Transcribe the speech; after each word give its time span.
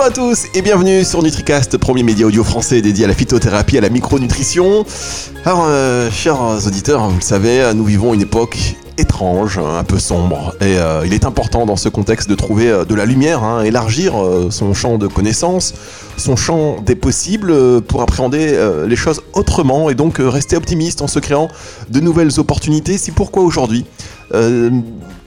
Bonjour 0.00 0.12
à 0.12 0.32
tous 0.32 0.46
et 0.54 0.62
bienvenue 0.62 1.04
sur 1.04 1.22
NutriCast, 1.22 1.76
premier 1.76 2.02
média 2.02 2.26
audio 2.26 2.42
français 2.42 2.80
dédié 2.80 3.04
à 3.04 3.08
la 3.08 3.12
phytothérapie 3.12 3.74
et 3.74 3.78
à 3.80 3.82
la 3.82 3.90
micronutrition. 3.90 4.86
Alors, 5.44 5.66
euh, 5.68 6.10
chers 6.10 6.40
auditeurs, 6.66 7.06
vous 7.10 7.16
le 7.16 7.20
savez, 7.20 7.70
nous 7.74 7.84
vivons 7.84 8.14
une 8.14 8.22
époque 8.22 8.76
étrange, 8.96 9.58
un 9.58 9.84
peu 9.84 9.98
sombre. 9.98 10.54
Et 10.62 10.78
euh, 10.78 11.02
il 11.04 11.12
est 11.12 11.26
important 11.26 11.66
dans 11.66 11.76
ce 11.76 11.90
contexte 11.90 12.30
de 12.30 12.34
trouver 12.34 12.70
euh, 12.70 12.86
de 12.86 12.94
la 12.94 13.04
lumière, 13.04 13.44
hein, 13.44 13.62
élargir 13.62 14.14
son 14.48 14.72
champ 14.72 14.96
de 14.96 15.06
connaissances, 15.06 15.74
son 16.16 16.34
champ 16.34 16.80
des 16.80 16.94
possibles 16.94 17.82
pour 17.82 18.00
appréhender 18.00 18.58
les 18.86 18.96
choses 18.96 19.20
autrement 19.34 19.90
et 19.90 19.94
donc 19.94 20.16
rester 20.18 20.56
optimiste 20.56 21.02
en 21.02 21.08
se 21.08 21.18
créant 21.18 21.48
de 21.90 22.00
nouvelles 22.00 22.40
opportunités. 22.40 22.96
C'est 22.96 23.12
pourquoi 23.12 23.42
aujourd'hui, 23.42 23.84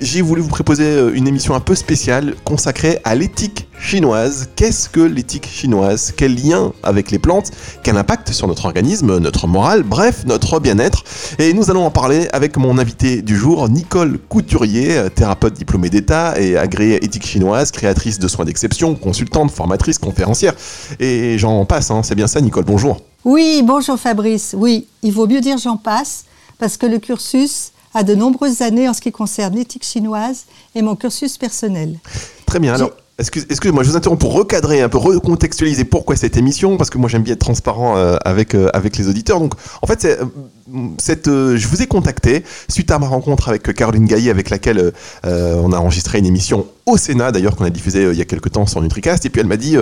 j'ai 0.04 0.22
voulu 0.22 0.42
vous 0.42 0.50
proposer 0.50 0.84
euh, 0.84 1.14
une 1.14 1.28
émission 1.28 1.56
un 1.56 1.60
peu 1.60 1.76
spéciale 1.76 2.36
consacrée 2.44 3.00
à 3.04 3.16
l'éthique 3.16 3.68
chinoise. 3.80 4.50
Qu'est-ce 4.56 4.90
que 4.90 5.02
l'éthique 5.02 5.48
chinoise? 5.48 6.14
Quel 6.16 6.36
lien 6.36 6.74
avec 6.84 7.12
les 7.12 7.20
plantes? 7.20 7.52
Quel 7.84 7.98
impact 7.98 8.32
sur 8.32 8.48
notre 8.48 8.66
organisme, 8.66 9.18
notre 9.20 9.48
morale, 9.48 9.84
bref, 9.84 10.24
notre 10.26 10.60
bien-être 10.60 11.04
Et 11.40 11.54
nous 11.54 11.70
allons 11.70 11.86
en 11.86 11.92
parler 11.92 12.28
avec 12.34 12.58
mon 12.58 12.78
invité 12.78 13.22
du 13.22 13.36
jour, 13.36 13.68
Nicole 13.70 14.20
Couturier, 14.30 14.98
euh, 14.98 15.10
thérapeute 15.10 15.54
diplômée 15.54 15.90
d'État 15.90 16.40
et 16.40 16.58
agréée 16.58 17.04
éthique 17.04 17.26
chinoise, 17.26 17.72
créatrice 17.72 18.20
de 18.20 18.28
soins 18.28 18.46
d'exception, 18.46 18.96
consultante, 18.96 19.52
formatrice, 19.52 20.00
conférencière. 20.00 20.54
Et 21.00 21.38
j'en 21.38 21.66
passe, 21.66 21.92
hein. 21.92 22.04
c'est 22.04 22.16
bien 22.16 22.28
ça 22.28 22.42
Nicole, 22.42 22.66
bonjour. 22.66 23.02
Oui, 23.26 23.64
bonjour 23.66 23.98
Fabrice. 23.98 24.56
Oui, 24.58 24.88
il 25.02 25.12
vaut 25.12 25.28
mieux 25.28 25.42
dire 25.42 25.58
j'en 25.58 25.78
passe 25.78 26.26
parce 26.60 26.78
que 26.78 26.86
le 26.86 27.00
cursus 27.00 27.73
à 27.94 28.04
de 28.04 28.16
nombreuses 28.16 28.62
années 28.62 28.88
en 28.90 28.94
ce 28.94 29.02
qui 29.02 29.12
concerne 29.12 29.56
l'éthique 29.56 29.84
chinoise 29.84 30.46
et 30.76 30.82
mon 30.82 30.96
cursus 30.96 31.38
personnel. 31.38 32.00
Très 32.46 32.60
bien. 32.60 32.74
Alors, 32.74 32.92
excusez-moi, 33.18 33.84
je 33.84 33.90
vous 33.90 33.98
interromps 33.98 34.20
pour 34.20 34.34
recadrer, 34.34 34.82
un 34.82 34.90
peu 34.90 34.98
recontextualiser 34.98 35.86
pourquoi 35.86 36.16
cette 36.16 36.38
émission, 36.38 36.78
parce 36.78 36.90
que 36.90 36.98
moi 36.98 37.10
j'aime 37.10 37.24
bien 37.24 37.34
être 37.34 37.40
transparent 37.40 37.98
euh, 37.98 38.18
avec, 38.26 38.56
euh, 38.56 38.70
avec 38.74 38.98
les 38.98 39.08
auditeurs. 39.08 39.40
Donc, 39.40 39.54
en 39.82 39.88
fait, 39.88 40.02
c'est 40.02 40.20
euh, 40.70 41.58
je 41.58 41.68
vous 41.68 41.82
ai 41.82 41.88
contacté 41.88 42.44
suite 42.70 42.92
à 42.92 43.00
ma 43.00 43.08
rencontre 43.08 43.50
avec 43.50 43.74
Caroline 43.74 44.06
Gaillet, 44.06 44.30
avec 44.30 44.50
laquelle 44.50 44.94
euh, 45.26 45.62
on 45.64 45.72
a 45.72 45.78
enregistré 45.78 46.20
une 46.20 46.26
émission 46.26 46.68
au 46.86 46.98
Sénat, 46.98 47.32
d'ailleurs, 47.32 47.56
qu'on 47.56 47.64
a 47.64 47.70
diffusée 47.70 48.04
euh, 48.04 48.14
il 48.14 48.20
y 48.20 48.22
a 48.22 48.26
quelques 48.26 48.52
temps 48.52 48.66
sur 48.66 48.82
Nutricast. 48.82 49.26
Et 49.26 49.30
puis 49.30 49.42
elle 49.42 49.48
m'a 49.48 49.58
dit, 49.58 49.78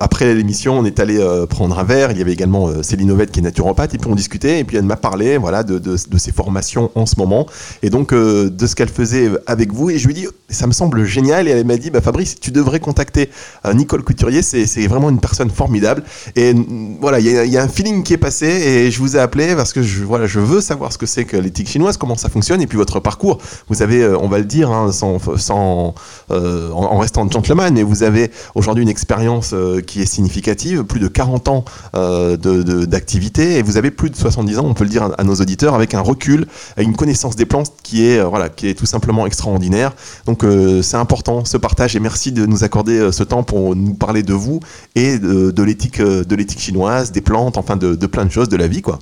après 0.00 0.34
l'émission, 0.34 0.78
on 0.78 0.84
est 0.84 0.98
allé 1.00 1.20
prendre 1.48 1.78
un 1.78 1.84
verre. 1.84 2.10
Il 2.10 2.18
y 2.18 2.22
avait 2.22 2.32
également 2.32 2.82
Céline 2.82 3.10
Ovette 3.10 3.30
qui 3.30 3.40
est 3.40 3.42
naturopathe, 3.42 3.94
et 3.94 3.98
puis 3.98 4.10
on 4.10 4.14
discutait. 4.14 4.60
Et 4.60 4.64
puis 4.64 4.76
elle 4.76 4.84
m'a 4.84 4.96
parlé 4.96 5.36
voilà, 5.36 5.62
de, 5.62 5.96
ses 5.96 6.32
formations 6.32 6.90
en 6.94 7.06
ce 7.06 7.16
moment, 7.16 7.46
et 7.82 7.90
donc 7.90 8.14
de 8.14 8.66
ce 8.66 8.74
qu'elle 8.74 8.88
faisait 8.88 9.30
avec 9.46 9.72
vous. 9.72 9.90
Et 9.90 9.98
je 9.98 10.06
lui 10.06 10.14
ai 10.14 10.20
dit, 10.22 10.26
ça 10.48 10.66
me 10.66 10.72
semble 10.72 11.04
génial. 11.04 11.48
Et 11.48 11.50
elle 11.52 11.66
m'a 11.66 11.76
dit, 11.76 11.90
bah, 11.90 12.00
Fabrice, 12.00 12.38
tu 12.40 12.50
devrais 12.50 12.80
contacter 12.80 13.30
Nicole 13.74 14.02
Couturier, 14.02 14.42
c'est 14.42 14.86
vraiment 14.86 15.10
une 15.10 15.20
personne 15.20 15.50
formidable. 15.50 16.02
Et 16.36 16.54
voilà, 17.00 17.20
il 17.20 17.26
y, 17.26 17.56
a 17.58 17.62
un 17.62 17.68
feeling 17.68 18.02
qui 18.02 18.14
est 18.14 18.18
passé, 18.18 18.46
et 18.46 18.90
je 18.90 18.98
vous 18.98 19.16
ai 19.16 19.20
appelé 19.20 19.54
parce 19.54 19.72
que 19.72 19.82
je 19.82 20.01
voilà, 20.04 20.26
je 20.26 20.40
veux 20.40 20.60
savoir 20.60 20.92
ce 20.92 20.98
que 20.98 21.06
c'est 21.06 21.24
que 21.24 21.36
l'éthique 21.36 21.68
chinoise, 21.68 21.96
comment 21.96 22.16
ça 22.16 22.28
fonctionne, 22.28 22.60
et 22.60 22.66
puis 22.66 22.78
votre 22.78 23.00
parcours. 23.00 23.38
Vous 23.68 23.82
avez, 23.82 24.02
euh, 24.02 24.18
on 24.18 24.28
va 24.28 24.38
le 24.38 24.44
dire, 24.44 24.70
hein, 24.70 24.92
sans, 24.92 25.18
sans 25.36 25.94
euh, 26.30 26.70
en, 26.72 26.98
restant 26.98 27.28
gentleman, 27.30 27.76
et 27.76 27.82
vous 27.82 28.02
avez 28.02 28.30
aujourd'hui 28.54 28.82
une 28.82 28.88
expérience 28.88 29.50
euh, 29.52 29.80
qui 29.80 30.02
est 30.02 30.06
significative, 30.06 30.84
plus 30.84 31.00
de 31.00 31.08
40 31.08 31.48
ans 31.48 31.64
d'activité, 31.92 33.58
et 33.58 33.62
vous 33.62 33.76
avez 33.76 33.90
plus 33.90 34.10
de 34.10 34.16
70 34.16 34.58
ans, 34.58 34.64
on 34.66 34.74
peut 34.74 34.84
le 34.84 34.90
dire 34.90 35.10
à, 35.16 35.24
nos 35.24 35.34
auditeurs, 35.34 35.74
avec 35.74 35.94
un 35.94 36.00
recul, 36.00 36.46
une 36.76 36.96
connaissance 36.96 37.36
des 37.36 37.46
plantes 37.46 37.72
qui 37.82 38.06
est, 38.06 38.22
voilà, 38.22 38.48
qui 38.48 38.68
est 38.68 38.74
tout 38.74 38.86
simplement 38.86 39.26
extraordinaire. 39.26 39.92
Donc 40.26 40.44
c'est 40.82 40.96
important 40.96 41.44
ce 41.44 41.56
partage, 41.56 41.96
et 41.96 42.00
merci 42.00 42.32
de 42.32 42.46
nous 42.46 42.64
accorder 42.64 43.10
ce 43.12 43.22
temps 43.22 43.42
pour 43.42 43.74
nous 43.76 43.94
parler 43.94 44.22
de 44.22 44.34
vous 44.34 44.60
et 44.94 45.18
de, 45.18 45.62
l'éthique, 45.62 46.00
de 46.00 46.34
l'éthique 46.34 46.60
chinoise, 46.60 47.12
des 47.12 47.20
plantes, 47.20 47.56
enfin 47.56 47.76
de, 47.76 47.94
de 47.94 48.06
plein 48.06 48.24
de 48.24 48.30
choses 48.30 48.48
de 48.48 48.56
la 48.56 48.68
vie, 48.68 48.82
quoi. 48.82 48.98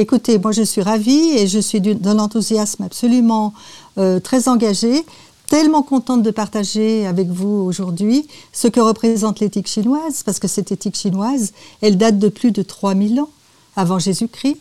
Écoutez, 0.00 0.38
moi 0.38 0.52
je 0.52 0.62
suis 0.62 0.80
ravie 0.80 1.30
et 1.36 1.48
je 1.48 1.58
suis 1.58 1.80
d'un 1.80 2.20
enthousiasme 2.20 2.84
absolument 2.84 3.52
euh, 3.98 4.20
très 4.20 4.46
engagé, 4.46 5.04
tellement 5.48 5.82
contente 5.82 6.22
de 6.22 6.30
partager 6.30 7.04
avec 7.04 7.26
vous 7.26 7.48
aujourd'hui 7.48 8.28
ce 8.52 8.68
que 8.68 8.78
représente 8.78 9.40
l'éthique 9.40 9.66
chinoise, 9.66 10.22
parce 10.22 10.38
que 10.38 10.46
cette 10.46 10.70
éthique 10.70 10.94
chinoise, 10.94 11.52
elle 11.80 11.98
date 11.98 12.16
de 12.20 12.28
plus 12.28 12.52
de 12.52 12.62
3000 12.62 13.22
ans 13.22 13.30
avant 13.74 13.98
Jésus-Christ. 13.98 14.58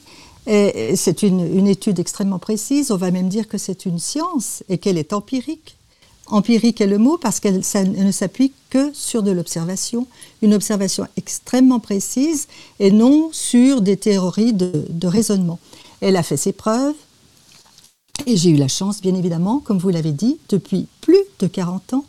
C'est 0.48 1.22
une 1.22 1.68
étude 1.68 2.00
extrêmement 2.00 2.40
précise, 2.40 2.90
on 2.90 2.98
va 2.98 3.12
même 3.12 3.30
dire 3.30 3.48
que 3.48 3.60
c'est 3.60 3.86
une 3.86 4.00
science 4.00 4.64
et 4.70 4.80
qu'elle 4.80 4.98
est 4.98 5.14
empirique. 5.14 5.78
Empirique 6.30 6.82
est 6.82 6.88
le 6.88 6.98
mot 6.98 7.18
parce 7.18 7.40
qu'elle 7.40 7.62
ne 7.86 8.12
s'appuie 8.12 8.52
que 8.70 8.92
sur 8.94 9.24
de 9.24 9.32
l'observation, 9.32 10.08
une 10.42 10.54
observation 10.54 11.08
extrêmement 11.16 11.80
précise 11.80 12.48
et 12.80 12.92
non 12.92 13.30
sur 13.32 13.82
des 13.82 13.98
théories 13.98 14.54
de, 14.54 15.08
raisonnement. 15.08 15.60
Elle 16.02 16.18
a 16.18 16.24
fait 16.24 16.38
ses 16.38 16.52
preuves 16.52 16.96
et 18.26 18.36
j'ai 18.36 18.50
eu 18.50 18.58
la 18.58 18.68
chance, 18.68 19.02
bien 19.02 19.16
évidemment, 19.16 19.60
comme 19.60 19.78
vous 19.78 19.90
l'avez 19.90 20.12
dit, 20.12 20.38
depuis 20.50 20.88
plus 21.02 21.24
de 21.40 21.48
40 21.48 21.94
ans, 21.94 22.06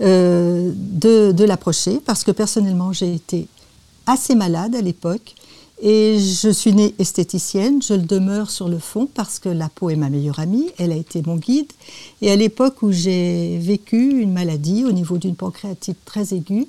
euh, 0.00 0.72
de, 0.74 1.32
de 1.32 1.44
l'approcher 1.44 2.00
parce 2.04 2.24
que 2.24 2.32
personnellement 2.32 2.92
j'ai 2.92 3.14
été 3.14 3.46
assez 4.06 4.34
malade 4.34 4.74
à 4.74 4.80
l'époque 4.80 5.36
et 5.84 6.16
je 6.20 6.48
suis 6.48 6.72
née 6.72 6.94
esthéticienne, 7.00 7.82
je 7.82 7.94
le 7.94 8.02
demeure 8.02 8.52
sur 8.52 8.68
le 8.68 8.78
fond 8.78 9.08
parce 9.12 9.40
que 9.40 9.48
la 9.48 9.68
peau 9.68 9.90
est 9.90 9.96
ma 9.96 10.10
meilleure 10.10 10.38
amie, 10.38 10.70
elle 10.78 10.92
a 10.92 10.96
été 10.96 11.22
mon 11.26 11.36
guide. 11.36 11.72
Et 12.20 12.30
à 12.30 12.36
l'époque 12.36 12.82
où 12.82 12.92
j'ai 12.92 13.58
vécu 13.58 14.20
une 14.20 14.32
maladie 14.32 14.84
au 14.84 14.92
niveau 14.92 15.18
d'une 15.18 15.34
pancréatite 15.34 15.98
très 16.04 16.34
aiguë, 16.34 16.68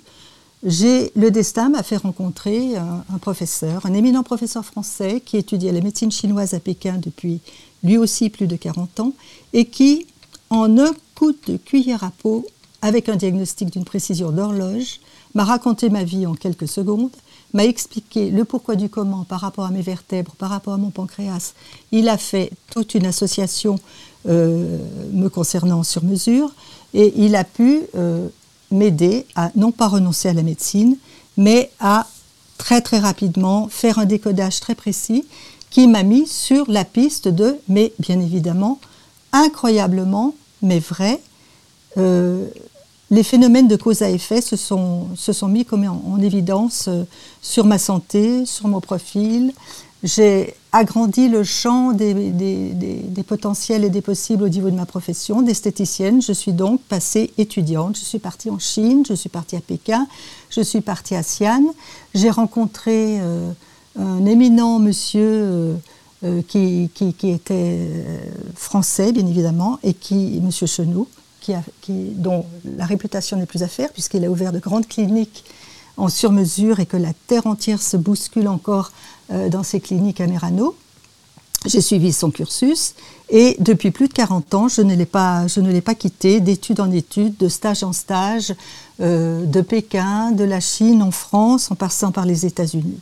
j'ai 0.63 1.11
le 1.15 1.29
destin 1.29 1.69
m'a 1.69 1.83
fait 1.83 1.97
rencontrer 1.97 2.75
un, 2.75 3.03
un, 3.13 3.17
professeur, 3.19 3.85
un 3.85 3.93
éminent 3.93 4.23
professeur 4.23 4.65
français 4.65 5.21
qui 5.23 5.37
étudiait 5.37 5.71
la 5.71 5.81
médecine 5.81 6.11
chinoise 6.11 6.55
à 6.55 6.59
Pékin 6.59 6.97
depuis 6.97 7.39
lui 7.83 7.97
aussi 7.97 8.31
plus 8.31 8.47
de 8.47 8.55
40 8.55 8.99
ans 8.99 9.13
et 9.53 9.65
qui, 9.65 10.07
en 10.49 10.79
un 10.79 10.91
coup 11.13 11.33
de 11.47 11.57
cuillère 11.57 12.03
à 12.03 12.09
peau, 12.09 12.47
avec 12.81 13.09
un 13.09 13.15
diagnostic 13.15 13.69
d'une 13.69 13.85
précision 13.85 14.31
d'horloge, 14.31 15.01
m'a 15.35 15.43
raconté 15.43 15.89
ma 15.89 16.03
vie 16.03 16.25
en 16.25 16.33
quelques 16.33 16.67
secondes 16.67 17.11
m'a 17.53 17.65
expliqué 17.65 18.29
le 18.29 18.45
pourquoi 18.45 18.75
du 18.75 18.89
comment 18.89 19.23
par 19.23 19.41
rapport 19.41 19.65
à 19.65 19.71
mes 19.71 19.81
vertèbres, 19.81 20.33
par 20.35 20.49
rapport 20.49 20.73
à 20.73 20.77
mon 20.77 20.89
pancréas. 20.89 21.53
Il 21.91 22.09
a 22.09 22.17
fait 22.17 22.51
toute 22.71 22.95
une 22.95 23.05
association 23.05 23.79
euh, 24.27 24.77
me 25.11 25.29
concernant 25.29 25.83
sur 25.83 26.03
mesure 26.03 26.51
et 26.93 27.13
il 27.15 27.35
a 27.35 27.43
pu 27.43 27.81
euh, 27.95 28.27
m'aider 28.71 29.25
à 29.35 29.51
non 29.55 29.71
pas 29.71 29.87
renoncer 29.87 30.29
à 30.29 30.33
la 30.33 30.43
médecine, 30.43 30.97
mais 31.37 31.69
à 31.79 32.07
très 32.57 32.81
très 32.81 32.99
rapidement 32.99 33.67
faire 33.69 33.99
un 33.99 34.05
décodage 34.05 34.59
très 34.59 34.75
précis 34.75 35.25
qui 35.69 35.87
m'a 35.87 36.03
mis 36.03 36.27
sur 36.27 36.69
la 36.69 36.85
piste 36.85 37.27
de, 37.27 37.57
mais 37.67 37.93
bien 37.99 38.19
évidemment, 38.19 38.79
incroyablement, 39.31 40.35
mais 40.61 40.79
vrai, 40.79 41.19
euh, 41.97 42.47
les 43.13 43.21
phénomènes 43.21 43.67
de 43.67 43.75
cause 43.75 44.01
à 44.01 44.09
effet 44.09 44.41
se 44.41 44.55
sont, 44.55 45.07
mis 45.47 45.67
en, 45.87 46.19
évidence 46.19 46.85
euh, 46.87 47.03
sur 47.43 47.63
ma 47.63 47.77
santé, 47.77 48.43
sur 48.47 48.67
mon 48.67 48.81
profil. 48.81 49.53
J'ai 50.01 50.55
agrandi 50.71 51.29
le 51.29 51.43
champ 51.43 51.91
des, 51.91 52.15
potentiels 53.27 53.83
et 53.83 53.91
des 53.91 54.01
possibles 54.01 54.43
au 54.43 54.49
niveau 54.49 54.71
de 54.71 54.75
ma 54.75 54.87
profession 54.87 55.43
d'esthéticienne. 55.43 56.23
Je 56.23 56.33
suis 56.33 56.53
donc 56.53 56.81
passée 56.81 57.31
étudiante. 57.37 57.97
Je 57.97 58.03
suis 58.03 58.17
partie 58.17 58.49
en 58.49 58.57
Chine, 58.57 59.03
je 59.07 59.13
suis 59.13 59.29
partie 59.29 59.55
à 59.55 59.61
Pékin, 59.61 60.07
je 60.49 60.61
suis 60.61 60.81
partie 60.81 61.15
à 61.15 61.21
Xi'an. 61.21 61.63
J'ai 62.15 62.31
rencontré 62.31 63.19
euh, 63.21 63.51
un 63.97 64.25
éminent 64.25 64.79
monsieur 64.79 65.77
euh, 66.23 66.41
qui, 66.47 66.89
était 67.23 67.77
français, 68.55 69.11
bien 69.11 69.27
évidemment, 69.27 69.77
et 69.83 69.93
qui, 69.93 70.41
monsieur 70.41 70.65
Dont 71.89 72.45
la 72.77 72.85
réputation 72.85 73.37
n'est 73.37 73.45
plus 73.45 73.63
à 73.63 73.67
faire, 73.67 73.91
puisqu'il 73.91 74.23
a 74.25 74.29
ouvert 74.29 74.51
de 74.51 74.59
grandes 74.59 74.87
cliniques 74.87 75.43
en 75.97 76.09
sur-mesure 76.09 76.79
et 76.79 76.85
que 76.85 76.97
la 76.97 77.13
terre 77.27 77.47
entière 77.47 77.81
se 77.81 77.97
bouscule 77.97 78.47
encore 78.47 78.91
euh, 79.31 79.49
dans 79.49 79.63
ces 79.63 79.79
cliniques 79.79 80.21
à 80.21 80.27
Merano. 80.27 80.75
J'ai 81.65 81.81
suivi 81.81 82.11
son 82.11 82.29
cursus 82.29 82.93
et 83.29 83.55
depuis 83.59 83.91
plus 83.91 84.09
de 84.09 84.13
40 84.13 84.53
ans, 84.53 84.67
je 84.67 84.81
ne 84.81 84.95
l'ai 84.95 85.05
pas, 85.05 85.47
quitté, 85.95 86.41
d'études 86.41 86.81
en 86.81 86.91
études, 86.91 87.37
de 87.37 87.47
stage 87.47 87.83
en 87.83 87.93
stage, 87.93 88.53
euh, 88.99 89.45
de 89.45 89.61
Pékin, 89.61 90.31
de 90.31 90.43
la 90.43 90.59
Chine, 90.59 91.01
en 91.01 91.11
France, 91.11 91.71
en 91.71 91.75
passant 91.75 92.11
par 92.11 92.25
les 92.25 92.45
États-Unis. 92.45 92.99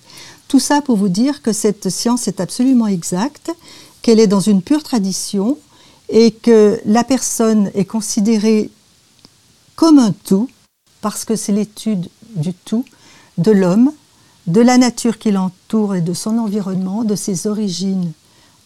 Tout 0.48 0.60
ça 0.60 0.82
pour 0.82 0.96
vous 0.96 1.10
dire 1.10 1.42
que 1.42 1.54
cette 1.54 1.90
science 1.90 2.28
est 2.28 2.40
absolument 2.40 2.88
exacte, 2.88 3.52
qu'elle 4.04 4.20
est 4.20 4.28
dans 4.28 4.40
une 4.40 4.62
pure 4.62 4.84
tradition, 4.84 5.58
et 6.12 6.32
que 6.32 6.80
la 6.86 7.04
personne 7.04 7.72
est 7.74 7.86
considérée 7.86 8.70
comme 9.76 9.98
un 9.98 10.12
tout, 10.12 10.50
parce 11.00 11.26
que 11.26 11.36
c'est 11.36 11.54
l'étude 11.54 12.10
du 12.36 12.54
tout, 12.54 12.86
de 13.38 13.52
l'homme, 13.52 13.92
de 14.46 14.62
la 14.62 14.78
nature 14.78 15.18
qui 15.18 15.32
l'entoure 15.32 15.96
et 15.96 16.02
de 16.02 16.14
son 16.14 16.38
environnement, 16.38 17.04
de 17.04 17.16
ses 17.16 17.48
origines 17.48 18.12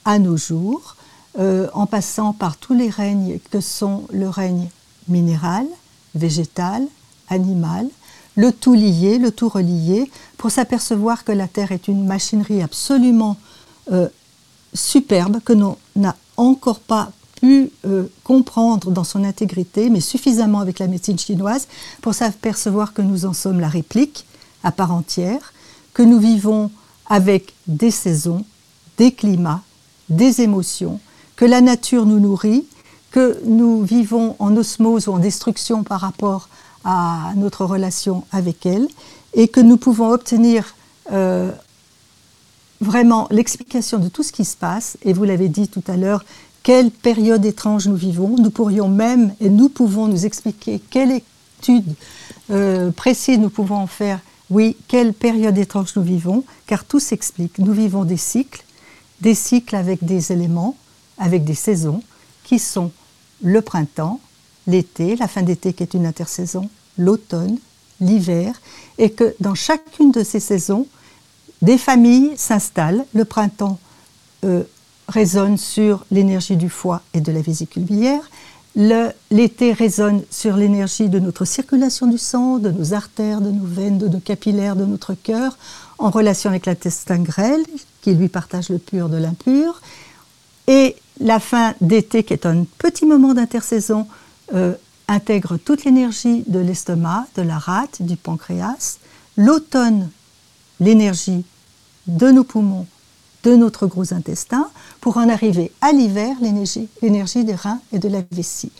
à 0.05 0.19
nos 0.19 0.37
jours, 0.37 0.97
euh, 1.37 1.67
en 1.73 1.85
passant 1.85 2.33
par 2.33 2.57
tous 2.57 2.73
les 2.73 2.89
règnes 2.89 3.39
que 3.51 3.61
sont 3.61 4.05
le 4.11 4.27
règne 4.27 4.69
minéral, 5.07 5.67
végétal, 6.15 6.87
animal, 7.29 7.87
le 8.35 8.51
tout 8.51 8.73
lié, 8.73 9.19
le 9.19 9.31
tout 9.31 9.49
relié, 9.49 10.09
pour 10.37 10.49
s'apercevoir 10.49 11.23
que 11.23 11.31
la 11.31 11.47
Terre 11.47 11.71
est 11.71 11.87
une 11.87 12.05
machinerie 12.05 12.61
absolument 12.61 13.37
euh, 13.91 14.09
superbe, 14.73 15.39
que 15.45 15.53
l'on 15.53 15.77
n'a 15.95 16.15
encore 16.37 16.79
pas 16.79 17.11
pu 17.35 17.71
euh, 17.85 18.05
comprendre 18.23 18.91
dans 18.91 19.03
son 19.03 19.23
intégrité, 19.23 19.89
mais 19.89 19.99
suffisamment 19.99 20.59
avec 20.59 20.79
la 20.79 20.87
médecine 20.87 21.19
chinoise, 21.19 21.67
pour 22.01 22.13
s'apercevoir 22.13 22.93
que 22.93 23.01
nous 23.01 23.25
en 23.25 23.33
sommes 23.33 23.59
la 23.59 23.69
réplique 23.69 24.25
à 24.63 24.71
part 24.71 24.91
entière, 24.91 25.53
que 25.93 26.03
nous 26.03 26.19
vivons 26.19 26.71
avec 27.07 27.53
des 27.67 27.91
saisons, 27.91 28.43
des 28.97 29.11
climats, 29.11 29.61
des 30.09 30.41
émotions, 30.41 30.99
que 31.35 31.45
la 31.45 31.61
nature 31.61 32.05
nous 32.05 32.19
nourrit, 32.19 32.65
que 33.11 33.39
nous 33.45 33.83
vivons 33.83 34.35
en 34.39 34.55
osmose 34.55 35.07
ou 35.07 35.13
en 35.13 35.19
destruction 35.19 35.83
par 35.83 36.01
rapport 36.01 36.49
à 36.83 37.31
notre 37.35 37.65
relation 37.65 38.23
avec 38.31 38.65
elle, 38.65 38.87
et 39.33 39.47
que 39.47 39.59
nous 39.59 39.77
pouvons 39.77 40.09
obtenir 40.09 40.75
euh, 41.11 41.51
vraiment 42.81 43.27
l'explication 43.31 43.99
de 43.99 44.09
tout 44.09 44.23
ce 44.23 44.31
qui 44.31 44.45
se 44.45 44.57
passe, 44.57 44.97
et 45.03 45.13
vous 45.13 45.23
l'avez 45.23 45.49
dit 45.49 45.67
tout 45.67 45.83
à 45.87 45.97
l'heure, 45.97 46.25
quelle 46.65 46.89
période 46.89 47.45
étrange 47.45 47.87
nous 47.87 47.95
vivons. 47.95 48.37
Nous 48.39 48.49
pourrions 48.49 48.89
même, 48.89 49.35
et 49.39 49.51
nous 49.51 49.69
pouvons 49.69 50.07
nous 50.07 50.25
expliquer 50.25 50.81
quelle 50.89 51.21
étude 51.61 51.93
euh, 52.49 52.89
précise 52.89 53.37
nous 53.37 53.51
pouvons 53.51 53.75
en 53.75 53.87
faire. 53.87 54.19
Oui, 54.49 54.75
quelle 54.87 55.13
période 55.13 55.59
étrange 55.59 55.95
nous 55.95 56.01
vivons, 56.01 56.43
car 56.65 56.83
tout 56.83 56.99
s'explique. 56.99 57.59
Nous 57.59 57.71
vivons 57.71 58.03
des 58.03 58.17
cycles, 58.17 58.65
des 59.21 59.35
cycles 59.35 59.75
avec 59.75 60.03
des 60.03 60.31
éléments, 60.31 60.75
avec 61.19 61.43
des 61.43 61.53
saisons, 61.53 62.01
qui 62.43 62.57
sont 62.57 62.91
le 63.43 63.61
printemps, 63.61 64.19
l'été, 64.65 65.15
la 65.17 65.27
fin 65.27 65.43
d'été 65.43 65.71
qui 65.71 65.83
est 65.83 65.93
une 65.93 66.07
intersaison, 66.07 66.67
l'automne, 66.97 67.59
l'hiver, 68.01 68.59
et 68.97 69.11
que 69.11 69.35
dans 69.39 69.53
chacune 69.53 70.11
de 70.11 70.23
ces 70.23 70.39
saisons, 70.39 70.87
des 71.61 71.77
familles 71.77 72.31
s'installent. 72.37 73.05
Le 73.13 73.23
printemps 73.23 73.77
euh, 74.45 74.63
résonne 75.07 75.57
sur 75.57 76.05
l'énergie 76.11 76.57
du 76.57 76.69
foie 76.69 77.01
et 77.13 77.21
de 77.21 77.31
la 77.31 77.41
vésicule 77.41 77.83
biliaire. 77.83 78.29
L'été 78.75 79.71
résonne 79.71 80.23
sur 80.29 80.57
l'énergie 80.57 81.07
de 81.07 81.19
notre 81.19 81.45
circulation 81.45 82.07
du 82.07 82.17
sang, 82.17 82.57
de 82.57 82.71
nos 82.71 82.93
artères, 82.93 83.39
de 83.39 83.49
nos 83.49 83.65
veines, 83.65 83.97
de 83.97 84.09
nos 84.09 84.19
capillaires, 84.19 84.75
de 84.75 84.85
notre 84.85 85.13
cœur, 85.13 85.57
en 85.97 86.09
relation 86.09 86.49
avec 86.49 86.65
l'intestin 86.65 87.19
grêle, 87.19 87.63
qui 88.01 88.13
lui 88.13 88.27
partage 88.27 88.69
le 88.69 88.77
pur 88.77 89.07
de 89.07 89.15
l'impur. 89.15 89.81
Et 90.67 90.97
la 91.21 91.39
fin 91.39 91.73
d'été, 91.79 92.23
qui 92.23 92.33
est 92.33 92.45
un 92.45 92.65
petit 92.77 93.05
moment 93.05 93.33
d'intersaison, 93.33 94.07
euh, 94.53 94.73
intègre 95.07 95.55
toute 95.55 95.85
l'énergie 95.85 96.43
de 96.47 96.59
l'estomac, 96.59 97.27
de 97.35 97.43
la 97.43 97.57
rate, 97.57 98.01
du 98.01 98.17
pancréas. 98.17 98.97
L'automne, 99.37 100.09
l'énergie 100.81 101.45
de 102.07 102.29
nos 102.29 102.43
poumons, 102.43 102.87
de 103.45 103.55
notre 103.55 103.85
gros 103.87 104.13
intestin, 104.13 104.67
pour 104.99 105.17
en 105.17 105.29
arriver 105.29 105.71
à 105.79 105.91
l'hiver, 105.91 106.35
l'énergie 106.41 107.43
des 107.43 107.55
reins 107.55 107.79
et 107.93 107.99
de 107.99 108.09
la 108.09 108.21
vessie. 108.31 108.71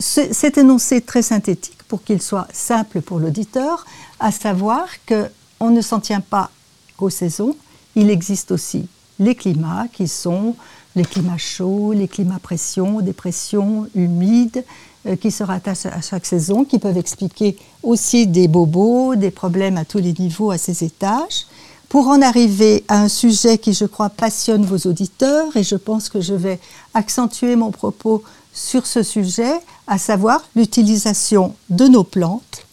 Cet 0.00 0.58
énoncé 0.58 1.00
très 1.00 1.22
synthétique 1.22 1.78
pour 1.86 2.02
qu'il 2.02 2.20
soit 2.20 2.48
simple 2.52 3.00
pour 3.00 3.20
l'auditeur, 3.20 3.86
à 4.18 4.32
savoir 4.32 4.86
qu'on 5.08 5.70
ne 5.70 5.80
s'en 5.80 6.00
tient 6.00 6.20
pas 6.20 6.50
aux 6.98 7.10
saisons, 7.10 7.56
il 7.94 8.10
existe 8.10 8.50
aussi 8.50 8.88
les 9.20 9.36
climats 9.36 9.86
qui 9.92 10.08
sont 10.08 10.56
les 10.96 11.04
climats 11.04 11.38
chauds, 11.38 11.92
les 11.92 12.08
climats 12.08 12.38
pression, 12.40 13.00
des 13.00 13.12
pressions 13.12 13.88
humides, 13.94 14.64
euh, 15.06 15.16
qui 15.16 15.30
se 15.30 15.42
rattachent 15.42 15.86
à 15.86 16.00
chaque 16.00 16.26
saison, 16.26 16.64
qui 16.64 16.78
peuvent 16.78 16.96
expliquer 16.96 17.56
aussi 17.82 18.26
des 18.26 18.48
bobos, 18.48 19.16
des 19.16 19.30
problèmes 19.30 19.76
à 19.76 19.84
tous 19.84 19.98
les 19.98 20.12
niveaux, 20.12 20.50
à 20.50 20.58
ces 20.58 20.84
étages. 20.84 21.46
Pour 21.94 22.08
en 22.08 22.22
arriver 22.22 22.82
à 22.88 23.02
un 23.02 23.08
sujet 23.08 23.56
qui, 23.56 23.72
je 23.72 23.84
crois, 23.84 24.10
passionne 24.10 24.66
vos 24.66 24.90
auditeurs, 24.90 25.56
et 25.56 25.62
je 25.62 25.76
pense 25.76 26.08
que 26.08 26.20
je 26.20 26.34
vais 26.34 26.58
accentuer 26.92 27.54
mon 27.54 27.70
propos 27.70 28.24
sur 28.52 28.84
ce 28.84 29.04
sujet, 29.04 29.52
à 29.86 29.96
savoir 29.96 30.42
l'utilisation 30.56 31.54
de 31.70 31.86
nos 31.86 32.02
plantes, 32.02 32.66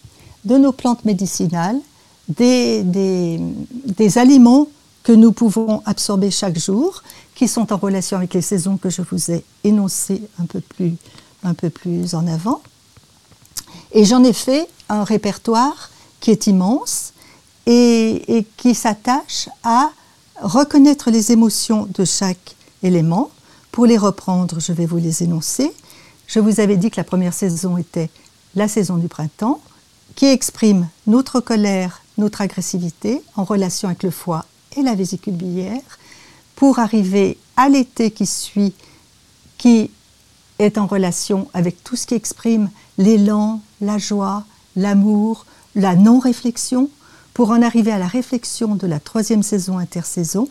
de 0.44 0.58
nos 0.58 0.72
plantes 0.72 1.06
médicinales, 1.06 1.78
des, 2.30 3.38
aliments 4.16 4.68
que 5.04 5.12
nous 5.12 5.34
pouvons 5.34 5.84
absorber 5.86 6.32
chaque 6.32 6.58
jour, 6.58 7.04
qui 7.36 7.48
sont 7.48 7.72
en 7.72 7.78
relation 7.78 8.18
avec 8.18 8.34
les 8.34 8.42
saisons 8.42 8.78
que 8.78 8.90
je 8.90 9.04
vous 9.04 9.30
ai 9.30 9.46
énoncées 9.64 10.24
un 10.40 11.54
peu 11.54 11.70
plus 11.70 12.16
en 12.16 12.26
avant. 12.26 12.64
Et 13.92 14.04
j'en 14.04 14.24
ai 14.24 14.34
fait 14.34 14.68
un 14.90 15.04
répertoire 15.04 15.92
qui 16.22 16.32
est 16.32 16.48
immense 16.48 17.11
et, 17.66 18.46
qui 18.58 18.76
s'attache 18.76 19.50
à 19.64 19.92
reconnaître 20.42 21.12
les 21.12 21.32
émotions 21.32 21.88
de 21.94 22.06
chaque 22.06 22.56
élément. 22.84 23.32
Pour 23.72 23.86
les 23.86 23.98
reprendre, 23.98 24.60
je 24.60 24.74
vais 24.74 24.86
vous 24.86 24.98
les 24.98 25.24
énoncer. 25.24 25.72
Je 26.28 26.40
vous 26.40 26.60
avais 26.60 26.78
dit 26.78 26.90
que 26.90 26.98
la 26.98 27.04
première 27.04 27.34
saison 27.34 27.78
était 27.78 28.10
la 28.56 28.68
saison 28.68 28.98
du 28.98 29.08
printemps, 29.08 29.62
qui 30.16 30.26
exprime 30.26 30.88
notre 31.08 31.40
colère, 31.40 32.02
notre 32.18 32.42
agressivité 32.42 33.22
en 33.36 33.44
relation 33.44 33.88
avec 33.88 34.04
le 34.04 34.12
foie 34.12 34.46
et 34.76 34.82
la 34.82 34.96
vésicule 34.96 35.36
biliaire 35.36 36.00
pour 36.56 36.80
arriver 36.80 37.38
à 37.56 37.70
l'été 37.70 38.12
qui 38.12 38.26
suit, 38.26 38.74
qui 39.58 39.90
est 40.60 40.78
en 40.78 40.86
relation 40.86 41.48
avec 41.54 41.84
tout 41.84 41.96
ce 41.96 42.06
qui 42.06 42.14
exprime 42.14 42.70
l'élan, 42.98 43.62
la 43.80 43.98
joie, 43.98 44.44
l'amour, 44.76 45.46
la 45.76 45.96
non-réflexion, 45.96 46.90
pour 47.34 47.52
en 47.52 47.62
arriver 47.62 47.92
à 47.92 48.00
la 48.00 48.08
réflexion 48.08 48.76
de 48.76 48.88
la 48.88 49.00
troisième 49.00 49.44
saison 49.44 49.78
intersaison, 49.78 50.48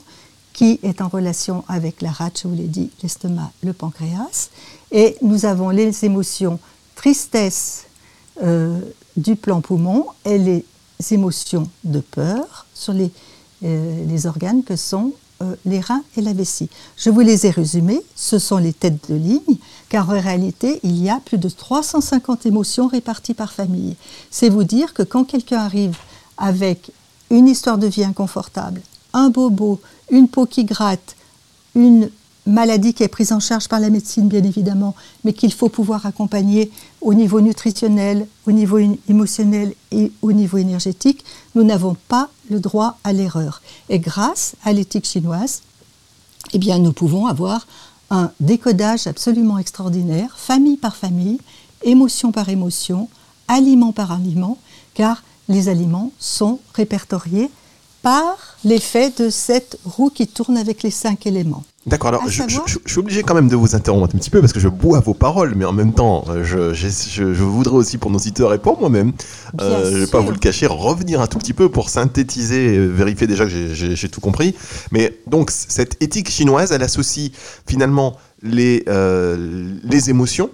qui 0.52 0.80
est 0.82 1.00
en 1.00 1.08
relation 1.08 1.64
avec 1.68 2.02
la 2.02 2.10
rate, 2.10 2.40
je 2.42 2.48
vous 2.48 2.54
l'ai 2.54 2.66
dit, 2.66 2.90
l'estomac, 3.02 3.52
le 3.62 3.72
pancréas. 3.72 4.50
Et 4.90 5.16
nous 5.22 5.46
avons 5.46 5.70
les 5.70 6.04
émotions 6.04 6.58
tristesse 6.96 7.84
euh, 8.42 8.78
du 9.16 9.36
plan 9.36 9.60
poumon 9.60 10.06
et 10.24 10.38
les 10.38 10.64
émotions 11.10 11.68
de 11.84 12.00
peur 12.00 12.66
sur 12.74 12.92
les, 12.92 13.10
euh, 13.64 14.18
organes 14.26 14.62
que 14.62 14.76
sont 14.76 15.12
euh, 15.42 15.54
les 15.64 15.80
reins 15.80 16.02
et 16.16 16.20
la 16.20 16.34
vessie. 16.34 16.68
Je 16.98 17.08
vous 17.08 17.20
les 17.20 17.46
ai 17.46 17.50
résumés, 17.50 18.02
ce 18.14 18.38
sont 18.38 18.58
les 18.58 18.74
têtes 18.74 19.10
de 19.10 19.14
ligne, 19.14 19.56
car 19.88 20.10
en 20.10 20.20
réalité, 20.20 20.80
il 20.82 21.02
y 21.02 21.08
a 21.08 21.20
plus 21.24 21.38
de 21.38 21.48
350 21.48 22.44
émotions 22.44 22.86
réparties 22.86 23.34
par 23.34 23.52
famille. 23.52 23.96
C'est 24.30 24.50
vous 24.50 24.64
dire 24.64 24.92
que 24.92 25.02
quand 25.02 25.24
quelqu'un 25.24 25.60
arrive 25.60 25.96
avec 26.40 26.90
une 27.30 27.46
histoire 27.46 27.78
de 27.78 27.86
vie 27.86 28.02
inconfortable, 28.02 28.80
un 29.12 29.30
bobo, 29.30 29.80
une 30.10 30.28
peau 30.28 30.46
qui 30.46 30.64
gratte, 30.64 31.14
une 31.76 32.10
maladie 32.46 32.94
qui 32.94 33.02
est 33.02 33.08
prise 33.08 33.32
en 33.32 33.38
charge 33.38 33.68
par 33.68 33.78
la 33.78 33.90
médecine, 33.90 34.26
bien 34.26 34.42
évidemment, 34.42 34.96
mais 35.22 35.32
qu'il 35.32 35.52
faut 35.52 35.68
pouvoir 35.68 36.06
accompagner 36.06 36.72
au 37.00 37.14
niveau 37.14 37.40
nutritionnel, 37.40 38.26
au 38.46 38.52
niveau 38.52 38.78
émotionnel 39.08 39.74
et 39.92 40.10
au 40.22 40.32
niveau 40.32 40.56
énergétique, 40.56 41.24
nous 41.54 41.62
n'avons 41.62 41.96
pas 42.08 42.28
le 42.50 42.58
droit 42.58 42.98
à 43.04 43.12
l'erreur. 43.12 43.62
Et 43.88 44.00
grâce 44.00 44.54
à 44.64 44.72
l'éthique 44.72 45.06
chinoise, 45.06 45.62
eh 46.52 46.58
bien, 46.58 46.78
nous 46.78 46.92
pouvons 46.92 47.26
avoir 47.26 47.66
un 48.10 48.32
décodage 48.40 49.06
absolument 49.06 49.58
extraordinaire, 49.58 50.36
famille 50.36 50.76
par 50.76 50.96
famille, 50.96 51.38
émotion 51.82 52.32
par 52.32 52.48
émotion, 52.48 53.08
aliment 53.46 53.92
par 53.92 54.10
aliment, 54.10 54.58
car 54.94 55.22
les 55.50 55.68
aliments 55.68 56.12
sont 56.18 56.60
répertoriés 56.74 57.50
par 58.02 58.56
l'effet 58.64 59.12
de 59.18 59.28
cette 59.28 59.78
roue 59.84 60.08
qui 60.08 60.26
tourne 60.26 60.56
avec 60.56 60.82
les 60.82 60.90
cinq 60.90 61.26
éléments. 61.26 61.64
D'accord, 61.86 62.08
alors 62.08 62.28
je, 62.28 62.42
suis 62.86 62.98
obligé 62.98 63.22
quand 63.22 63.34
même 63.34 63.48
de 63.48 63.56
vous 63.56 63.74
interrompre 63.74 64.14
un 64.14 64.18
petit 64.18 64.30
peu 64.30 64.40
parce 64.40 64.52
que 64.52 64.60
je 64.60 64.68
bois 64.68 65.00
vos 65.00 65.14
paroles, 65.14 65.54
mais 65.56 65.64
en 65.64 65.72
même 65.72 65.92
temps, 65.92 66.24
euh, 66.28 66.44
je, 66.44 66.72
je, 66.74 67.42
voudrais 67.42 67.76
aussi 67.76 67.98
pour 67.98 68.10
nos 68.10 68.18
auditeurs 68.18 68.52
et 68.52 68.58
pour 68.58 68.78
moi-même, 68.78 69.12
euh, 69.60 69.90
je 69.90 69.94
ne 69.94 70.00
vais 70.00 70.06
pas 70.06 70.20
vous 70.20 70.30
le 70.30 70.38
cacher, 70.38 70.66
revenir 70.66 71.20
un 71.22 71.26
tout 71.26 71.38
petit 71.38 71.54
peu 71.54 71.70
pour 71.70 71.88
synthétiser, 71.88 72.78
vérifier 72.86 73.26
déjà 73.26 73.46
que 73.46 73.50
j'ai 73.50 74.08
tout 74.08 74.20
compris. 74.20 74.54
Mais 74.92 75.18
donc, 75.26 75.50
cette 75.50 76.02
éthique 76.02 76.30
chinoise, 76.30 76.70
elle 76.72 76.82
associe 76.82 77.32
finalement 77.66 78.16
les, 78.42 78.84
euh, 78.88 79.74
les 79.82 80.10
émotions 80.10 80.50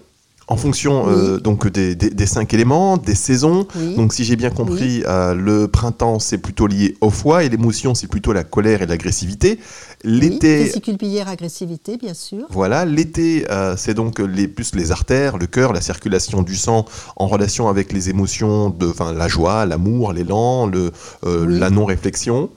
en 0.48 0.56
fonction 0.56 1.08
euh, 1.08 1.38
donc 1.38 1.66
des, 1.68 2.26
cinq 2.26 2.54
éléments, 2.54 2.96
des 2.96 3.14
saisons. 3.14 3.66
Donc 3.96 4.12
si 4.12 4.24
j'ai 4.24 4.36
bien 4.36 4.50
compris, 4.50 5.02
euh, 5.06 5.34
le 5.34 5.66
printemps 5.66 6.18
c'est 6.20 6.38
plutôt 6.38 6.66
lié 6.66 6.96
au 7.00 7.10
foie 7.10 7.44
et 7.44 7.48
l'émotion 7.48 7.94
c'est 7.94 8.06
plutôt 8.06 8.32
la 8.32 8.44
colère 8.44 8.82
et 8.82 8.86
l'agressivité. 8.86 9.58
L'été, 10.04 10.64
vésicule 10.64 10.98
biliaire, 10.98 11.28
agressivité, 11.28 11.96
bien 11.96 12.14
sûr. 12.14 12.46
Voilà, 12.50 12.84
l'été 12.84 13.46
euh, 13.50 13.74
c'est 13.76 13.94
donc 13.94 14.20
les 14.20 14.46
plus 14.46 14.74
les 14.74 14.92
artères, 14.92 15.36
le 15.36 15.46
cœur, 15.46 15.72
la 15.72 15.80
circulation 15.80 16.42
du 16.42 16.54
sang 16.54 16.84
en 17.16 17.26
relation 17.26 17.68
avec 17.68 17.92
les 17.92 18.08
émotions 18.08 18.70
de, 18.70 18.86
enfin 18.86 19.12
la 19.12 19.26
joie, 19.26 19.66
l'amour, 19.66 20.12
l'élan, 20.12 20.66
le 20.66 20.92
la 21.24 21.70
non 21.70 21.86
réflexion. 21.86 22.50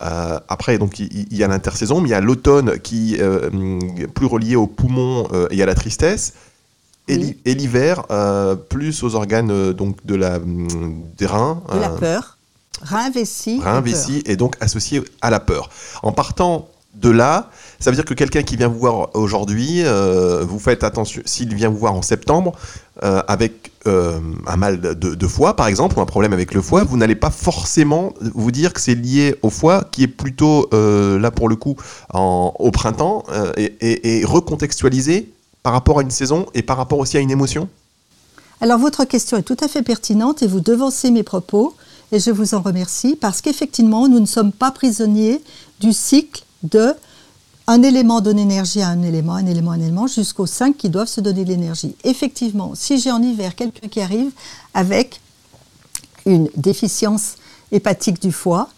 après, 0.00 0.78
donc 0.78 0.98
il 0.98 1.36
y, 1.36 1.44
a 1.44 1.48
l'intersaison, 1.48 2.00
mais 2.00 2.08
il 2.08 2.12
y 2.12 2.14
a 2.14 2.20
l'automne 2.20 2.78
qui 2.78 3.16
est 3.16 4.06
plus 4.06 4.26
relié 4.26 4.56
aux 4.56 4.66
poumons 4.66 5.28
et 5.50 5.62
à 5.62 5.66
la 5.66 5.74
tristesse. 5.74 6.32
Et 7.06 7.54
l'hiver, 7.54 8.04
plus 8.68 9.02
aux 9.02 9.14
organes 9.14 9.72
donc 9.72 10.04
de 10.06 10.14
la, 10.14 10.38
des 10.38 11.26
reins. 11.26 11.62
De 11.72 11.78
la 11.78 11.90
peur. 11.90 12.38
Rein, 12.82 13.10
vessie. 13.10 13.60
Rein, 13.62 13.80
vessie, 13.80 14.22
et 14.26 14.36
donc 14.36 14.56
associé 14.60 15.02
à 15.20 15.30
la 15.30 15.40
peur. 15.40 15.70
En 16.02 16.12
partant 16.12 16.68
de 16.94 17.10
là, 17.10 17.50
ça 17.80 17.90
veut 17.90 17.96
dire 17.96 18.04
que 18.04 18.14
quelqu'un 18.14 18.42
qui 18.42 18.56
vient 18.56 18.68
vous 18.68 18.78
voir 18.78 19.10
aujourd'hui, 19.14 19.82
euh, 19.84 20.44
vous 20.46 20.58
faites 20.58 20.84
attention, 20.84 21.22
s'il 21.24 21.54
vient 21.54 21.68
vous 21.68 21.78
voir 21.78 21.94
en 21.94 22.02
septembre 22.02 22.52
euh, 23.02 23.22
avec 23.26 23.72
euh, 23.86 24.20
un 24.46 24.56
mal 24.56 24.80
de, 24.80 25.26
foie, 25.26 25.56
par 25.56 25.66
exemple, 25.66 25.98
ou 25.98 26.00
un 26.00 26.06
problème 26.06 26.32
avec 26.32 26.54
le 26.54 26.62
foie, 26.62 26.84
vous 26.84 26.96
n'allez 26.96 27.16
pas 27.16 27.30
forcément 27.30 28.14
vous 28.34 28.50
dire 28.50 28.72
que 28.72 28.80
c'est 28.80 28.94
lié 28.94 29.34
au 29.42 29.50
foie, 29.50 29.84
qui 29.90 30.04
est 30.04 30.08
plutôt, 30.08 30.68
là 30.72 31.30
pour 31.30 31.48
le 31.48 31.56
coup, 31.56 31.76
au 32.12 32.70
printemps, 32.70 33.24
et, 33.56 34.20
et 34.20 34.24
recontextualisé 34.24 35.33
par 35.64 35.72
rapport 35.72 35.98
à 35.98 36.02
une 36.02 36.10
saison 36.12 36.46
et 36.54 36.62
par 36.62 36.76
rapport 36.76 37.00
aussi 37.00 37.16
à 37.16 37.20
une 37.20 37.32
émotion? 37.32 37.68
Alors 38.60 38.78
votre 38.78 39.04
question 39.04 39.36
est 39.36 39.42
tout 39.42 39.56
à 39.60 39.66
fait 39.66 39.82
pertinente 39.82 40.42
et 40.42 40.46
vous 40.46 40.60
devancez 40.60 41.10
mes 41.10 41.24
propos 41.24 41.74
et 42.12 42.20
je 42.20 42.30
vous 42.30 42.54
en 42.54 42.60
remercie 42.60 43.16
parce 43.16 43.40
qu'effectivement, 43.40 44.06
nous 44.06 44.20
ne 44.20 44.26
sommes 44.26 44.52
pas 44.52 44.70
prisonniers 44.70 45.42
du 45.80 45.92
cycle 45.92 46.44
de 46.62 46.94
un 47.66 47.82
élément 47.82 48.20
donne 48.20 48.38
énergie 48.38 48.82
à 48.82 48.88
un 48.88 49.02
élément, 49.02 49.34
un 49.34 49.46
élément 49.46 49.70
à 49.70 49.76
un 49.76 49.80
élément, 49.80 50.06
jusqu'aux 50.06 50.46
cinq 50.46 50.76
qui 50.76 50.90
doivent 50.90 51.08
se 51.08 51.22
donner 51.22 51.44
de 51.44 51.48
l'énergie. 51.48 51.96
Effectivement, 52.04 52.72
si 52.74 52.98
j'ai 52.98 53.10
en 53.10 53.22
hiver 53.22 53.56
quelqu'un 53.56 53.88
qui 53.88 54.02
arrive 54.02 54.32
avec 54.74 55.18
une 56.26 56.50
déficience 56.56 57.36
hépatique 57.72 58.20
du 58.20 58.32
foie, 58.32 58.68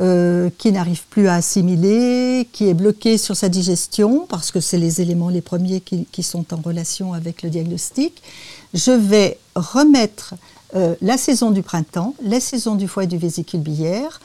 euh, 0.00 0.50
qui 0.58 0.72
n'arrive 0.72 1.02
plus 1.08 1.28
à 1.28 1.34
assimiler, 1.34 2.48
qui 2.52 2.68
est 2.68 2.74
bloqué 2.74 3.16
sur 3.18 3.36
sa 3.36 3.48
digestion, 3.48 4.26
parce 4.28 4.50
que 4.50 4.60
c'est 4.60 4.78
les 4.78 5.00
éléments 5.00 5.28
les 5.28 5.40
premiers 5.40 5.80
qui, 5.80 6.22
sont 6.22 6.52
en 6.52 6.56
relation 6.56 7.12
avec 7.12 7.42
le 7.42 7.50
diagnostic, 7.50 8.22
je 8.72 8.90
vais 8.90 9.38
remettre 9.54 10.34
euh, 10.74 10.94
la 11.00 11.16
saison 11.16 11.50
du 11.52 11.62
printemps, 11.62 12.14
la 12.22 12.40
saison 12.40 12.74
du 12.74 12.88
foie 12.88 13.04
et 13.04 13.06
du 13.06 13.18
vésicule 13.18 13.60
biliaire, 13.60 14.20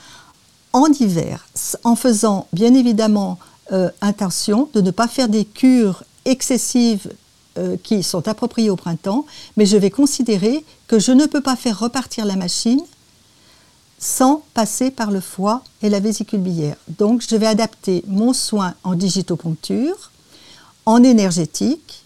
en 0.73 0.87
hiver, 0.87 1.47
en 1.83 1.95
faisant 1.95 2.47
bien 2.53 2.73
évidemment 2.73 3.37
euh, 3.71 3.89
intention 4.01 4.69
de 4.73 4.81
ne 4.81 4.91
pas 4.91 5.07
faire 5.07 5.29
des 5.29 5.45
cures 5.45 6.03
excessives 6.25 7.11
euh, 7.57 7.77
qui 7.83 8.03
sont 8.03 8.27
appropriées 8.27 8.69
au 8.69 8.75
printemps, 8.75 9.25
mais 9.57 9.65
je 9.65 9.77
vais 9.77 9.89
considérer 9.91 10.63
que 10.87 10.97
je 10.97 11.11
ne 11.11 11.25
peux 11.25 11.41
pas 11.41 11.55
faire 11.55 11.79
repartir 11.79 12.25
la 12.25 12.35
machine 12.35 12.81
sans 13.99 14.43
passer 14.53 14.91
par 14.91 15.11
le 15.11 15.19
foie 15.19 15.61
et 15.81 15.89
la 15.89 15.99
vésicule 15.99 16.39
biliaire. 16.39 16.77
Donc 16.97 17.21
je 17.29 17.35
vais 17.35 17.45
adapter 17.45 18.03
mon 18.07 18.33
soin 18.33 18.73
en 18.83 18.95
digitoponcture, 18.95 20.11
en 20.85 21.03
énergétique, 21.03 22.05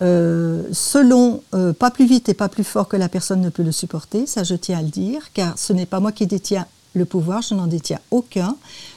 euh, 0.00 0.64
selon 0.72 1.42
pas 1.78 1.90
plus 1.90 2.06
vite 2.06 2.28
et 2.28 2.34
pas 2.34 2.48
plus 2.48 2.64
fort 2.64 2.88
que 2.88 2.96
la 2.96 3.08
personne 3.08 3.40
ne 3.40 3.50
peut 3.50 3.62
le 3.62 3.72
supporter, 3.72 4.26
ça 4.26 4.42
je 4.42 4.54
tiens 4.54 4.78
à 4.78 4.82
le 4.82 4.88
dire, 4.88 5.32
car 5.34 5.56
ce 5.58 5.72
n'est 5.72 5.86
pas 5.86 6.00
moi 6.00 6.10
qui 6.10 6.26
détiens 6.26 6.66
le 6.94 7.04
pouvoir, 7.04 7.42
je 7.42 7.54
n'en 7.54 7.66
détiens 7.66 8.00
aucun. 8.10 8.56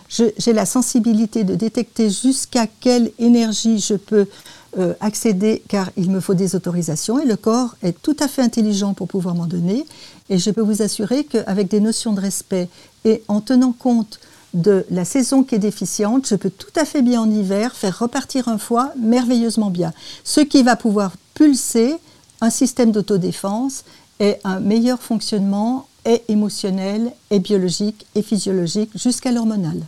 J'ai 0.09 0.53
la 0.53 0.65
sensibilité 0.65 1.43
de 1.43 1.55
détecter 1.55 2.09
jusqu'à 2.09 2.67
quelle 2.67 3.11
énergie 3.19 3.79
je 3.79 3.95
peux 3.95 4.27
euh, 4.77 4.93
accéder, 4.99 5.61
car 5.67 5.91
il 5.95 6.11
me 6.11 6.19
faut 6.19 6.33
des 6.33 6.55
autorisations, 6.55 7.19
et 7.19 7.25
le 7.25 7.35
corps 7.35 7.75
est 7.81 8.01
tout 8.01 8.17
à 8.19 8.27
fait 8.27 8.41
intelligent 8.41 8.93
pour 8.93 9.07
pouvoir 9.07 9.35
m'en 9.35 9.45
donner. 9.45 9.85
Et 10.29 10.37
je 10.37 10.51
peux 10.51 10.61
vous 10.61 10.81
assurer 10.81 11.23
qu'avec 11.23 11.69
des 11.69 11.79
notions 11.79 12.13
de 12.13 12.19
respect 12.19 12.69
et 13.05 13.23
en 13.27 13.41
tenant 13.41 13.71
compte 13.71 14.19
de 14.53 14.85
la 14.89 15.05
saison 15.05 15.43
qui 15.43 15.55
est 15.55 15.59
déficiente, 15.59 16.27
je 16.27 16.35
peux 16.35 16.49
tout 16.49 16.73
à 16.75 16.85
fait 16.85 17.01
bien 17.01 17.21
en 17.21 17.29
hiver 17.29 17.75
faire 17.75 17.99
repartir 17.99 18.47
un 18.47 18.57
foie 18.57 18.91
merveilleusement 18.97 19.69
bien. 19.69 19.93
Ce 20.23 20.41
qui 20.41 20.63
va 20.63 20.75
pouvoir 20.75 21.13
pulser 21.33 21.95
un 22.41 22.49
système 22.49 22.91
d'autodéfense 22.91 23.83
et 24.19 24.35
un 24.43 24.59
meilleur 24.59 25.01
fonctionnement 25.01 25.87
est 26.05 26.23
émotionnel, 26.29 27.11
est 27.31 27.39
biologique, 27.39 28.05
et 28.15 28.21
physiologique, 28.21 28.91
jusqu'à 28.95 29.31
l'hormonal. 29.31 29.81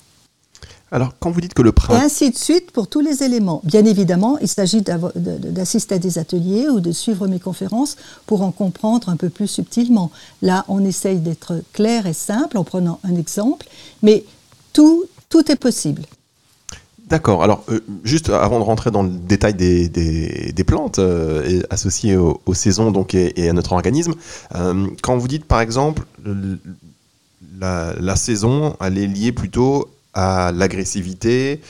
Alors, 0.91 1.13
quand 1.19 1.31
vous 1.31 1.41
dites 1.41 1.53
que 1.53 1.61
le 1.61 1.73
printemps... 1.73 1.99
Et 1.99 2.05
ainsi 2.05 2.31
de 2.31 2.37
suite 2.37 2.71
pour 2.71 2.87
tous 2.87 3.01
les 3.01 3.21
éléments. 3.21 3.61
Bien 3.65 3.83
évidemment, 3.83 4.37
il 4.39 4.47
s'agit 4.47 4.81
d'assister 4.81 5.95
à 5.95 5.99
des 5.99 6.17
ateliers 6.17 6.69
ou 6.69 6.79
de 6.79 6.93
suivre 6.93 7.27
mes 7.27 7.39
conférences 7.39 7.97
pour 8.25 8.41
en 8.41 8.51
comprendre 8.51 9.09
un 9.09 9.17
peu 9.17 9.29
plus 9.29 9.47
subtilement. 9.47 10.11
Là, 10.41 10.63
on 10.69 10.85
essaye 10.85 11.19
d'être 11.19 11.61
clair 11.73 12.07
et 12.07 12.13
simple 12.13 12.57
en 12.57 12.63
prenant 12.63 12.99
un 13.03 13.15
exemple, 13.15 13.67
mais 14.01 14.23
tout, 14.71 15.05
tout 15.29 15.51
est 15.51 15.57
possible. 15.57 16.03
D'accord. 17.07 17.43
Alors, 17.43 17.63
euh, 17.69 17.79
juste 18.03 18.29
avant 18.29 18.59
de 18.59 18.63
rentrer 18.63 18.91
dans 18.91 19.03
le 19.03 19.09
détail 19.09 19.53
des, 19.53 19.87
des, 19.87 20.63
plantes 20.65 20.99
euh, 20.99 21.61
associées 21.69 22.17
aux, 22.17 22.53
saisons 22.53 22.91
donc, 22.91 23.13
et, 23.13 23.49
à 23.49 23.53
notre 23.53 23.73
organisme, 23.73 24.13
euh, 24.55 24.87
quand 25.01 25.17
vous 25.17 25.29
dites 25.29 25.45
par 25.45 25.61
exemple 25.61 26.03
la, 27.59 27.93
la, 27.97 28.15
saison, 28.17 28.75
elle 28.81 28.97
est 28.97 29.07
liée 29.07 29.31
plutôt 29.31 29.87
à 30.17 30.51
l'agressivité 30.51 31.61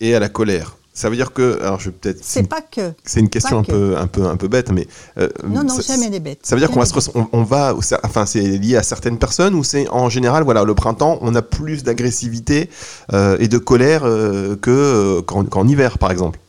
et 0.00 0.14
à 0.14 0.20
la 0.20 0.28
colère. 0.28 0.76
Ça 0.96 1.10
veut 1.10 1.16
dire 1.16 1.34
que, 1.34 1.60
alors 1.60 1.78
je 1.78 1.90
peut-être. 1.90 2.20
C'est 2.22 2.48
pas 2.48 2.62
que. 2.62 2.94
C'est 3.04 3.20
une 3.20 3.28
question 3.28 3.58
un 3.58 3.62
peu, 3.62 3.98
un 3.98 4.06
peu, 4.06 4.24
un 4.24 4.36
peu 4.38 4.48
bête, 4.48 4.70
mais. 4.72 4.88
Euh, 5.18 5.28
non, 5.46 5.62
non, 5.62 5.78
jamais 5.78 6.08
des 6.08 6.20
bêtes. 6.20 6.40
Ça 6.42 6.56
veut 6.56 6.60
dire 6.60 6.70
qu'on 6.70 6.80
va 6.80 6.86
se, 6.86 7.10
on, 7.32 7.42
va, 7.42 7.74
enfin, 8.02 8.24
c'est 8.24 8.40
lié 8.40 8.76
à 8.76 8.82
certaines 8.82 9.18
personnes 9.18 9.54
ou 9.54 9.62
c'est 9.62 9.86
en 9.90 10.08
général, 10.08 10.44
voilà, 10.44 10.64
le 10.64 10.74
printemps, 10.74 11.18
on 11.20 11.34
a 11.34 11.42
plus 11.42 11.84
d'agressivité 11.84 12.70
euh, 13.12 13.36
et 13.38 13.46
de 13.46 13.58
colère 13.58 14.04
euh, 14.06 14.56
que 14.56 15.20
qu'en 15.20 15.68
hiver, 15.68 15.98
par 15.98 16.10
exemple? 16.10 16.40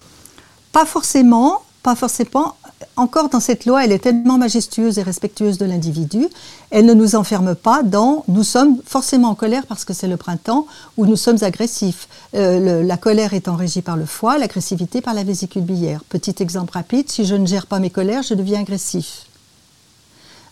Pas 0.71 0.85
forcément, 0.85 1.63
pas 1.83 1.95
forcément 1.95 2.55
encore 2.95 3.29
dans 3.29 3.39
cette 3.39 3.65
loi, 3.65 3.83
elle 3.85 3.91
est 3.91 3.99
tellement 3.99 4.37
majestueuse 4.37 4.99
et 4.99 5.03
respectueuse 5.03 5.57
de 5.57 5.65
l'individu, 5.65 6.27
elle 6.69 6.85
ne 6.85 6.93
nous 6.93 7.15
enferme 7.15 7.55
pas 7.55 7.83
dans 7.83 8.23
nous 8.27 8.43
sommes 8.43 8.81
forcément 8.85 9.29
en 9.29 9.35
colère 9.35 9.65
parce 9.65 9.85
que 9.85 9.93
c'est 9.93 10.07
le 10.07 10.17
printemps 10.17 10.67
ou 10.97 11.05
nous 11.05 11.15
sommes 11.15 11.37
agressifs. 11.41 12.07
Euh, 12.35 12.83
la 12.83 12.97
colère 12.97 13.33
étant 13.33 13.55
régie 13.55 13.81
par 13.81 13.97
le 13.97 14.05
foie, 14.05 14.37
l'agressivité 14.37 15.01
par 15.01 15.13
la 15.13 15.23
vésicule 15.23 15.63
biliaire. 15.63 16.03
Petit 16.09 16.35
exemple 16.39 16.73
rapide, 16.73 17.09
si 17.09 17.25
je 17.25 17.35
ne 17.35 17.45
gère 17.45 17.67
pas 17.67 17.79
mes 17.79 17.89
colères, 17.89 18.23
je 18.23 18.33
deviens 18.33 18.61
agressif. 18.61 19.25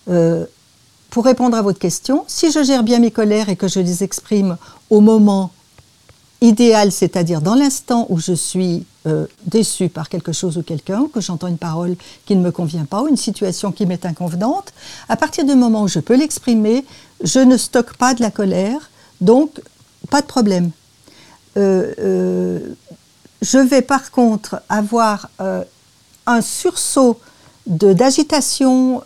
Euh, 0.07 0.45
pour 1.09 1.25
répondre 1.25 1.55
à 1.55 1.61
votre 1.61 1.79
question, 1.79 2.25
si 2.27 2.51
je 2.51 2.63
gère 2.63 2.83
bien 2.83 2.99
mes 2.99 3.11
colères 3.11 3.49
et 3.49 3.55
que 3.55 3.67
je 3.67 3.79
les 3.79 4.03
exprime 4.03 4.57
au 4.89 4.99
moment 4.99 5.51
idéal, 6.41 6.91
c'est-à-dire 6.91 7.41
dans 7.41 7.55
l'instant 7.55 8.05
où 8.09 8.19
je 8.19 8.33
suis 8.33 8.85
euh, 9.07 9.25
déçu 9.45 9.89
par 9.89 10.09
quelque 10.09 10.31
chose 10.31 10.57
ou 10.57 10.63
quelqu'un, 10.63 11.07
que 11.13 11.21
j'entends 11.21 11.47
une 11.47 11.57
parole 11.57 11.95
qui 12.25 12.35
ne 12.35 12.41
me 12.41 12.51
convient 12.51 12.85
pas 12.85 13.01
ou 13.01 13.07
une 13.07 13.17
situation 13.17 13.71
qui 13.71 13.85
m'est 13.85 14.05
inconvenante, 14.05 14.73
à 15.09 15.15
partir 15.15 15.45
du 15.45 15.55
moment 15.55 15.83
où 15.83 15.87
je 15.87 15.99
peux 15.99 16.15
l'exprimer, 16.15 16.85
je 17.23 17.39
ne 17.39 17.57
stocke 17.57 17.95
pas 17.97 18.13
de 18.13 18.21
la 18.21 18.31
colère, 18.31 18.89
donc 19.21 19.61
pas 20.09 20.21
de 20.21 20.27
problème. 20.27 20.71
Euh, 21.57 21.93
euh, 21.99 22.59
je 23.41 23.57
vais 23.57 23.81
par 23.81 24.11
contre 24.11 24.61
avoir 24.69 25.29
un 26.25 26.41
sursaut 26.41 27.19
d'agitation 27.67 29.03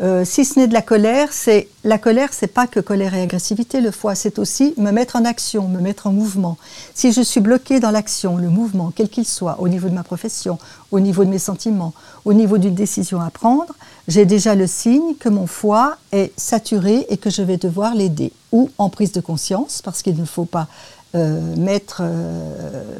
euh, 0.00 0.24
si 0.24 0.44
ce 0.44 0.58
n'est 0.58 0.68
de 0.68 0.72
la 0.72 0.82
colère, 0.82 1.32
c'est 1.32 1.66
la 1.82 1.98
colère, 1.98 2.28
c'est 2.32 2.46
pas 2.46 2.68
que 2.68 2.78
colère 2.78 3.14
et 3.14 3.22
agressivité. 3.22 3.80
Le 3.80 3.90
foie, 3.90 4.14
c'est 4.14 4.38
aussi 4.38 4.74
me 4.76 4.92
mettre 4.92 5.16
en 5.16 5.24
action, 5.24 5.66
me 5.66 5.80
mettre 5.80 6.06
en 6.06 6.12
mouvement. 6.12 6.56
Si 6.94 7.12
je 7.12 7.20
suis 7.20 7.40
bloqué 7.40 7.80
dans 7.80 7.90
l'action, 7.90 8.36
le 8.36 8.48
mouvement, 8.48 8.92
quel 8.94 9.08
qu'il 9.08 9.26
soit, 9.26 9.56
au 9.58 9.66
niveau 9.66 9.88
de 9.88 9.94
ma 9.94 10.04
profession, 10.04 10.58
au 10.92 11.00
niveau 11.00 11.24
de 11.24 11.30
mes 11.30 11.38
sentiments, 11.38 11.94
au 12.24 12.32
niveau 12.32 12.58
d'une 12.58 12.74
décision 12.74 13.20
à 13.20 13.30
prendre, 13.30 13.74
j'ai 14.06 14.24
déjà 14.24 14.54
le 14.54 14.68
signe 14.68 15.14
que 15.18 15.28
mon 15.28 15.48
foie 15.48 15.96
est 16.12 16.32
saturé 16.36 17.06
et 17.08 17.16
que 17.16 17.30
je 17.30 17.42
vais 17.42 17.56
devoir 17.56 17.94
l'aider. 17.94 18.32
Ou 18.52 18.70
en 18.78 18.88
prise 18.90 19.12
de 19.12 19.20
conscience, 19.20 19.82
parce 19.82 20.02
qu'il 20.02 20.16
ne 20.16 20.24
faut 20.24 20.46
pas 20.46 20.68
euh, 21.14 21.56
mettre 21.56 22.02
euh, 22.02 22.92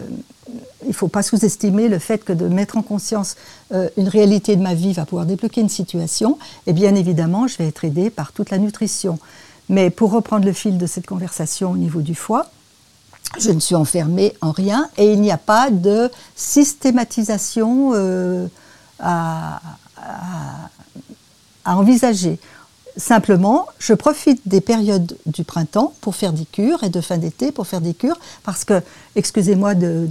il 0.82 0.88
ne 0.88 0.92
faut 0.94 1.08
pas 1.08 1.22
sous-estimer 1.22 1.88
le 1.88 1.98
fait 1.98 2.24
que 2.24 2.32
de 2.32 2.48
mettre 2.48 2.78
en 2.78 2.82
conscience 2.82 3.36
euh, 3.74 3.90
une 3.98 4.08
réalité 4.08 4.56
de 4.56 4.62
ma 4.62 4.72
vie 4.72 4.94
va 4.94 5.04
pouvoir 5.04 5.26
débloquer 5.26 5.60
une 5.60 5.68
situation. 5.68 6.38
Et 6.66 6.72
bien 6.72 6.94
évidemment, 6.94 7.46
je 7.46 7.58
vais 7.58 7.66
être 7.66 7.84
aidée 7.84 8.08
par 8.08 8.32
toute 8.32 8.48
la 8.48 8.56
nutrition. 8.56 9.18
Mais 9.68 9.90
pour 9.90 10.10
reprendre 10.10 10.46
le 10.46 10.54
fil 10.54 10.78
de 10.78 10.86
cette 10.86 11.06
conversation 11.06 11.72
au 11.72 11.76
niveau 11.76 12.00
du 12.00 12.14
foie, 12.14 12.46
je 13.38 13.50
ne 13.50 13.60
suis 13.60 13.74
enfermée 13.74 14.32
en 14.40 14.52
rien 14.52 14.88
et 14.96 15.12
il 15.12 15.20
n'y 15.20 15.30
a 15.30 15.36
pas 15.36 15.68
de 15.70 16.10
systématisation 16.34 17.92
à, 18.98 19.60
envisager. 21.66 22.38
Simplement, 22.98 23.68
je 23.78 23.94
profite 23.94 24.40
des 24.46 24.60
périodes 24.60 25.16
du 25.24 25.44
printemps 25.44 25.94
pour 26.00 26.16
faire 26.16 26.32
des 26.32 26.44
cures 26.44 26.82
et 26.82 26.88
de 26.88 27.00
fin 27.00 27.16
d'été 27.16 27.52
pour 27.52 27.68
faire 27.68 27.80
des 27.80 27.94
cures 27.94 28.18
parce 28.42 28.64
que, 28.64 28.82
excusez-moi 29.14 29.76
de, 29.76 30.08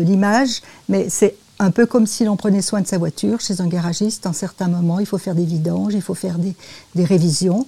l'image, 0.00 0.62
mais 0.88 1.10
c'est 1.10 1.36
un 1.58 1.70
peu 1.70 1.84
comme 1.84 2.06
si 2.06 2.24
l'on 2.24 2.36
prenait 2.36 2.62
soin 2.62 2.80
de 2.80 2.86
sa 2.86 2.96
voiture 2.96 3.40
chez 3.40 3.60
un 3.60 3.66
garagiste. 3.66 4.26
En 4.26 4.32
certains 4.32 4.68
moments, 4.68 5.00
il 5.00 5.06
faut 5.06 5.18
faire 5.18 5.34
des 5.34 5.44
vidanges, 5.44 5.92
il 5.92 6.00
faut 6.00 6.14
faire 6.14 6.38
des, 6.38 7.04
révisions. 7.04 7.66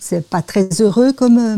C'est 0.00 0.28
pas 0.28 0.42
très 0.42 0.68
heureux 0.80 1.12
comme, 1.12 1.38
euh, 1.38 1.56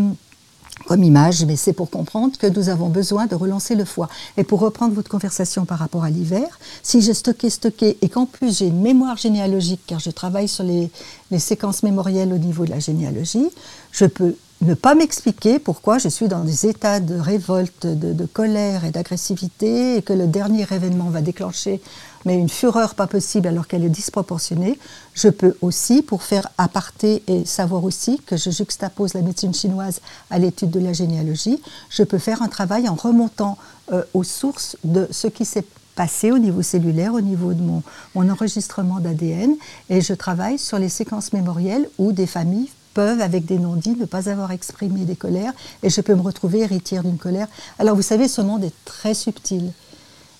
comme 0.90 1.04
image, 1.04 1.44
mais 1.44 1.54
c'est 1.54 1.72
pour 1.72 1.88
comprendre 1.88 2.36
que 2.36 2.48
nous 2.48 2.68
avons 2.68 2.88
besoin 2.88 3.26
de 3.26 3.36
relancer 3.36 3.76
le 3.76 3.84
foie. 3.84 4.08
Et 4.36 4.42
pour 4.42 4.58
reprendre 4.58 4.92
votre 4.92 5.08
conversation 5.08 5.64
par 5.64 5.78
rapport 5.78 6.02
à 6.02 6.10
l'hiver, 6.10 6.58
si 6.82 7.00
j'ai 7.00 7.14
stocké, 7.14 7.48
stocké, 7.48 7.96
et 8.02 8.08
qu'en 8.08 8.26
plus 8.26 8.58
j'ai 8.58 8.66
une 8.66 8.80
mémoire 8.80 9.16
généalogique, 9.16 9.82
car 9.86 10.00
je 10.00 10.10
travaille 10.10 10.48
sur 10.48 10.64
les, 10.64 10.90
séquences 11.38 11.84
mémorielles 11.84 12.32
au 12.32 12.38
niveau 12.38 12.64
de 12.64 12.70
la 12.70 12.80
généalogie, 12.80 13.50
je 13.92 14.04
peux 14.04 14.34
ne 14.62 14.74
pas 14.74 14.96
m'expliquer 14.96 15.60
pourquoi 15.60 15.98
je 15.98 16.08
suis 16.08 16.26
dans 16.26 16.42
des 16.42 16.66
états 16.66 16.98
de 16.98 17.14
révolte, 17.14 17.86
de 17.86 18.26
colère 18.26 18.84
et 18.84 18.90
d'agressivité, 18.90 19.98
et 19.98 20.02
que 20.02 20.12
le 20.12 20.26
dernier 20.26 20.66
événement 20.72 21.08
va 21.08 21.20
déclencher 21.20 21.80
mais 22.24 22.36
une 22.36 22.48
fureur 22.48 22.94
pas 22.94 23.06
possible 23.06 23.46
alors 23.48 23.66
qu'elle 23.66 23.84
est 23.84 23.88
disproportionnée. 23.88 24.78
Je 25.14 25.28
peux 25.28 25.56
aussi, 25.60 26.02
pour 26.02 26.22
faire 26.22 26.48
aparté 26.58 27.22
et 27.26 27.44
savoir 27.44 27.84
aussi 27.84 28.20
que 28.26 28.36
je 28.36 28.50
juxtapose 28.50 29.14
la 29.14 29.22
médecine 29.22 29.54
chinoise 29.54 30.00
à 30.30 30.38
l'étude 30.38 30.70
de 30.70 30.80
la 30.80 30.92
généalogie, 30.92 31.60
je 31.88 32.02
peux 32.02 32.18
faire 32.18 32.42
un 32.42 32.48
travail 32.48 32.88
en 32.88 32.94
remontant 32.94 33.58
euh, 33.92 34.02
aux 34.14 34.24
sources 34.24 34.76
de 34.84 35.08
ce 35.10 35.26
qui 35.26 35.44
s'est 35.44 35.64
passé 35.96 36.30
au 36.30 36.38
niveau 36.38 36.62
cellulaire, 36.62 37.14
au 37.14 37.20
niveau 37.20 37.52
de 37.52 37.62
mon, 37.62 37.82
mon 38.14 38.28
enregistrement 38.30 39.00
d'ADN, 39.00 39.54
et 39.88 40.00
je 40.00 40.14
travaille 40.14 40.58
sur 40.58 40.78
les 40.78 40.88
séquences 40.88 41.32
mémorielles 41.32 41.88
où 41.98 42.12
des 42.12 42.26
familles 42.26 42.70
peuvent, 42.94 43.20
avec 43.20 43.44
des 43.44 43.58
non-dits, 43.58 43.96
ne 43.98 44.04
pas 44.04 44.28
avoir 44.28 44.50
exprimé 44.52 45.04
des 45.04 45.16
colères, 45.16 45.52
et 45.82 45.90
je 45.90 46.00
peux 46.00 46.14
me 46.14 46.22
retrouver 46.22 46.60
héritière 46.60 47.02
d'une 47.02 47.18
colère. 47.18 47.48
Alors 47.78 47.96
vous 47.96 48.02
savez, 48.02 48.28
ce 48.28 48.40
monde 48.40 48.64
est 48.64 48.74
très 48.84 49.14
subtil 49.14 49.72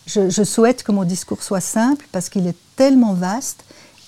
je, 0.06 0.44
souhaite 0.44 0.82
que 0.82 0.92
mon 0.92 1.04
discours 1.04 1.42
soit 1.42 1.60
simple 1.60 2.06
parce 2.12 2.28
qu'il 2.28 2.46
est 2.46 2.56
tellement 2.76 3.14
vaste 3.14 3.64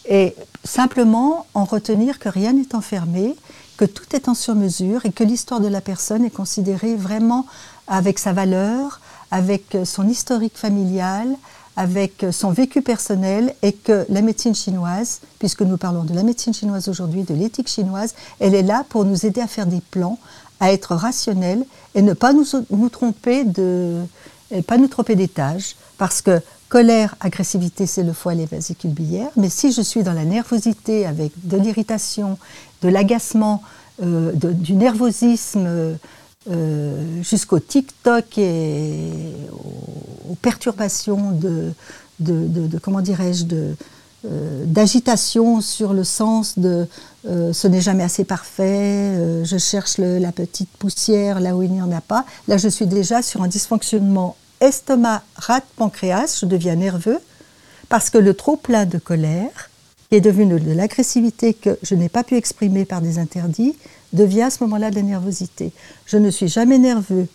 et 0.09 0.35
simplement 0.65 1.47
en 1.55 1.65
retenir 1.65 2.19
que 2.19 2.29
rien 2.29 2.53
n'est 2.53 2.75
enfermé, 2.75 3.37
que 3.77 3.85
tout 3.85 4.05
est 4.15 4.29
en 4.29 4.35
sur-mesure 4.35 5.07
et 5.07 5.13
que 5.13 5.25
l'histoire 5.25 5.61
de 5.61 5.69
la 5.69 5.81
personne 5.81 6.25
est 6.25 6.31
considérée 6.31 6.97
vraiment 6.97 7.47
avec 7.87 8.19
sa 8.19 8.33
valeur, 8.33 9.01
avec 9.31 9.77
son 9.85 10.09
historique 10.09 10.57
familial, 10.57 11.37
avec 11.77 12.27
son 12.33 12.51
vécu 12.51 12.83
personnel 12.83 13.55
et 13.63 13.73
que 13.73 14.05
la 14.09 14.21
médecine 14.21 14.55
chinoise, 14.55 15.21
puisque 15.39 15.63
nous 15.63 15.79
parlons 15.79 16.05
de 16.05 16.15
la 16.15 16.23
médecine 16.23 16.53
chinoise 16.53 16.89
aujourd'hui, 16.89 17.23
de 17.23 17.35
l'éthique 17.35 17.69
chinoise, 17.69 18.15
elle 18.41 18.55
est 18.55 18.63
là 18.63 18.85
pour 18.89 19.05
nous 19.05 19.25
aider 19.25 19.41
à 19.41 19.47
faire 19.47 19.67
des 19.67 19.81
plans, 19.81 20.19
à 20.61 20.73
être 20.73 20.95
rationnels 20.95 21.65
et 21.95 22.03
ne 22.03 22.13
pas 22.13 22.33
nous, 22.33 22.45
nous 22.71 22.89
tromper 22.89 23.45
de, 23.45 24.03
pas 24.61 24.77
nous 24.77 24.89
tromper 24.89 25.15
d'étage, 25.17 25.77
parce 25.97 26.21
que 26.21 26.41
colère, 26.69 27.17
agressivité, 27.21 27.87
c'est 27.87 28.03
le 28.03 28.13
foie 28.13 28.35
les 28.35 28.47
vésicules 28.47 28.93
biliaires. 28.93 29.31
Mais 29.37 29.51
si 29.51 29.73
je 29.73 29.83
suis 29.83 30.03
dans 30.03 30.15
la 30.15 30.25
nervosité 30.25 31.07
avec 31.07 31.33
de 31.45 31.59
l'irritation, 31.59 32.39
de 32.81 32.89
l'agacement, 32.89 33.63
euh, 34.03 34.33
du 34.35 34.73
nervosisme, 34.73 35.99
euh, 36.51 37.23
jusqu'au 37.23 37.59
tic-toc 37.59 38.39
et 38.39 39.11
aux, 40.31 40.35
perturbations 40.41 41.33
de, 41.33 41.73
comment 42.81 43.03
dirais-je, 43.03 43.45
euh, 44.25 44.65
d'agitation 44.65 45.61
sur 45.61 45.93
le 45.93 46.05
sens 46.05 46.59
de 46.59 46.87
ce 47.25 47.69
n'est 47.69 47.83
jamais 47.83 48.03
assez 48.03 48.25
parfait, 48.25 49.45
je 49.45 49.59
cherche 49.59 49.99
la 49.99 50.33
petite 50.33 50.71
poussière 50.71 51.39
là 51.39 51.55
où 51.55 51.63
il 51.63 51.71
n'y 51.71 51.83
en 51.83 51.93
a 51.93 52.01
pas. 52.01 52.25
Là, 52.49 52.57
je 52.57 52.69
suis 52.69 52.87
déjà 52.87 53.23
sur 53.23 53.43
un 53.43 53.49
dysfonctionnement 53.49 54.37
estomac, 54.63 55.23
rate, 55.35 55.67
pancréas, 55.77 56.39
je 56.41 56.47
deviens 56.47 56.77
nerveux 56.77 57.19
parce 57.89 58.09
que 58.09 58.19
le 58.19 58.33
trop 58.33 58.57
plein 58.57 58.87
de 58.87 58.97
colère, 58.97 59.71
qui 60.09 60.17
est 60.17 60.21
devenu 60.21 60.59
de 60.59 60.73
l'agressivité 60.73 61.53
que 61.53 61.79
je 61.83 61.95
n'ai 61.95 62.09
pas 62.09 62.23
pu 62.23 62.37
exprimer 62.37 62.85
par 62.85 63.03
des 63.03 63.19
interdits, 63.19 63.77
devient 64.13 64.43
à 64.43 64.51
ce 64.51 64.63
moment-là 64.65 64.91
de 64.91 64.97
la 64.97 65.03
nervosité. 65.03 65.73
Je 66.07 66.17
ne 66.17 66.31
suis 66.31 66.49
jamais 66.49 66.79
nerveux, 66.79 67.27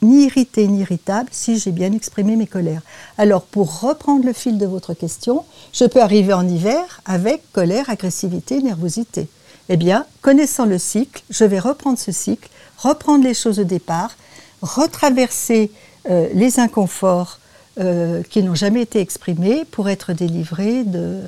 ni 0.00 0.24
irrité, 0.24 0.66
ni 0.66 0.80
irritable 0.80 1.28
si 1.32 1.58
j'ai 1.58 1.70
bien 1.70 1.92
exprimé 1.92 2.34
mes 2.34 2.46
colères. 2.46 2.82
Alors, 3.18 3.42
pour 3.42 3.80
reprendre 3.80 4.24
le 4.24 4.32
fil 4.32 4.56
de 4.56 4.66
votre 4.66 4.94
question, 4.94 5.44
je 5.72 5.84
peux 5.84 6.00
arriver 6.00 6.32
en 6.32 6.48
hiver 6.48 7.02
avec 7.04 7.42
colère, 7.52 7.90
agressivité, 7.90 8.62
nervosité. 8.62 9.28
Eh 9.68 9.76
bien, 9.76 10.06
connaissant 10.22 10.64
le 10.64 10.78
cycle, 10.78 11.22
je 11.28 11.44
vais 11.44 11.58
reprendre 11.58 11.98
ce 11.98 12.10
cycle, 12.10 12.48
reprendre 12.78 13.24
les 13.24 13.34
choses 13.34 13.60
au 13.60 13.64
départ, 13.64 14.16
retraverser 14.62 15.70
euh, 16.08 16.28
les 16.32 16.58
inconforts 16.58 17.38
euh, 17.78 18.22
qui 18.22 18.42
n'ont 18.42 18.54
jamais 18.54 18.82
été 18.82 19.00
exprimés 19.00 19.64
pour 19.70 19.88
être 19.88 20.12
délivrés 20.12 20.84
de, 20.84 21.20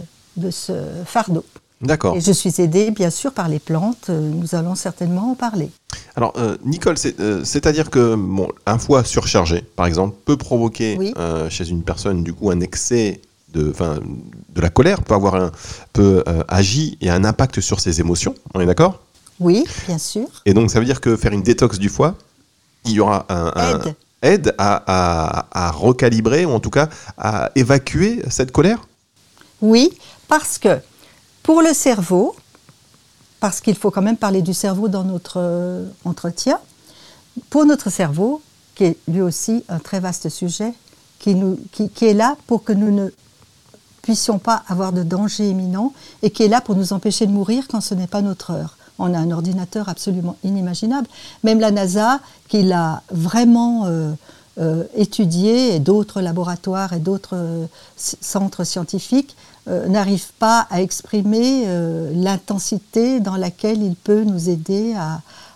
ce 0.50 0.72
fardeau. 1.04 1.44
D'accord. 1.80 2.16
Et 2.16 2.20
je 2.20 2.32
suis 2.32 2.60
aidée, 2.60 2.90
bien 2.90 3.10
sûr, 3.10 3.32
par 3.32 3.48
les 3.48 3.58
plantes. 3.58 4.06
Euh, 4.08 4.30
nous 4.30 4.54
allons 4.54 4.74
certainement 4.74 5.32
en 5.32 5.34
parler. 5.34 5.70
Alors, 6.14 6.34
Nicole, 6.64 6.96
c'est-à-dire 6.98 7.88
que 7.88 8.14
bon, 8.14 8.48
un 8.66 8.78
foie 8.78 9.02
surchargé, 9.02 9.62
par 9.76 9.86
exemple, 9.86 10.14
peut 10.26 10.36
provoquer 10.36 10.98
chez 11.48 11.68
une 11.68 11.82
personne 11.82 12.22
du 12.22 12.34
coup 12.34 12.50
un 12.50 12.60
excès 12.60 13.20
de, 13.54 13.72
de 14.54 14.60
la 14.60 14.68
colère, 14.68 15.02
peut 15.02 15.14
avoir 15.14 15.34
un, 15.36 15.52
peut 15.94 16.22
agir 16.48 16.94
et 17.00 17.08
un 17.08 17.24
impact 17.24 17.60
sur 17.60 17.80
ses 17.80 18.00
émotions. 18.00 18.34
On 18.52 18.60
est 18.60 18.66
d'accord? 18.66 19.00
Oui, 19.40 19.64
bien 19.86 19.96
sûr. 19.96 20.28
Et 20.44 20.52
donc, 20.52 20.70
ça 20.70 20.80
veut 20.80 20.84
dire 20.84 21.00
que 21.00 21.16
faire 21.16 21.32
une 21.32 21.42
détox 21.42 21.78
du 21.78 21.88
foie, 21.88 22.14
il 22.84 22.92
y 22.92 23.00
aura 23.00 23.24
un, 23.30 23.52
un 23.56 23.80
aide 24.22 24.54
à, 24.58 25.72
recalibrer 25.74 26.44
ou 26.44 26.52
en 26.52 26.60
tout 26.60 26.70
cas 26.70 26.88
à 27.18 27.50
évacuer 27.54 28.22
cette 28.30 28.52
colère? 28.52 28.86
Oui, 29.60 29.92
parce 30.28 30.58
que 30.58 30.78
pour 31.42 31.62
le 31.62 31.72
cerveau, 31.72 32.34
parce 33.40 33.60
qu'il 33.60 33.76
faut 33.76 33.90
quand 33.90 34.02
même 34.02 34.16
parler 34.16 34.42
du 34.42 34.54
cerveau 34.54 34.88
dans 34.88 35.04
notre 35.04 35.38
euh, 35.38 35.84
entretien, 36.04 36.58
pour 37.50 37.64
notre 37.64 37.90
cerveau, 37.90 38.40
qui 38.74 38.84
est 38.84 38.96
lui 39.08 39.20
aussi 39.20 39.64
un 39.68 39.78
très 39.78 40.00
vaste 40.00 40.28
sujet, 40.28 40.72
qui, 41.18 41.30
est 42.02 42.14
là 42.14 42.36
pour 42.46 42.64
que 42.64 42.72
nous 42.72 42.90
ne 42.90 43.08
puissions 44.02 44.38
pas 44.38 44.62
avoir 44.66 44.92
de 44.92 45.02
danger 45.04 45.48
imminent 45.48 45.92
et 46.22 46.30
qui 46.30 46.42
est 46.42 46.48
là 46.48 46.60
pour 46.60 46.74
nous 46.74 46.92
empêcher 46.92 47.26
de 47.26 47.30
mourir 47.30 47.68
quand 47.70 47.80
ce 47.80 47.94
n'est 47.94 48.08
pas 48.08 48.22
notre 48.22 48.50
heure 48.50 48.76
on 49.02 49.14
a 49.14 49.18
un 49.18 49.30
ordinateur 49.30 49.88
absolument 49.88 50.36
inimaginable. 50.44 51.08
Même 51.42 51.60
la 51.60 51.70
NASA, 51.70 52.20
qui 52.48 52.62
l'a 52.62 53.02
vraiment 53.10 53.86
euh, 53.86 54.12
euh, 54.58 54.84
étudié, 54.94 55.74
et 55.74 55.80
d'autres 55.80 56.20
laboratoires 56.20 56.92
et 56.92 57.00
d'autres 57.00 57.36
euh, 57.36 57.66
centres 57.96 58.64
scientifiques, 58.64 59.36
n'arrivent 59.88 60.32
pas 60.40 60.66
à 60.70 60.82
exprimer 60.82 61.68
l'intensité 62.16 63.20
dans 63.20 63.36
laquelle 63.36 63.80
il 63.80 63.94
peut 63.94 64.24
nous 64.24 64.50
aider 64.50 64.92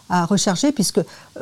à, 0.09 0.25
recharger, 0.27 0.71
puisque, 0.71 1.01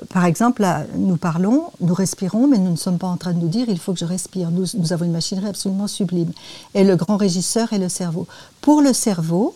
par 0.09 0.25
exemple, 0.25 0.67
nous 0.97 1.19
parlons, 1.19 1.65
nous 1.83 1.93
respirons, 1.93 2.49
mais 2.49 2.57
nous 2.57 2.71
ne 2.71 2.77
sommes 2.77 2.97
pas 2.97 3.07
en 3.07 3.19
train 3.19 3.35
de 3.35 3.39
nous 3.39 3.49
dire 3.49 3.67
il 3.69 3.79
faut 3.79 3.93
que 3.93 3.99
je 3.99 4.07
respire. 4.07 4.51
Nous, 4.51 4.65
nous 4.79 4.95
avons 4.95 5.05
une 5.05 5.13
machinerie 5.13 5.49
absolument 5.49 5.89
sublime. 5.89 6.33
Et 6.73 6.85
le 6.85 6.97
grand 6.97 7.19
régisseur 7.19 7.75
est 7.75 7.79
le 7.79 7.91
cerveau. 7.91 8.27
Pour 8.63 8.81
le 8.81 8.95
cerveau, 8.95 9.55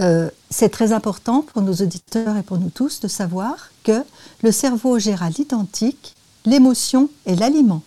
euh, 0.00 0.30
c'est 0.50 0.70
très 0.70 0.92
important 0.92 1.42
pour 1.42 1.62
nos 1.62 1.74
auditeurs 1.74 2.36
et 2.36 2.42
pour 2.42 2.58
nous 2.58 2.70
tous 2.70 3.00
de 3.00 3.08
savoir 3.08 3.70
que 3.84 4.02
le 4.42 4.52
cerveau 4.52 4.98
gère 4.98 5.22
à 5.22 5.30
l'identique 5.30 6.14
l'émotion 6.44 7.08
et 7.26 7.36
l'aliment. 7.36 7.82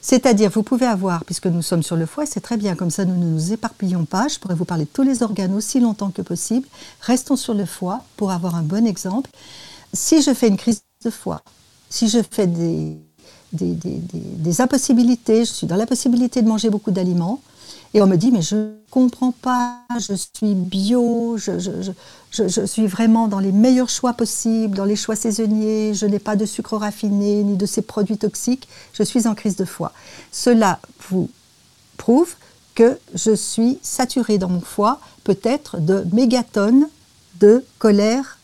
C'est-à-dire, 0.00 0.50
vous 0.50 0.62
pouvez 0.62 0.86
avoir, 0.86 1.24
puisque 1.24 1.46
nous 1.46 1.62
sommes 1.62 1.82
sur 1.82 1.96
le 1.96 2.06
foie, 2.06 2.26
c'est 2.26 2.40
très 2.40 2.56
bien, 2.56 2.76
comme 2.76 2.90
ça 2.90 3.04
nous 3.04 3.16
ne 3.16 3.24
nous 3.24 3.52
éparpillons 3.52 4.04
pas, 4.04 4.28
je 4.28 4.38
pourrais 4.38 4.54
vous 4.54 4.64
parler 4.64 4.84
de 4.84 4.90
tous 4.90 5.02
les 5.02 5.22
organes 5.22 5.54
aussi 5.54 5.80
longtemps 5.80 6.10
que 6.10 6.22
possible, 6.22 6.68
restons 7.00 7.36
sur 7.36 7.54
le 7.54 7.64
foie 7.64 8.02
pour 8.16 8.30
avoir 8.30 8.54
un 8.54 8.62
bon 8.62 8.86
exemple. 8.86 9.30
Si 9.92 10.22
je 10.22 10.32
fais 10.32 10.48
une 10.48 10.58
crise 10.58 10.82
de 11.04 11.10
foie, 11.10 11.42
si 11.90 12.08
je 12.08 12.20
fais 12.30 12.46
des, 12.46 12.96
des, 13.52 13.74
des 13.74 14.60
impossibilités, 14.60 15.44
je 15.44 15.52
suis 15.52 15.66
dans 15.66 15.76
la 15.76 15.86
possibilité 15.86 16.42
de 16.42 16.48
manger 16.48 16.70
beaucoup 16.70 16.90
d'aliments, 16.90 17.40
et 17.96 18.02
on 18.02 18.06
me 18.06 18.16
dit, 18.16 18.30
mais 18.30 18.42
je 18.42 18.56
ne 18.56 18.72
comprends 18.90 19.32
pas, 19.32 19.80
je 19.98 20.12
suis 20.12 20.54
bio, 20.54 21.38
je, 21.38 21.58
je, 22.30 22.66
suis 22.66 22.86
vraiment 22.86 23.26
dans 23.26 23.38
les 23.38 23.52
meilleurs 23.52 23.88
choix 23.88 24.12
possibles, 24.12 24.76
dans 24.76 24.84
les 24.84 24.96
choix 24.96 25.16
saisonniers, 25.16 25.94
je 25.94 26.04
n'ai 26.04 26.18
pas 26.18 26.36
de 26.36 26.44
sucre 26.44 26.76
raffiné 26.76 27.42
ni 27.42 27.56
de 27.56 27.64
ces 27.64 27.80
produits 27.80 28.18
toxiques, 28.18 28.68
je 28.92 29.02
suis 29.02 29.26
en 29.26 29.34
crise 29.34 29.56
de 29.56 29.64
foie. 29.64 29.92
Cela 30.30 30.78
vous 31.08 31.30
prouve 31.96 32.34
que 32.74 32.98
je 33.14 33.34
suis 33.34 33.78
saturée 33.80 34.36
dans 34.36 34.50
mon 34.50 34.60
foie 34.60 35.00
peut-être 35.24 35.80
de 35.80 36.04
mégatonnes 36.12 36.90
de 37.40 37.64
colère 37.78 38.36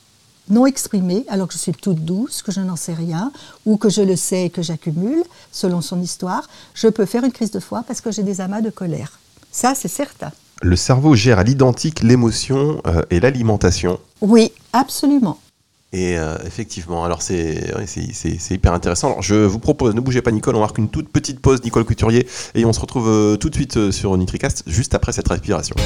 non 0.49 0.65
exprimée, 0.65 1.27
alors 1.29 1.47
que 1.49 1.53
je 1.53 1.59
suis 1.59 1.73
toute 1.73 2.03
douce, 2.03 2.41
que 2.41 2.53
je 2.53 2.61
n'en 2.63 2.77
sais 2.77 2.95
rien, 2.95 3.31
ou 3.67 3.77
que 3.77 3.91
je 3.91 4.01
le 4.01 4.17
sais 4.17 4.47
et 4.47 4.51
que 4.51 4.63
j'accumule, 4.63 5.23
selon 5.51 5.83
son 5.83 6.01
histoire, 6.01 6.49
je 6.73 6.89
peux 6.89 7.05
faire 7.05 7.25
une 7.25 7.33
crise 7.33 7.51
de 7.51 7.61
foie 7.61 7.85
parce 7.87 8.01
que 8.01 8.11
j'ai 8.11 8.23
des 8.23 8.41
amas 8.41 8.63
de 8.63 8.71
colère. 8.71 9.19
Ça, 9.53 9.75
c'est 9.77 9.89
certain. 9.89 10.33
Le 10.63 10.77
cerveau 10.77 11.15
gère 11.15 11.39
à 11.39 11.45
l'identique 11.45 12.03
l'émotion 12.03 12.81
euh, 12.87 13.03
et 13.11 13.21
l'alimentation. 13.21 14.01
Oui, 14.23 14.51
absolument. 14.73 15.39
Et 15.93 16.19
euh, 16.19 16.39
effectivement, 16.47 17.05
alors 17.05 17.21
c'est 17.21 17.75
hyper 18.51 18.73
intéressant. 18.73 19.09
Alors 19.09 19.23
je 19.23 19.35
vous 19.35 19.59
propose, 19.59 19.95
ne 19.95 20.01
bougez 20.01 20.23
pas 20.23 20.31
Nicole, 20.31 20.57
on 20.57 20.61
marque 20.61 20.79
une 20.79 20.89
toute 20.89 21.11
petite 21.11 21.41
pause, 21.41 21.63
Nicole 21.63 21.85
Couturier, 21.85 22.27
et 22.55 22.65
on 22.65 22.73
se 22.73 22.81
retrouve 22.81 23.09
euh, 23.09 23.37
tout 23.37 23.51
de 23.51 23.55
suite 23.55 23.91
sur 23.91 24.17
NitriCast, 24.17 24.63
juste 24.67 24.95
après 24.95 25.13
cette 25.13 25.29
respiration. 25.29 25.77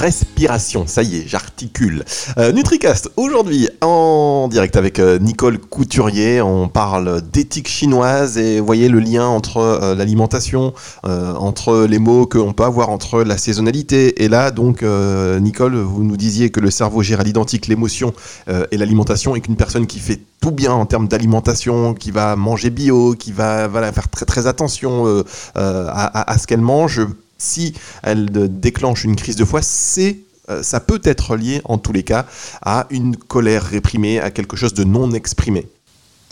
Respiration. 0.00 0.86
Ça 0.86 1.02
y 1.02 1.18
est, 1.18 1.28
j'articule. 1.28 2.04
Euh, 2.38 2.52
NutriCast, 2.52 3.10
aujourd'hui 3.16 3.68
en 3.82 4.48
direct 4.50 4.76
avec 4.76 4.98
euh, 4.98 5.18
Nicole 5.18 5.58
Couturier, 5.58 6.40
on 6.40 6.68
parle 6.68 7.20
d'éthique 7.20 7.68
chinoise 7.68 8.38
et 8.38 8.60
voyez 8.60 8.88
le 8.88 8.98
lien 8.98 9.26
entre 9.26 9.58
euh, 9.58 9.94
l'alimentation, 9.94 10.72
entre 11.04 11.86
les 11.86 11.98
mots 11.98 12.26
qu'on 12.26 12.52
peut 12.52 12.64
avoir 12.64 12.90
entre 12.90 13.22
la 13.22 13.36
saisonnalité. 13.36 14.22
Et 14.24 14.28
là, 14.28 14.50
donc, 14.50 14.82
Nicole, 14.82 15.76
vous 15.76 16.02
nous 16.02 16.16
disiez 16.16 16.50
que 16.50 16.60
le 16.60 16.70
cerveau 16.70 17.02
gère 17.02 17.20
à 17.20 17.22
l'identique 17.24 17.66
l'émotion 17.66 18.12
et 18.48 18.76
l'alimentation 18.76 19.34
et 19.34 19.40
qu'une 19.40 19.56
personne 19.56 19.86
qui 19.86 19.98
fait 19.98 20.20
tout 20.40 20.52
bien 20.52 20.72
en 20.72 20.86
termes 20.86 21.08
d'alimentation, 21.08 21.94
qui 21.94 22.10
va 22.10 22.36
manger 22.36 22.70
bio, 22.70 23.14
qui 23.14 23.32
va 23.32 23.68
faire 23.92 24.08
très, 24.08 24.46
attention 24.46 25.24
à 25.54 26.38
ce 26.38 26.46
qu'elle 26.46 26.60
mange, 26.60 27.00
si 27.40 27.74
elle 28.02 28.30
déclenche 28.60 29.04
une 29.04 29.16
crise 29.16 29.36
de 29.36 29.44
foi, 29.44 29.62
c'est 29.62 30.18
euh, 30.50 30.62
ça 30.62 30.80
peut 30.80 31.00
être 31.04 31.36
lié 31.36 31.62
en 31.64 31.78
tous 31.78 31.92
les 31.92 32.02
cas 32.02 32.26
à 32.62 32.86
une 32.90 33.16
colère 33.16 33.64
réprimée, 33.64 34.20
à 34.20 34.30
quelque 34.30 34.56
chose 34.56 34.74
de 34.74 34.84
non 34.84 35.12
exprimé. 35.12 35.66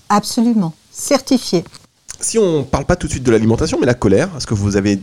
Absolument, 0.08 0.74
certifié. 0.90 1.64
Si 2.20 2.38
on 2.38 2.58
ne 2.58 2.62
parle 2.64 2.84
pas 2.84 2.96
tout 2.96 3.06
de 3.06 3.12
suite 3.12 3.22
de 3.22 3.30
l'alimentation, 3.30 3.78
mais 3.78 3.86
la 3.86 3.94
colère, 3.94 4.28
parce 4.30 4.44
que 4.44 4.54
vous 4.54 4.76
avez 4.76 4.98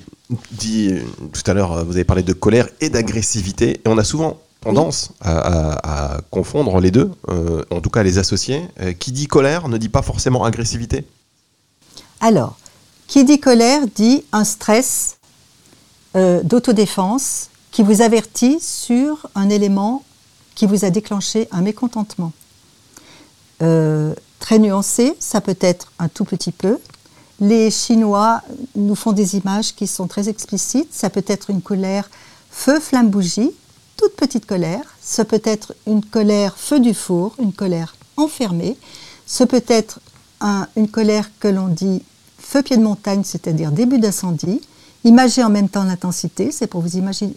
dit 0.51 0.89
euh, 0.91 1.01
tout 1.31 1.49
à 1.49 1.53
l'heure, 1.53 1.71
euh, 1.71 1.83
vous 1.83 1.93
avez 1.93 2.03
parlé 2.03 2.23
de 2.23 2.33
colère 2.33 2.67
et 2.81 2.89
d'agressivité, 2.89 3.81
et 3.85 3.87
on 3.87 3.97
a 3.97 4.03
souvent 4.03 4.39
tendance 4.61 5.11
à, 5.21 6.21
confondre 6.31 6.79
les 6.79 6.89
deux, 6.89 7.11
en 7.69 7.81
tout 7.81 7.91
cas 7.91 7.99
à 7.99 8.03
les 8.03 8.17
associer. 8.17 8.63
qui 8.97 9.11
dit 9.11 9.27
colère 9.27 9.67
ne 9.67 9.77
dit 9.77 9.89
pas 9.89 10.01
forcément 10.01 10.43
agressivité? 10.43 11.05
Alors, 12.19 12.57
qui 13.05 13.23
dit 13.25 13.39
colère 13.39 13.81
dit 13.93 14.23
un 14.31 14.43
stress 14.43 15.17
euh, 16.15 16.41
d'autodéfense 16.43 17.49
qui 17.71 17.83
vous 17.83 18.01
avertit 18.01 18.59
sur 18.61 19.27
un 19.35 19.49
élément 19.49 20.03
qui 20.55 20.65
vous 20.65 20.85
a 20.85 20.89
déclenché 20.89 21.47
un 21.51 21.61
mécontentement. 21.61 22.31
Euh, 23.61 24.13
très 24.39 24.59
nuancé, 24.59 25.15
ça 25.19 25.41
peut 25.41 25.57
être 25.59 25.91
un 25.99 26.07
tout 26.07 26.23
petit 26.23 26.51
peu. 26.51 26.79
Les 27.41 27.69
Chinois 27.69 28.41
nous 28.75 28.95
font 28.95 29.11
des 29.11 29.35
images 29.35 29.75
qui 29.75 29.87
sont 29.87 30.07
très 30.07 30.29
explicites. 30.29 30.93
Ça 30.93 31.09
peut 31.09 31.25
être 31.27 31.49
une 31.49 31.61
colère 31.61 32.09
feu, 32.49 32.79
flamme, 32.79 33.09
bougie, 33.09 33.51
toute 33.97 34.15
petite 34.15 34.45
colère. 34.45 34.95
Ça 35.01 35.25
peut 35.25 35.41
être 35.43 35.75
une 35.85 36.03
colère 36.03 36.57
feu 36.57 36.79
du 36.79 36.93
four, 36.93 37.35
une 37.39 37.51
colère 37.51 37.95
enfermée. 38.15 38.77
Ça 39.25 39.45
peut 39.45 39.63
être 39.67 39.99
une 40.75 40.87
colère 40.87 41.29
que 41.39 41.47
l'on 41.47 41.67
dit 41.67 42.03
feu 42.37 42.61
pied 42.61 42.77
de 42.77 42.83
montagne, 42.83 43.23
c'est-à-dire 43.25 43.71
début 43.71 43.99
d'incendie. 43.99 44.61
Imager 45.05 45.43
en 45.43 45.49
même 45.49 45.69
temps 45.69 45.83
l'intensité, 45.83 46.51
c'est 46.51 46.65
pour 46.65 46.81
vous 46.81 46.97
imaginer 46.97 47.35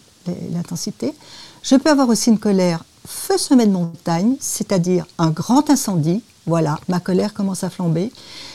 l'intensité. 0.52 1.14
Je 1.62 1.76
peux 1.76 1.90
avoir 1.90 2.08
aussi 2.08 2.30
une 2.30 2.38
colère 2.38 2.82
feu 3.06 3.36
sommet 3.36 3.66
de 3.66 3.72
montagne, 3.72 4.36
c'est-à-dire 4.40 5.06
un 5.18 5.28
grand 5.28 5.68
incendie. 5.68 6.22
Voilà, 6.46 6.80
ma 6.88 6.98
colère 6.98 7.34
commence 7.34 7.64
à 7.64 7.70
flamber. 7.70 8.10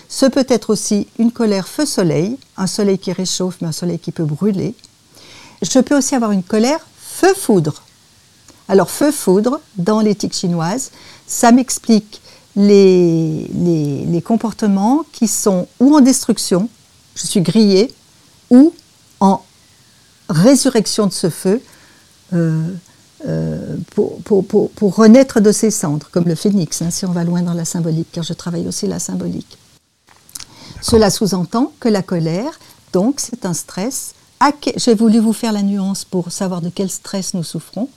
Ce 0.10 0.26
peut 0.26 0.47
être 0.49 0.71
aussi 0.71 1.08
une 1.19 1.32
colère 1.32 1.67
feu 1.67 1.86
soleil, 1.86 2.39
un 2.58 2.65
soleil 2.65 2.97
qui 2.97 3.12
réchauffe, 3.13 3.58
mais 3.62 3.67
un 3.67 3.71
soleil 3.71 3.99
qui 3.99 4.12
peut 4.12 4.26
brûler. 4.26 4.73
Je 5.62 5.80
peux 5.80 5.95
aussi 5.95 6.15
avoir 6.15 6.32
une 6.32 6.43
colère 6.43 6.80
feu 6.97 7.36
foudre. 7.36 7.84
Alors 8.67 8.89
feu 8.89 9.12
foudre, 9.12 9.60
dans 9.78 10.02
l'éthique 10.02 10.34
chinoise, 10.34 10.89
ça 11.28 11.52
m'explique 11.52 12.19
les, 12.56 13.47
les, 13.54 14.06
les, 14.06 14.21
comportements 14.21 15.06
qui 15.12 15.28
sont 15.28 15.67
ou 15.80 15.95
en 15.95 16.02
destruction, 16.02 16.67
je 17.15 17.28
suis 17.28 17.41
grillé, 17.41 17.91
ou 18.49 18.73
en 19.24 19.42
résurrection 20.28 21.08
de 21.08 21.14
ce 21.14 21.30
feu 21.30 21.62
euh, 22.34 22.68
euh, 23.26 23.78
pour, 23.96 24.96
renaître 24.96 25.40
de 25.40 25.54
ses 25.54 25.72
cendres, 25.72 26.10
comme 26.12 26.26
le 26.26 26.36
phénix, 26.36 26.82
hein, 26.82 26.92
si 26.92 27.06
on 27.06 27.14
va 27.14 27.24
loin 27.24 27.42
dans 27.42 27.54
la 27.54 27.64
symbolique, 27.64 28.10
car 28.12 28.26
je 28.26 28.34
travaille 28.34 28.68
aussi 28.68 28.86
la 28.86 29.00
symbolique. 29.00 29.58
Cela 30.82 31.10
sous-entend 31.10 31.72
que 31.80 31.88
la 31.88 32.02
colère, 32.02 32.60
donc, 32.92 33.22
c'est 33.22 33.46
un 33.46 33.54
stress. 33.54 34.14
J'ai 34.76 34.94
voulu 34.94 35.20
vous 35.20 35.32
faire 35.32 35.54
la 35.54 35.64
nuance 35.64 36.04
pour 36.04 36.30
savoir 36.30 36.60
de 36.60 36.68
quel 36.68 36.90
stress 36.90 37.34
nous 37.34 37.44
souffrons. 37.44 37.88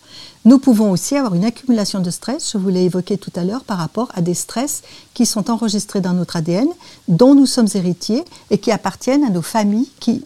Nous 0.45 0.61
pouvons 0.61 0.93
aussi 0.93 1.17
avoir 1.17 1.35
une 1.35 1.45
accumulation 1.45 1.99
de 1.99 2.11
stress, 2.11 2.53
je 2.53 2.59
vous 2.59 2.69
l'ai 2.69 2.85
évoqué 2.85 3.19
tout 3.19 3.33
à 3.35 3.43
l'heure, 3.43 3.65
par 3.65 3.79
rapport 3.79 4.13
à 4.15 4.21
des 4.21 4.35
stress 4.35 4.83
qui 5.13 5.27
sont 5.27 5.51
enregistrés 5.51 6.01
dans 6.01 6.13
notre 6.13 6.37
ADN, 6.37 6.69
dont 7.09 7.35
nous 7.35 7.47
sommes 7.47 7.67
héritiers 7.75 8.25
et 8.51 8.59
qui 8.59 8.71
appartiennent 8.71 9.25
à 9.25 9.31
nos 9.31 9.43
familles 9.43 9.91
qui 9.99 10.23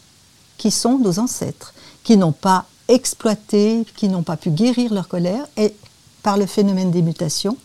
qui 0.61 0.70
sont 0.70 0.99
nos 0.99 1.18
ancêtres, 1.18 1.73
qui 2.05 2.18
n'ont 2.18 2.33
pas 2.33 2.66
exploité, 2.87 3.87
qui 3.96 4.11
n'ont 4.11 4.23
pas 4.23 4.37
pu 4.37 4.51
guérir 4.51 4.92
leur 4.92 5.09
colère. 5.09 5.46
Et 5.57 5.75
par 6.23 6.37
le 6.37 6.44
phénomène 6.44 6.90
des 6.90 7.01
mutations, 7.01 7.57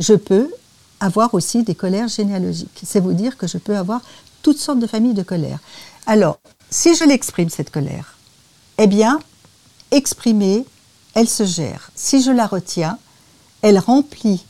je 0.00 0.14
peux 0.14 0.50
avoir 0.98 1.32
aussi 1.32 1.62
des 1.62 1.76
colères 1.76 2.08
généalogiques. 2.08 2.80
C'est 2.82 2.98
vous 2.98 3.12
dire 3.12 3.36
que 3.36 3.46
je 3.46 3.56
peux 3.56 3.76
avoir 3.76 4.00
toutes 4.42 4.58
sortes 4.58 4.80
de 4.80 4.88
familles 4.88 5.14
de 5.14 5.22
colère. 5.22 5.60
Alors, 6.06 6.40
si 6.70 6.96
je 6.96 7.04
l'exprime, 7.04 7.50
cette 7.50 7.70
colère, 7.70 8.16
eh 8.78 8.88
bien, 8.88 9.20
exprimée, 9.92 10.66
elle 11.14 11.28
se 11.28 11.44
gère. 11.44 11.92
Si 11.94 12.20
je 12.20 12.32
la 12.32 12.48
retiens, 12.48 12.98
elle 13.62 13.78
remplit 13.78 14.44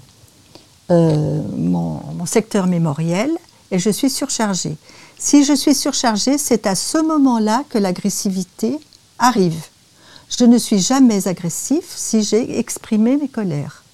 euh, 0.91 1.43
mon, 1.55 2.01
mon 2.15 2.25
secteur 2.27 2.67
mémoriel 2.67 3.31
et 3.71 3.79
je 3.79 3.91
suis 3.91 4.09
surchargée. 4.09 4.79
Si 5.23 5.45
je 5.45 5.53
suis 5.53 5.75
surchargée, 5.75 6.39
c'est 6.39 6.67
à 6.67 6.75
ce 6.75 6.97
moment-là 6.97 7.63
que 7.69 7.77
l'agressivité 7.77 8.79
arrive. 9.19 9.63
Je 10.31 10.45
ne 10.45 10.57
suis 10.57 10.79
jamais 10.79 11.29
agressif 11.29 11.85
si 11.95 12.23
j'ai 12.23 12.59
exprimé 12.59 13.19
mes 13.19 13.29
colères. 13.29 13.85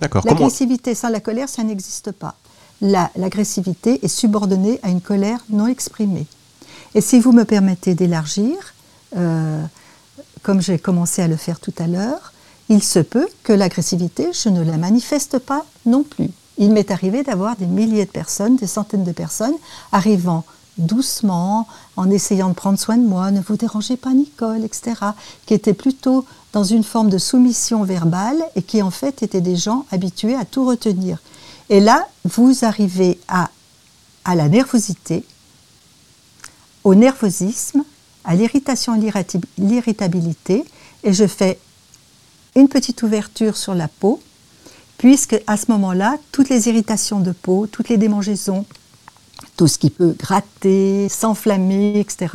D'accord. 0.00 0.22
L'agressivité 0.26 0.96
sans 0.96 1.10
la 1.10 1.20
colère, 1.20 1.48
ça 1.48 1.62
n'existe 1.62 2.10
pas. 2.10 2.34
L'agressivité 2.80 4.04
est 4.04 4.08
subordonnée 4.08 4.80
à 4.82 4.88
une 4.88 5.00
colère 5.00 5.38
non 5.50 5.68
exprimée. 5.68 6.26
Et 6.96 7.00
si 7.00 7.20
vous 7.20 7.30
me 7.30 7.44
permettez 7.44 7.94
d'élargir, 7.94 8.56
euh, 9.16 9.62
comme 10.42 10.60
j'ai 10.60 10.80
commencé 10.80 11.22
à 11.22 11.28
le 11.28 11.36
faire 11.36 11.60
tout 11.60 11.74
à 11.78 11.86
l'heure, 11.86 12.32
il 12.68 12.82
se 12.82 12.98
peut 12.98 13.28
que 13.44 13.52
l'agressivité, 13.52 14.30
je 14.32 14.48
ne 14.48 14.64
la 14.64 14.78
manifeste 14.78 15.38
pas 15.38 15.64
non 15.86 16.02
plus. 16.02 16.30
Il 16.58 16.72
m'est 16.72 16.90
arrivé 16.90 17.22
d'avoir 17.22 17.56
des 17.56 17.66
milliers 17.66 18.06
de 18.06 18.10
personnes, 18.10 18.56
des 18.56 18.66
centaines 18.66 19.04
de 19.04 19.12
personnes, 19.12 19.54
arrivant 19.92 20.44
doucement, 20.78 21.68
en 21.96 22.10
essayant 22.10 22.48
de 22.48 22.54
prendre 22.54 22.78
soin 22.78 22.96
de 22.96 23.06
moi, 23.06 23.30
ne 23.30 23.40
vous 23.40 23.56
dérangez 23.56 23.96
pas 23.96 24.12
Nicole, 24.12 24.64
etc., 24.64 24.94
qui 25.46 25.54
étaient 25.54 25.74
plutôt 25.74 26.24
dans 26.52 26.64
une 26.64 26.84
forme 26.84 27.10
de 27.10 27.18
soumission 27.18 27.84
verbale 27.84 28.42
et 28.56 28.62
qui 28.62 28.82
en 28.82 28.90
fait 28.90 29.22
étaient 29.22 29.40
des 29.40 29.56
gens 29.56 29.86
habitués 29.90 30.34
à 30.34 30.44
tout 30.44 30.66
retenir. 30.66 31.18
Et 31.70 31.80
là, 31.80 32.08
vous 32.24 32.64
arrivez 32.64 33.18
à, 33.28 33.50
à 34.24 34.34
la 34.34 34.48
nervosité, 34.48 35.24
au 36.82 36.94
nervosisme, 36.94 37.84
à 38.24 38.34
l'irritation 38.34 38.94
et 38.94 39.12
l'irritabilité, 39.58 40.64
et 41.02 41.12
je 41.12 41.26
fais 41.26 41.58
une 42.56 42.68
petite 42.68 43.02
ouverture 43.02 43.56
sur 43.56 43.74
la 43.74 43.88
peau, 43.88 44.20
puisque 44.98 45.40
à 45.46 45.56
ce 45.56 45.70
moment-là, 45.72 46.16
toutes 46.32 46.48
les 46.48 46.68
irritations 46.68 47.20
de 47.20 47.32
peau, 47.32 47.66
toutes 47.70 47.88
les 47.88 47.96
démangeaisons, 47.96 48.64
tout 49.56 49.66
ce 49.66 49.78
qui 49.78 49.90
peut 49.90 50.14
gratter, 50.18 51.08
s'enflammer, 51.08 52.00
etc., 52.00 52.34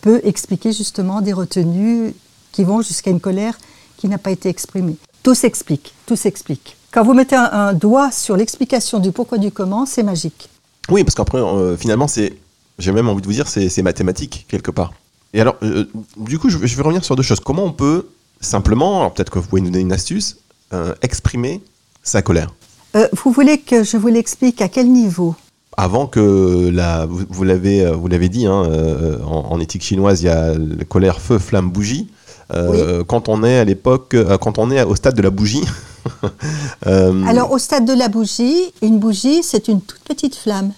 peut 0.00 0.20
expliquer 0.24 0.72
justement 0.72 1.20
des 1.20 1.32
retenues 1.32 2.14
qui 2.52 2.64
vont 2.64 2.82
jusqu'à 2.82 3.10
une 3.10 3.20
colère 3.20 3.58
qui 3.96 4.08
n'a 4.08 4.18
pas 4.18 4.30
été 4.30 4.48
exprimée. 4.48 4.96
Tout 5.22 5.34
s'explique, 5.34 5.94
tout 6.06 6.16
s'explique. 6.16 6.76
Quand 6.92 7.02
vous 7.02 7.14
mettez 7.14 7.34
un, 7.34 7.72
doigt 7.72 8.12
sur 8.12 8.36
l'explication 8.36 9.00
du 9.00 9.10
pourquoi 9.10 9.38
du 9.38 9.50
comment, 9.50 9.86
c'est 9.86 10.02
magique. 10.02 10.48
Oui, 10.90 11.02
parce 11.02 11.14
qu'après, 11.14 11.38
euh, 11.38 11.76
finalement, 11.76 12.06
c'est, 12.06 12.36
j'ai 12.78 12.92
même 12.92 13.08
envie 13.08 13.22
de 13.22 13.26
vous 13.26 13.32
dire, 13.32 13.48
c'est, 13.48 13.82
mathématique 13.82 14.46
quelque 14.48 14.70
part. 14.70 14.92
Et 15.32 15.40
alors, 15.40 15.56
euh, 15.62 15.86
du 16.18 16.38
coup, 16.38 16.50
je, 16.50 16.58
vais 16.58 16.82
revenir 16.82 17.04
sur 17.04 17.16
deux 17.16 17.22
choses. 17.22 17.40
Comment 17.40 17.64
on 17.64 17.72
peut 17.72 18.08
simplement, 18.40 19.10
peut-être 19.10 19.30
que 19.30 19.38
vous 19.38 19.48
pouvez 19.48 19.62
nous 19.62 19.70
donner 19.70 19.80
une 19.80 19.92
astuce, 19.92 20.36
euh, 20.72 20.94
exprimer 21.02 21.62
sa 22.04 22.22
colère. 22.22 22.54
Euh, 22.94 23.08
vous 23.12 23.32
voulez 23.32 23.58
que 23.58 23.82
je 23.82 23.96
vous 23.96 24.08
l'explique 24.08 24.62
à 24.62 24.68
quel 24.68 24.90
niveau? 24.92 25.34
Avant 25.76 26.06
que 26.06 26.70
la, 26.72 27.06
vous, 27.06 27.42
l'avez 27.42 27.90
vous 27.90 28.06
l'avez 28.06 28.28
dit 28.28 28.46
hein, 28.46 28.64
euh, 28.66 29.20
en, 29.24 29.58
éthique 29.58 29.82
chinoise 29.82 30.22
il 30.22 30.26
y 30.26 30.28
a 30.28 30.54
la 30.54 30.84
colère 30.84 31.20
feu 31.20 31.40
flamme 31.40 31.70
bougie. 31.70 32.08
Euh, 32.52 33.02
quand 33.02 33.28
on 33.28 33.42
est 33.42 33.58
à 33.58 33.64
l'époque 33.64 34.14
quand 34.40 34.58
on 34.58 34.70
est 34.70 34.82
au 34.84 34.94
stade 34.94 35.16
de 35.16 35.22
la 35.22 35.30
bougie 35.30 35.64
alors 36.86 37.50
au 37.50 37.58
stade 37.58 37.86
de 37.86 37.94
la 37.94 38.08
bougie 38.08 38.70
une 38.82 38.98
bougie 38.98 39.42
c'est 39.42 39.66
une 39.66 39.80
toute 39.80 40.02
petite 40.02 40.36
flamme 40.36 40.72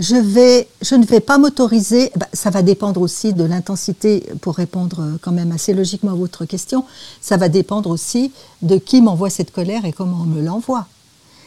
je, 0.00 0.94
ne 0.96 1.04
vais 1.04 1.20
pas 1.20 1.38
m'autoriser, 1.38 2.10
bah, 2.16 2.26
ça 2.32 2.50
va 2.50 2.62
dépendre 2.62 3.00
aussi 3.00 3.32
de 3.32 3.44
l'intensité, 3.44 4.24
pour 4.40 4.56
répondre 4.56 5.18
quand 5.22 5.32
même 5.32 5.52
assez 5.52 5.72
logiquement 5.72 6.12
à 6.12 6.14
votre 6.14 6.44
question, 6.44 6.84
ça 7.20 7.36
va 7.36 7.48
dépendre 7.48 7.90
aussi 7.90 8.32
de 8.62 8.76
qui 8.76 9.02
m'envoie 9.02 9.30
cette 9.30 9.52
colère 9.52 9.84
et 9.84 9.92
comment 9.92 10.22
on 10.22 10.26
me 10.26 10.42
l'envoie. 10.42 10.86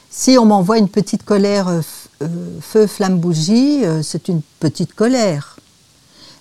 Si 0.09 0.37
on 0.37 0.45
m'envoie 0.45 0.77
une 0.77 0.89
petite 0.89 1.23
colère 1.23 1.67
euh, 1.67 1.81
euh, 2.23 2.27
feu, 2.61 2.87
flamme, 2.87 3.19
bougie, 3.19 3.83
euh, 3.83 4.01
c'est 4.03 4.27
une 4.27 4.41
petite 4.59 4.93
colère. 4.93 5.57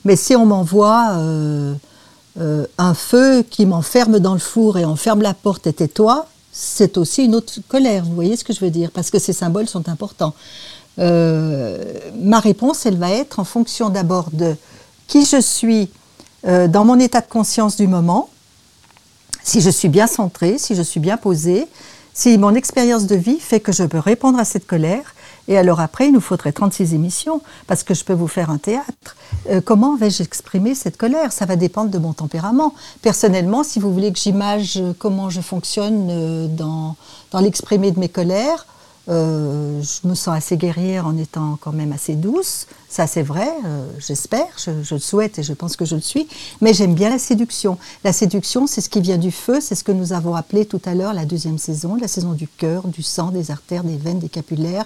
Mais 0.04 0.16
si 0.16 0.36
on 0.36 0.46
m'envoie 0.46 1.12
euh, 1.16 1.74
un 2.78 2.94
feu 2.94 3.44
qui 3.48 3.66
m'enferme 3.66 4.18
dans 4.18 4.34
le 4.34 4.40
four 4.40 4.78
et 4.78 4.84
enferme 4.84 5.22
la 5.22 5.34
porte 5.34 5.66
et 5.66 5.72
tais-toi, 5.72 6.26
c'est 6.52 6.98
aussi 6.98 7.24
une 7.24 7.34
autre 7.34 7.54
colère. 7.68 8.04
Vous 8.04 8.14
voyez 8.14 8.36
ce 8.36 8.44
que 8.44 8.52
je 8.52 8.60
veux 8.60 8.70
dire 8.70 8.90
Parce 8.90 9.10
que 9.10 9.18
ces 9.18 9.32
symboles 9.32 9.68
sont 9.68 9.88
importants. 9.88 10.34
Euh, 10.98 11.78
ma 12.16 12.40
réponse, 12.40 12.86
elle 12.86 12.98
va 12.98 13.10
être 13.10 13.38
en 13.38 13.44
fonction 13.44 13.88
d'abord 13.88 14.30
de 14.32 14.56
qui 15.06 15.24
je 15.24 15.40
suis 15.40 15.90
euh, 16.46 16.68
dans 16.68 16.84
mon 16.84 16.98
état 16.98 17.20
de 17.20 17.28
conscience 17.28 17.76
du 17.76 17.86
moment, 17.86 18.28
si 19.42 19.60
je 19.60 19.70
suis 19.70 19.88
bien 19.88 20.06
centrée, 20.06 20.58
si 20.58 20.74
je 20.74 20.82
suis 20.82 21.00
bien 21.00 21.16
posée, 21.16 21.66
si 22.14 22.36
mon 22.36 22.54
expérience 22.54 23.06
de 23.06 23.16
vie 23.16 23.40
fait 23.40 23.60
que 23.60 23.72
je 23.72 23.84
peux 23.84 23.98
répondre 23.98 24.38
à 24.38 24.44
cette 24.44 24.66
colère, 24.66 25.14
et 25.48 25.58
alors 25.58 25.80
après, 25.80 26.06
il 26.06 26.12
nous 26.12 26.20
faudrait 26.20 26.52
36 26.52 26.94
émissions, 26.94 27.40
parce 27.66 27.82
que 27.82 27.94
je 27.94 28.04
peux 28.04 28.12
vous 28.12 28.28
faire 28.28 28.50
un 28.50 28.58
théâtre. 28.58 29.16
Euh, 29.50 29.60
comment 29.60 29.96
vais-je 29.96 30.22
exprimer 30.22 30.74
cette 30.76 30.96
colère? 30.96 31.32
Ça 31.32 31.46
va 31.46 31.56
dépendre 31.56 31.90
de 31.90 31.98
mon 31.98 32.12
tempérament. 32.12 32.74
Personnellement, 33.00 33.64
si 33.64 33.80
vous 33.80 33.92
voulez 33.92 34.12
que 34.12 34.20
j'image 34.20 34.80
comment 34.98 35.30
je 35.30 35.40
fonctionne 35.40 36.54
dans 36.54 36.96
l'exprimer 37.40 37.90
de 37.90 37.98
mes 37.98 38.08
colères, 38.08 38.66
euh, 39.08 39.82
je 39.82 40.08
me 40.08 40.14
sens 40.14 40.36
assez 40.36 40.56
guerrière 40.56 41.06
en 41.06 41.16
étant 41.16 41.58
quand 41.60 41.72
même 41.72 41.92
assez 41.92 42.14
douce. 42.14 42.66
Ça, 42.88 43.06
c'est 43.06 43.22
vrai, 43.22 43.48
euh, 43.64 43.86
j'espère, 43.98 44.46
je, 44.58 44.70
le 44.94 45.00
souhaite 45.00 45.38
et 45.38 45.42
je 45.42 45.52
pense 45.54 45.76
que 45.76 45.84
je 45.84 45.96
le 45.96 46.00
suis. 46.00 46.28
Mais 46.60 46.72
j'aime 46.72 46.94
bien 46.94 47.10
la 47.10 47.18
séduction. 47.18 47.78
La 48.04 48.12
séduction, 48.12 48.66
c'est 48.66 48.80
ce 48.80 48.88
qui 48.88 49.00
vient 49.00 49.18
du 49.18 49.32
feu, 49.32 49.60
c'est 49.60 49.74
ce 49.74 49.82
que 49.82 49.92
nous 49.92 50.12
avons 50.12 50.34
appelé 50.34 50.66
tout 50.66 50.80
à 50.84 50.94
l'heure 50.94 51.14
la 51.14 51.24
deuxième 51.24 51.58
saison, 51.58 51.96
la 51.96 52.06
saison 52.06 52.32
du 52.32 52.46
cœur, 52.46 52.86
du 52.86 53.02
sang, 53.02 53.30
des 53.30 53.50
artères, 53.50 53.82
des 53.82 53.96
veines, 53.96 54.20
des 54.20 54.28
capillaires, 54.28 54.84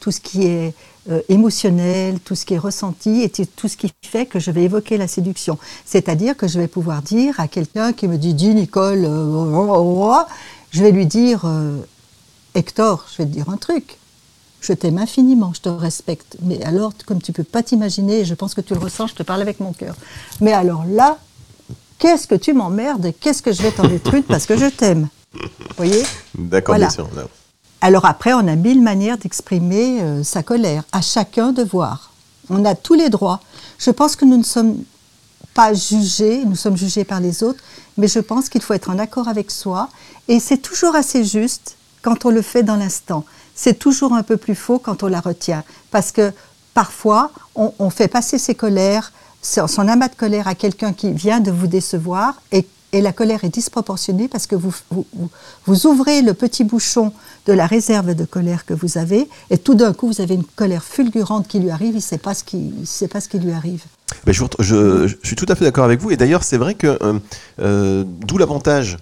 tout 0.00 0.12
ce 0.12 0.20
qui 0.20 0.46
est 0.46 0.72
euh, 1.10 1.20
émotionnel, 1.28 2.20
tout 2.20 2.34
ce 2.34 2.46
qui 2.46 2.54
est 2.54 2.58
ressenti 2.58 3.22
et 3.22 3.28
tout 3.28 3.68
ce 3.68 3.76
qui 3.76 3.90
fait 4.02 4.24
que 4.24 4.38
je 4.38 4.50
vais 4.50 4.62
évoquer 4.62 4.96
la 4.96 5.08
séduction. 5.08 5.58
C'est-à-dire 5.84 6.36
que 6.36 6.46
je 6.46 6.58
vais 6.58 6.68
pouvoir 6.68 7.02
dire 7.02 7.38
à 7.38 7.48
quelqu'un 7.48 7.92
qui 7.92 8.08
me 8.08 8.16
dit 8.16 8.32
Dis 8.32 8.54
Nicole, 8.54 9.02
je 10.70 10.82
vais 10.82 10.92
lui 10.92 11.06
dire 11.06 11.44
Hector, 12.58 13.06
je 13.12 13.18
vais 13.18 13.28
te 13.28 13.32
dire 13.32 13.48
un 13.50 13.56
truc. 13.56 13.98
Je 14.60 14.72
t'aime 14.72 14.98
infiniment, 14.98 15.52
je 15.54 15.60
te 15.60 15.68
respecte. 15.68 16.36
Mais 16.42 16.60
alors, 16.64 16.92
comme 17.06 17.22
tu 17.22 17.32
peux 17.32 17.44
pas 17.44 17.62
t'imaginer, 17.62 18.24
je 18.24 18.34
pense 18.34 18.52
que 18.54 18.60
tu 18.60 18.74
le 18.74 18.80
ressens, 18.80 19.06
je 19.06 19.14
te 19.14 19.22
parle 19.22 19.42
avec 19.42 19.60
mon 19.60 19.72
cœur. 19.72 19.94
Mais 20.40 20.52
alors 20.52 20.84
là, 20.88 21.18
qu'est-ce 22.00 22.26
que 22.26 22.34
tu 22.34 22.52
m'emmerdes 22.52 23.06
et 23.06 23.12
qu'est-ce 23.12 23.42
que 23.42 23.52
je 23.52 23.62
vais 23.62 23.70
t'en 23.70 23.86
détruire 23.86 24.24
parce 24.26 24.44
que 24.44 24.56
je 24.56 24.66
t'aime? 24.66 25.08
Vous 25.32 25.76
voyez? 25.76 26.02
D'accord, 26.34 26.74
bien 26.74 26.90
sûr. 26.90 27.08
Alors 27.80 28.06
après, 28.06 28.32
on 28.32 28.48
a 28.48 28.56
mille 28.56 28.82
manières 28.82 29.18
d'exprimer 29.18 30.02
euh, 30.02 30.24
sa 30.24 30.42
colère. 30.42 30.82
À 30.90 31.00
chacun 31.00 31.52
de 31.52 31.62
voir. 31.62 32.10
On 32.50 32.64
a 32.64 32.74
tous 32.74 32.94
les 32.94 33.08
droits. 33.08 33.40
Je 33.78 33.92
pense 33.92 34.16
que 34.16 34.24
nous 34.24 34.36
ne 34.36 34.42
sommes 34.42 34.82
pas 35.54 35.72
jugés, 35.74 36.44
nous 36.44 36.56
sommes 36.56 36.76
jugés 36.76 37.04
par 37.04 37.20
les 37.20 37.44
autres, 37.44 37.62
mais 37.96 38.08
je 38.08 38.18
pense 38.18 38.48
qu'il 38.48 38.62
faut 38.62 38.74
être 38.74 38.90
en 38.90 38.98
accord 38.98 39.28
avec 39.28 39.52
soi. 39.52 39.88
Et 40.26 40.40
c'est 40.40 40.58
toujours 40.58 40.96
assez 40.96 41.24
juste 41.24 41.76
quand 42.08 42.24
on 42.24 42.30
le 42.30 42.40
fait 42.40 42.62
dans 42.62 42.76
l'instant. 42.76 43.26
C'est 43.54 43.78
toujours 43.78 44.14
un 44.14 44.22
peu 44.22 44.38
plus 44.38 44.54
faux 44.54 44.78
quand 44.78 45.02
on 45.02 45.08
la 45.08 45.20
retient. 45.20 45.62
Parce 45.90 46.10
que 46.10 46.32
parfois, 46.72 47.30
on, 47.54 47.90
fait 47.90 48.08
passer 48.08 48.38
ses 48.38 48.54
colères, 48.54 49.12
son 49.42 49.88
amas 49.88 50.08
de 50.08 50.14
colère 50.14 50.48
à 50.48 50.54
quelqu'un 50.54 50.94
qui 50.94 51.12
vient 51.12 51.40
de 51.40 51.50
vous 51.50 51.66
décevoir 51.66 52.40
et, 52.52 52.66
la 52.94 53.12
colère 53.12 53.44
est 53.44 53.50
disproportionnée 53.50 54.28
parce 54.28 54.46
que 54.46 54.56
vous, 54.56 54.72
ouvrez 55.86 56.22
le 56.22 56.32
petit 56.32 56.64
bouchon 56.64 57.12
de 57.44 57.52
la 57.52 57.66
réserve 57.66 58.14
de 58.14 58.24
colère 58.24 58.64
que 58.64 58.72
vous 58.72 58.96
avez 58.96 59.28
et 59.50 59.58
tout 59.58 59.74
d'un 59.74 59.92
coup 59.92 60.06
vous 60.06 60.22
avez 60.22 60.36
une 60.36 60.44
colère 60.56 60.82
fulgurante 60.82 61.46
qui 61.46 61.58
lui 61.58 61.68
arrive, 61.68 61.90
il 61.90 61.96
ne 61.96 62.00
sait, 62.00 62.16
pas 62.16 62.32
ce 62.32 62.42
qui, 62.44 63.38
lui 63.38 63.52
arrive. 63.52 63.82
Je, 64.26 64.42
je, 64.60 65.16
suis 65.22 65.36
tout 65.36 65.44
à 65.50 65.54
fait 65.54 65.66
d'accord 65.66 65.84
avec 65.84 66.00
vous 66.00 66.10
et 66.10 66.16
d'ailleurs 66.16 66.44
c'est 66.44 66.56
vrai 66.56 66.76
que 66.76 66.96
euh, 67.02 67.18
euh, 67.60 68.04
d'où 68.06 68.38
l'avantage, 68.38 68.96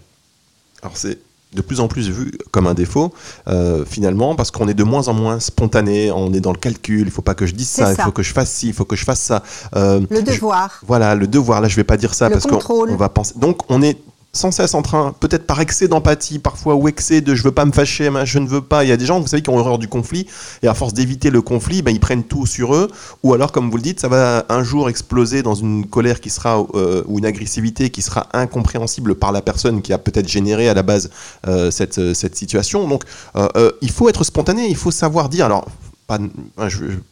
alors 0.83 0.97
c'est 0.97 1.21
de 1.53 1.63
plus 1.63 1.81
en 1.81 1.89
plus 1.89 2.09
vu 2.11 2.33
comme 2.51 2.67
un 2.67 2.75
défaut, 2.75 3.13
euh, 3.49 3.85
finalement, 3.87 4.35
parce 4.35 4.51
qu'on 4.51 4.69
est 4.69 4.75
de 4.75 4.85
moins 4.85 5.09
en 5.09 5.15
moins 5.15 5.41
spontané, 5.41 6.11
on 6.11 6.33
est 6.33 6.41
dans 6.41 6.53
le 6.53 6.59
calcul, 6.59 7.03
il 7.07 7.11
faut 7.11 7.23
pas 7.23 7.35
que 7.35 7.47
je 7.47 7.55
dise 7.55 7.69
ça, 7.69 7.93
il 7.93 8.01
faut 8.03 8.13
que 8.13 8.23
je 8.23 8.33
fasse 8.33 8.51
ci, 8.51 8.69
il 8.69 8.75
faut 8.75 8.85
que 8.85 8.97
je 8.97 9.05
fasse 9.05 9.21
ça. 9.21 9.43
Euh, 9.75 10.01
le 10.11 10.23
devoir. 10.23 10.81
voilà, 10.87 11.15
le 11.15 11.27
devoir, 11.27 11.61
là 11.61 11.69
je 11.69 11.77
vais 11.77 11.85
pas 11.85 11.97
dire 11.97 12.15
ça 12.15 12.31
parce 12.31 12.47
qu'on 12.47 12.97
va 12.97 13.09
penser. 13.09 13.35
Donc 13.37 13.61
on 13.69 13.83
est 13.83 13.99
sans 14.37 14.51
cesse 14.51 14.75
en 14.75 14.83
train, 14.83 15.15
peut-être 15.19 15.47
par 15.47 15.61
excès 15.61 15.89
d'empathie 15.89 16.39
parfois, 16.39 16.75
ou 16.75 16.89
excès 16.89 17.21
de 17.21 17.35
je 17.35 17.43
veux 17.43 17.53
pas 17.53 17.65
me 17.65 17.73
fâcher, 17.73 18.11
je 18.25 18.39
ne 18.39 18.47
veux 18.47 18.61
pas. 18.61 18.85
Il 18.85 18.89
y 18.89 18.93
a 18.93 18.97
des 18.97 19.07
gens, 19.07 19.21
vous 19.21 19.27
savez, 19.27 19.43
qui 19.43 19.51
ont 19.51 19.59
horreur 19.59 19.79
du 19.79 19.89
conflit, 19.89 20.27
et 20.63 20.69
à 20.69 20.75
force 20.75 20.95
d'éviter 20.95 21.31
le 21.31 21.43
conflit, 21.43 21.83
ben, 21.83 21.91
ils 21.91 22.01
prennent 22.01 22.25
tout 22.25 22.47
sur 22.47 22.75
eux, 22.75 22.89
ou 23.23 23.35
alors, 23.35 23.53
comme 23.53 23.71
vous 23.71 23.77
le 23.77 23.83
dites, 23.83 24.01
ça 24.01 24.09
va 24.09 24.45
un 24.49 24.63
jour 24.63 24.89
exploser 24.89 25.43
dans 25.43 25.55
une 25.55 25.87
colère 25.87 26.21
qui 26.21 26.31
sera, 26.31 26.65
euh, 26.75 27.03
ou 27.07 27.19
une 27.19 27.27
agressivité 27.27 27.91
qui 27.91 28.03
sera 28.03 28.29
incompréhensible 28.33 29.15
par 29.15 29.33
la 29.33 29.43
personne 29.43 29.83
qui 29.83 29.93
a 29.93 29.99
peut-être 29.99 30.29
généré 30.29 30.69
à 30.69 30.75
la 30.75 30.83
base 30.83 31.11
euh, 31.47 31.71
cette, 31.71 32.15
cette 32.15 32.37
situation. 32.37 32.87
Donc, 32.87 33.05
euh, 33.37 33.71
il 33.81 33.91
faut 33.91 34.09
être 34.09 34.25
spontané, 34.25 34.69
il 34.69 34.77
faut 34.77 34.91
savoir 34.91 35.29
dire, 35.29 35.47
alors 35.47 35.67
pas, 36.07 36.19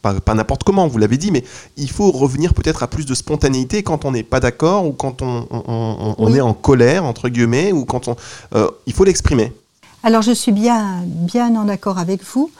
pas, 0.01 0.33
n'importe 0.33 0.63
comment, 0.63 0.87
vous 0.87 0.97
l'avez 0.97 1.17
dit, 1.17 1.31
mais 1.31 1.43
il 1.77 1.89
faut 1.89 2.11
revenir 2.11 2.53
peut-être 2.53 2.83
à 2.83 2.87
plus 2.87 3.05
de 3.05 3.13
spontanéité 3.13 3.83
quand 3.83 4.05
on 4.05 4.11
n'est 4.11 4.23
pas 4.23 4.39
d'accord 4.39 4.85
ou 4.85 4.91
quand 4.93 5.21
on, 5.21 6.33
est 6.33 6.41
en 6.41 6.53
colère, 6.53 7.03
entre 7.03 7.29
guillemets, 7.29 7.71
ou 7.71 7.85
quand 7.85 8.07
on. 8.07 8.15
Euh, 8.55 8.69
il 8.85 8.93
faut 8.93 9.03
l'exprimer. 9.03 9.51
Alors 10.03 10.21
je 10.21 10.31
suis 10.31 10.51
bien, 10.51 11.01
bien 11.05 11.55
en 11.55 11.67
accord 11.67 11.97
avec 11.97 12.23
vous. 12.23 12.51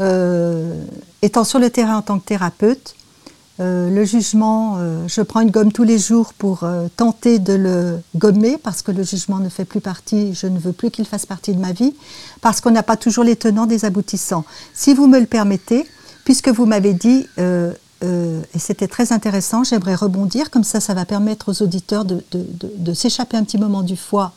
Euh, 0.00 0.84
étant 1.22 1.44
sur 1.44 1.60
le 1.60 1.70
terrain 1.70 1.98
en 1.98 2.02
tant 2.02 2.18
que 2.18 2.24
thérapeute, 2.24 2.96
euh, 3.60 3.88
le 3.88 4.04
jugement, 4.04 4.78
euh, 4.78 5.06
je 5.06 5.20
prends 5.20 5.40
une 5.40 5.50
gomme 5.50 5.70
tous 5.70 5.84
les 5.84 5.98
jours 5.98 6.34
pour 6.34 6.64
euh, 6.64 6.88
tenter 6.96 7.38
de 7.38 7.52
le 7.52 8.00
gommer 8.16 8.58
parce 8.58 8.82
que 8.82 8.90
le 8.90 9.04
jugement 9.04 9.38
ne 9.38 9.48
fait 9.48 9.64
plus 9.64 9.80
partie, 9.80 10.34
je 10.34 10.48
ne 10.48 10.58
veux 10.58 10.72
plus 10.72 10.90
qu'il 10.90 11.04
fasse 11.04 11.24
partie 11.24 11.54
de 11.54 11.60
ma 11.60 11.72
vie, 11.72 11.94
parce 12.40 12.60
qu'on 12.60 12.72
n'a 12.72 12.82
pas 12.82 12.96
toujours 12.96 13.22
les 13.22 13.36
tenants 13.36 13.66
des 13.66 13.84
aboutissants. 13.84 14.44
Si 14.74 14.92
vous 14.92 15.06
me 15.06 15.20
le 15.20 15.26
permettez, 15.26 15.86
puisque 16.24 16.48
vous 16.48 16.66
m'avez 16.66 16.94
dit, 16.94 17.26
et 17.38 18.58
c'était 18.58 18.88
très 18.88 19.12
intéressant, 19.12 19.62
j'aimerais 19.62 19.94
rebondir, 19.94 20.50
comme 20.50 20.64
ça 20.64 20.80
ça 20.80 20.94
va 20.94 21.04
permettre 21.04 21.50
aux 21.52 21.62
auditeurs 21.62 22.04
de, 22.04 22.94
s'échapper 22.94 23.36
un 23.36 23.44
petit 23.44 23.58
moment 23.58 23.82
du 23.82 23.96
foie 23.96 24.32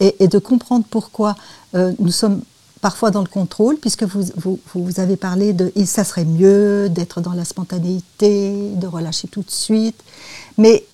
et, 0.00 0.16
et 0.20 0.28
de 0.28 0.38
comprendre 0.38 0.86
pourquoi 0.88 1.36
nous 1.74 2.10
sommes 2.10 2.40
parfois 2.86 3.10
dans 3.10 3.22
le 3.22 3.26
contrôle, 3.26 3.78
puisque 3.78 4.04
vous, 4.04 4.60
vous, 4.72 5.00
avez 5.00 5.16
parlé 5.16 5.52
de 5.52 5.72
ça 5.86 6.04
serait 6.04 6.24
mieux 6.24 6.88
d'être 6.88 7.20
dans 7.20 7.32
la 7.32 7.44
spontanéité, 7.44 8.70
de 8.76 8.86
relâcher 8.86 9.26
tout 9.26 9.42
de 9.42 9.50
suite. 9.50 10.00
Mais 10.56 10.84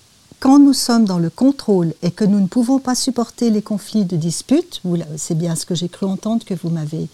quand 0.40 0.58
nous 0.58 0.72
sommes 0.72 1.04
dans 1.04 1.18
le 1.18 1.28
contrôle 1.28 1.92
et 2.02 2.10
que 2.10 2.24
nous 2.24 2.40
ne 2.40 2.46
pouvons 2.46 2.78
pas 2.78 2.94
supporter 2.94 3.50
les 3.50 3.60
conflits 3.60 4.06
de 4.06 4.16
dispute, 4.16 4.80
c'est 5.16 5.36
bien 5.36 5.54
ce 5.54 5.66
que 5.66 5.74
j'ai 5.74 5.90
cru 5.90 6.06
entendre 6.06 6.44
que 6.46 6.54
vous 6.54 6.70
m'avez 6.70 7.08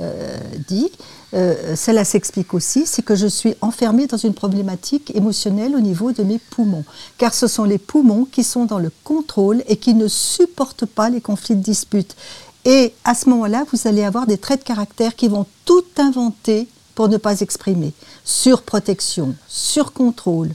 euh, 0.00 0.36
dit, 0.68 0.90
euh, 1.32 1.76
cela 1.76 2.04
s'explique 2.04 2.52
aussi, 2.52 2.84
c'est 2.84 3.02
que 3.02 3.14
je 3.14 3.26
suis 3.26 3.54
enfermée 3.60 4.06
dans 4.06 4.18
une 4.18 4.34
problématique 4.34 5.14
émotionnelle 5.14 5.74
au 5.74 5.80
niveau 5.80 6.12
de 6.12 6.24
mes 6.24 6.38
poumons. 6.38 6.84
Car 7.16 7.32
ce 7.32 7.46
sont 7.46 7.64
les 7.64 7.78
poumons 7.78 8.26
qui 8.30 8.44
sont 8.44 8.66
dans 8.66 8.80
le 8.80 8.90
contrôle 9.02 9.62
et 9.66 9.76
qui 9.76 9.94
ne 9.94 10.08
supportent 10.08 10.86
pas 10.86 11.08
les 11.08 11.20
conflits 11.20 11.54
de 11.54 11.62
dispute. 11.62 12.16
Et 12.64 12.94
à 13.04 13.14
ce 13.14 13.28
moment-là, 13.28 13.64
vous 13.72 13.86
allez 13.86 14.02
avoir 14.02 14.26
des 14.26 14.38
traits 14.38 14.60
de 14.60 14.64
caractère 14.64 15.16
qui 15.16 15.28
vont 15.28 15.46
tout 15.64 15.84
inventer 15.98 16.66
pour 16.94 17.08
ne 17.08 17.16
pas 17.16 17.40
exprimer. 17.40 17.92
Surprotection, 18.24 19.34
surcontrôle, 19.48 20.50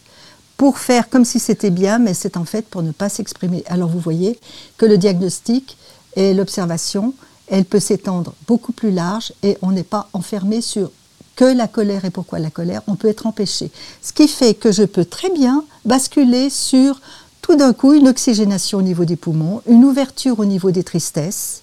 pour 0.57 0.79
faire 0.79 1.09
comme 1.09 1.25
si 1.25 1.39
c'était 1.39 1.69
bien, 1.69 1.99
mais 1.99 2.13
c'est 2.13 2.35
en 2.35 2.45
fait 2.45 2.65
pour 2.65 2.81
ne 2.81 2.91
pas 2.91 3.09
s'exprimer. 3.09 3.63
Alors 3.67 3.89
vous 3.89 3.99
voyez 3.99 4.39
que 4.77 4.85
le 4.85 4.97
diagnostic 4.97 5.77
et 6.15 6.33
l'observation, 6.33 7.13
elle 7.47 7.65
peut 7.65 7.79
s'étendre 7.79 8.33
beaucoup 8.47 8.71
plus 8.71 8.91
large 8.91 9.33
et 9.43 9.57
on 9.61 9.71
n'est 9.71 9.83
pas 9.83 10.09
enfermé 10.13 10.61
sur 10.61 10.91
que 11.35 11.45
la 11.45 11.67
colère 11.67 12.03
et 12.03 12.09
pourquoi 12.09 12.39
la 12.39 12.49
colère, 12.49 12.81
on 12.87 12.95
peut 12.95 13.07
être 13.07 13.25
empêché. 13.25 13.71
Ce 14.01 14.11
qui 14.11 14.27
fait 14.27 14.53
que 14.53 14.73
je 14.73 14.83
peux 14.83 15.05
très 15.05 15.29
bien 15.29 15.63
basculer 15.85 16.49
sur 16.49 16.99
tout 17.41 17.55
d'un 17.55 17.71
coup 17.71 17.93
une 17.93 18.09
oxygénation 18.09 18.79
au 18.79 18.81
niveau 18.81 19.05
des 19.05 19.15
poumons, 19.15 19.61
une 19.65 19.85
ouverture 19.85 20.39
au 20.39 20.45
niveau 20.45 20.71
des 20.71 20.83
tristesses, 20.83 21.61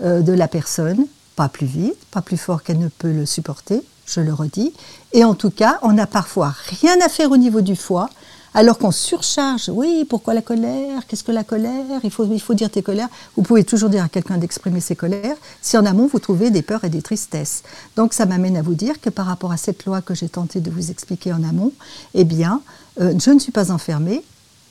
de 0.00 0.32
la 0.32 0.48
personne, 0.48 1.06
pas 1.36 1.48
plus 1.48 1.66
vite, 1.66 1.98
pas 2.10 2.22
plus 2.22 2.36
fort 2.36 2.62
qu'elle 2.62 2.78
ne 2.78 2.88
peut 2.88 3.12
le 3.12 3.26
supporter, 3.26 3.82
je 4.06 4.20
le 4.20 4.32
redis. 4.32 4.72
Et 5.12 5.24
en 5.24 5.34
tout 5.34 5.50
cas, 5.50 5.78
on 5.82 5.92
n'a 5.92 6.06
parfois 6.06 6.54
rien 6.80 6.96
à 7.04 7.08
faire 7.08 7.30
au 7.30 7.36
niveau 7.36 7.60
du 7.60 7.76
foie, 7.76 8.08
alors 8.54 8.78
qu'on 8.78 8.90
surcharge. 8.90 9.68
Oui, 9.68 10.04
pourquoi 10.08 10.34
la 10.34 10.42
colère? 10.42 11.06
Qu'est-ce 11.06 11.22
que 11.22 11.32
la 11.32 11.44
colère? 11.44 12.00
Il 12.02 12.10
faut, 12.10 12.24
il 12.24 12.40
faut 12.40 12.54
dire 12.54 12.70
tes 12.70 12.82
colères. 12.82 13.08
Vous 13.36 13.42
pouvez 13.42 13.62
toujours 13.62 13.90
dire 13.90 14.02
à 14.02 14.08
quelqu'un 14.08 14.38
d'exprimer 14.38 14.80
ses 14.80 14.96
colères 14.96 15.36
si 15.60 15.76
en 15.76 15.86
amont 15.86 16.06
vous 16.06 16.18
trouvez 16.18 16.50
des 16.50 16.62
peurs 16.62 16.84
et 16.84 16.88
des 16.88 17.02
tristesses. 17.02 17.62
Donc 17.94 18.14
ça 18.14 18.26
m'amène 18.26 18.56
à 18.56 18.62
vous 18.62 18.74
dire 18.74 19.00
que 19.00 19.10
par 19.10 19.26
rapport 19.26 19.52
à 19.52 19.56
cette 19.56 19.84
loi 19.84 20.00
que 20.00 20.14
j'ai 20.14 20.28
tenté 20.28 20.60
de 20.60 20.70
vous 20.70 20.90
expliquer 20.90 21.32
en 21.32 21.44
amont, 21.44 21.72
eh 22.14 22.24
bien, 22.24 22.62
euh, 23.00 23.14
je 23.18 23.30
ne 23.30 23.38
suis 23.38 23.52
pas 23.52 23.70
enfermée. 23.70 24.24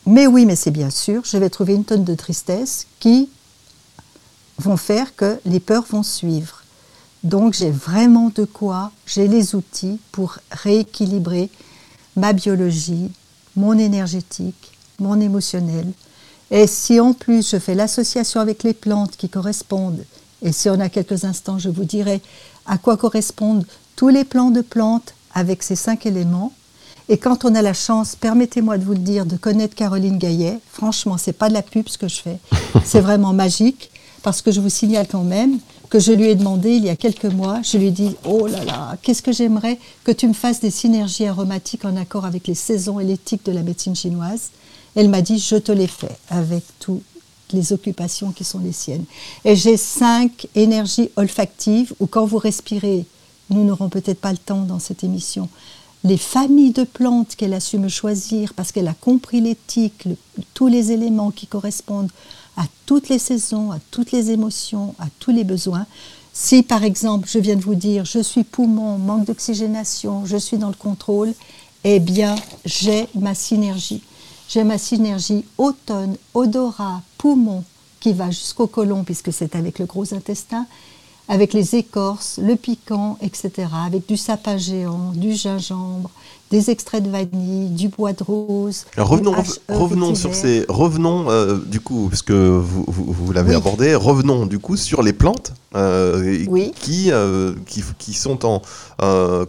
Mais 0.05 0.25
oui, 0.25 0.45
mais 0.45 0.55
c'est 0.55 0.71
bien 0.71 0.89
sûr, 0.89 1.21
je 1.25 1.37
vais 1.37 1.49
trouver 1.49 1.75
une 1.75 1.83
tonne 1.83 2.03
de 2.03 2.15
tristesse 2.15 2.87
qui 2.99 3.29
vont 4.59 4.77
faire 4.77 5.15
que 5.15 5.39
les 5.45 5.59
peurs 5.59 5.85
vont 5.89 6.03
suivre. 6.03 6.63
Donc 7.23 7.53
j'ai 7.53 7.71
vraiment 7.71 8.31
de 8.33 8.45
quoi, 8.45 8.91
j'ai 9.05 9.27
les 9.27 9.55
outils 9.55 9.99
pour 10.11 10.37
rééquilibrer 10.51 11.49
ma 12.15 12.33
biologie, 12.33 13.11
mon 13.55 13.77
énergétique, 13.77 14.71
mon 14.99 15.19
émotionnel 15.19 15.91
Et 16.51 16.67
si 16.67 16.99
en 16.99 17.13
plus 17.13 17.49
je 17.49 17.57
fais 17.57 17.75
l'association 17.75 18.39
avec 18.39 18.63
les 18.63 18.73
plantes 18.73 19.17
qui 19.17 19.29
correspondent, 19.29 20.05
et 20.41 20.51
si 20.51 20.69
on 20.69 20.79
a 20.79 20.89
quelques 20.89 21.23
instants, 21.23 21.57
je 21.57 21.69
vous 21.69 21.83
dirai 21.83 22.21
à 22.65 22.77
quoi 22.77 22.97
correspondent 22.97 23.65
tous 23.95 24.09
les 24.09 24.23
plans 24.23 24.51
de 24.51 24.61
plantes 24.61 25.13
avec 25.33 25.63
ces 25.63 25.75
cinq 25.75 26.05
éléments. 26.05 26.53
Et 27.09 27.17
quand 27.17 27.45
on 27.45 27.55
a 27.55 27.61
la 27.61 27.73
chance, 27.73 28.15
permettez-moi 28.15 28.77
de 28.77 28.83
vous 28.83 28.93
le 28.93 28.99
dire, 28.99 29.25
de 29.25 29.37
connaître 29.37 29.75
Caroline 29.75 30.17
Gaillet, 30.17 30.59
franchement, 30.71 31.17
c'est 31.17 31.33
pas 31.33 31.49
de 31.49 31.53
la 31.53 31.61
pub 31.61 31.87
ce 31.87 31.97
que 31.97 32.07
je 32.07 32.21
fais, 32.21 32.37
c'est 32.83 33.01
vraiment 33.01 33.33
magique, 33.33 33.89
parce 34.27 34.41
que 34.41 34.51
je 34.51 34.59
vous 34.59 34.67
signale 34.67 35.07
quand 35.09 35.23
même 35.23 35.57
que 35.89 35.99
je 36.01 36.11
lui 36.11 36.25
ai 36.25 36.35
demandé 36.35 36.71
il 36.71 36.83
y 36.83 36.89
a 36.89 36.97
quelques 36.97 37.23
mois, 37.23 37.61
je 37.63 37.77
lui 37.77 37.87
ai 37.87 37.91
dit 37.91 38.13
Oh 38.25 38.45
là 38.45 38.65
là, 38.65 38.97
qu'est-ce 39.01 39.21
que 39.21 39.31
j'aimerais 39.31 39.79
que 40.03 40.11
tu 40.11 40.27
me 40.27 40.33
fasses 40.33 40.59
des 40.59 40.69
synergies 40.69 41.27
aromatiques 41.27 41.85
en 41.85 41.95
accord 41.95 42.25
avec 42.25 42.45
les 42.45 42.53
saisons 42.53 42.99
et 42.99 43.05
l'éthique 43.05 43.45
de 43.45 43.53
la 43.53 43.61
médecine 43.61 43.95
chinoise. 43.95 44.49
Elle 44.97 45.07
m'a 45.07 45.21
dit 45.21 45.39
Je 45.39 45.55
te 45.55 45.71
les 45.71 45.87
fais 45.87 46.11
avec 46.29 46.65
toutes 46.77 47.03
les 47.53 47.71
occupations 47.71 48.33
qui 48.33 48.43
sont 48.43 48.59
les 48.59 48.73
siennes. 48.73 49.05
Et 49.45 49.55
j'ai 49.55 49.77
cinq 49.77 50.49
énergies 50.55 51.09
olfactives 51.15 51.93
où 52.01 52.05
quand 52.05 52.25
vous 52.25 52.37
respirez, 52.37 53.05
nous 53.49 53.63
n'aurons 53.63 53.87
peut-être 53.87 54.19
pas 54.19 54.33
le 54.33 54.37
temps 54.37 54.63
dans 54.63 54.79
cette 54.79 55.05
émission, 55.05 55.47
les 56.03 56.17
familles 56.17 56.73
de 56.73 56.83
plantes 56.83 57.37
qu'elle 57.37 57.53
a 57.53 57.61
su 57.61 57.77
me 57.77 57.87
choisir 57.87 58.53
parce 58.55 58.73
qu'elle 58.73 58.89
a 58.89 58.93
compris 58.93 59.39
l'éthique, 59.39 60.03
tous 60.53 60.67
les 60.67 60.91
éléments 60.91 61.31
qui 61.31 61.47
correspondent 61.47 62.11
à 62.57 62.63
toutes 62.85 63.07
les 63.09 63.19
saisons, 63.19 63.71
à 63.71 63.79
toutes 63.91 64.11
les 64.11 64.31
émotions, 64.31 64.95
à 64.99 65.05
tous 65.19 65.31
les 65.31 65.43
besoins. 65.43 65.85
Si 66.33 66.63
par 66.63 66.83
exemple, 66.83 67.29
je 67.31 67.39
viens 67.39 67.55
de 67.55 67.61
vous 67.61 67.75
dire, 67.75 68.03
je 68.05 68.19
suis 68.19 68.43
poumon, 68.43 68.97
manque 68.97 69.25
d'oxygénation, 69.25 70.25
je 70.25 70.37
suis 70.37 70.57
dans 70.57 70.67
le 70.67 70.73
contrôle, 70.73 71.33
eh 71.83 71.99
bien, 71.99 72.35
j'ai 72.65 73.07
ma 73.15 73.33
synergie. 73.33 74.01
J'ai 74.49 74.63
ma 74.63 74.77
synergie 74.77 75.45
automne, 75.57 76.15
odorat, 76.33 77.01
poumon, 77.17 77.63
qui 77.99 78.13
va 78.13 78.29
jusqu'au 78.29 78.67
côlon, 78.67 79.03
puisque 79.03 79.31
c'est 79.31 79.55
avec 79.55 79.79
le 79.79 79.85
gros 79.85 80.13
intestin, 80.13 80.65
avec 81.29 81.53
les 81.53 81.75
écorces, 81.75 82.39
le 82.41 82.55
piquant, 82.55 83.17
etc., 83.21 83.67
avec 83.85 84.07
du 84.07 84.17
sapin 84.17 84.57
géant, 84.57 85.11
du 85.13 85.33
gingembre, 85.33 86.09
des 86.51 86.69
extraits 86.69 87.03
de 87.03 87.09
vanille, 87.09 87.69
du 87.69 87.89
bois 87.89 88.13
de 88.13 88.23
rose. 88.23 88.85
revenons, 88.97 89.35
revenons 89.67 90.15
sur 90.15 90.33
ces, 90.33 90.65
revenons 90.69 91.29
euh, 91.29 91.57
du 91.65 91.81
coup, 91.81 92.07
puisque 92.07 92.31
vous, 92.31 92.85
vous, 92.87 93.31
l'avez 93.33 93.53
abordé, 93.53 93.95
revenons 93.95 94.45
du 94.45 94.57
coup 94.57 94.77
sur 94.77 95.03
les 95.03 95.11
plantes 95.11 95.53
euh, 95.75 96.71
qui, 96.79 97.11
euh, 97.11 97.53
qui, 97.65 97.83
qui, 97.97 98.13
sont 98.13 98.45
en, 98.45 98.61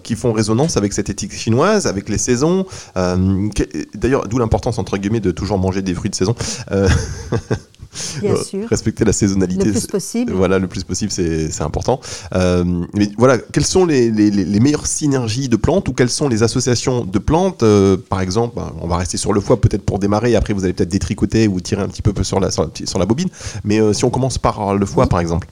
qui 0.03 0.17
font 0.17 0.33
résonance 0.33 0.77
avec 0.77 0.93
cette 0.93 1.11
éthique 1.11 1.33
chinoise, 1.33 1.87
avec 1.87 2.09
les 2.09 2.19
saisons. 2.19 2.67
D'ailleurs, 2.97 4.27
d'où 4.27 4.39
l'importance 4.39 4.79
entre 4.79 4.99
guillemets 4.99 5.21
de 5.21 5.31
toujours 5.31 5.59
manger 5.59 5.83
des 5.83 5.95
fruits 5.95 6.11
de 6.11 6.17
saison. 6.17 6.35
Bien 8.21 8.37
sûr. 8.43 8.69
Respecter 8.69 9.05
la 9.05 9.13
saisonnalité. 9.13 9.65
Le 9.65 9.73
plus 9.73 9.87
possible. 9.87 10.33
Voilà, 10.33 10.59
le 10.59 10.67
plus 10.67 10.85
possible, 10.85 11.11
c'est 11.11 11.63
important. 11.63 12.01
Euh, 12.35 12.65
mais 12.95 13.11
voilà, 13.17 13.39
quelles 13.39 13.65
sont 13.67 13.87
les, 13.87 14.11
les, 14.11 14.31
les, 14.31 14.61
meilleures 14.61 14.87
synergies 14.87 15.49
de 15.49 15.57
plantes 15.57 15.89
ou 15.89 15.93
quelles 15.93 16.11
sont 16.11 16.29
les 16.29 16.43
associations 16.43 17.05
de 17.05 17.19
plantes 17.19 17.63
euh, 17.63 17.97
Par 17.97 18.21
exemple, 18.21 18.57
bah, 18.57 18.73
on 18.81 18.87
va 18.87 18.97
rester 18.97 19.17
sur 19.17 19.33
le 19.33 19.41
foie 19.41 19.61
peut-être 19.61 19.83
pour 19.83 19.99
démarrer, 19.99 20.37
après 20.37 20.53
vous 20.53 20.65
allez 20.65 20.73
peut-être 20.73 20.89
détricoter 20.89 21.49
ou 21.49 21.61
tirer 21.61 21.83
un 21.83 21.89
petit 21.89 22.03
peu 22.03 22.13
sur 22.23 22.41
la, 22.41 22.51
sur 22.51 22.99
la, 22.99 23.07
bobine. 23.07 23.29
Mais 23.65 23.81
euh, 23.81 23.93
si 23.93 24.05
on 24.05 24.11
commence 24.11 24.39
par 24.39 24.75
le 24.75 24.87
foie, 24.87 25.07
par 25.07 25.21
exemple. 25.21 25.49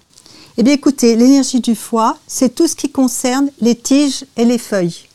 Eh 0.58 0.62
bien 0.62 0.72
écoutez, 0.72 1.16
l'énergie 1.16 1.60
du 1.60 1.74
foie, 1.74 2.18
c'est 2.26 2.54
tout 2.54 2.66
ce 2.66 2.76
qui 2.76 2.90
concerne 2.90 3.50
les 3.60 3.74
tiges 3.74 4.24
et 4.36 4.44
les 4.44 4.58
feuilles. 4.58 5.06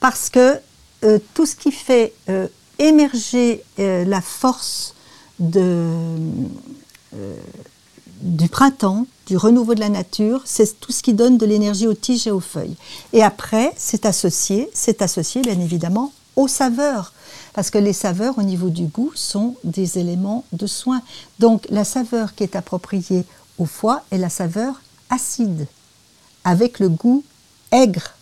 Parce 0.00 0.30
que 0.30 0.58
tout 1.34 1.46
ce 1.46 1.54
qui 1.56 1.70
fait 1.70 2.12
émerger 2.78 3.62
la 3.78 4.20
force 4.20 4.94
euh, 5.56 6.16
du 8.22 8.48
printemps, 8.48 9.06
du 9.26 9.36
renouveau 9.36 9.74
de 9.74 9.80
la 9.80 9.88
nature, 9.88 10.42
c'est 10.44 10.78
tout 10.80 10.92
ce 10.92 11.02
qui 11.02 11.12
donne 11.12 11.38
de 11.38 11.46
l'énergie 11.46 11.86
aux 11.86 11.94
tiges 11.94 12.26
et 12.26 12.30
aux 12.30 12.40
feuilles. 12.40 12.76
Et 13.12 13.22
après, 13.22 13.72
c'est 13.76 14.06
associé, 14.06 14.70
c'est 14.72 15.02
associé 15.02 15.42
bien 15.42 15.58
évidemment 15.58 16.12
aux 16.36 16.48
saveurs, 16.48 17.12
parce 17.52 17.70
que 17.70 17.78
les 17.78 17.92
saveurs 17.92 18.38
au 18.38 18.42
niveau 18.42 18.70
du 18.70 18.84
goût 18.84 19.12
sont 19.14 19.56
des 19.64 19.98
éléments 19.98 20.44
de 20.52 20.66
soin. 20.66 21.02
Donc 21.38 21.66
la 21.68 21.84
saveur 21.84 22.34
qui 22.34 22.44
est 22.44 22.56
appropriée 22.56 23.24
au 23.58 23.66
foie 23.66 24.02
est 24.10 24.18
la 24.18 24.30
saveur 24.30 24.80
acide, 25.10 25.66
avec 26.44 26.78
le 26.78 26.88
goût 26.88 27.22
aigre. 27.70 28.14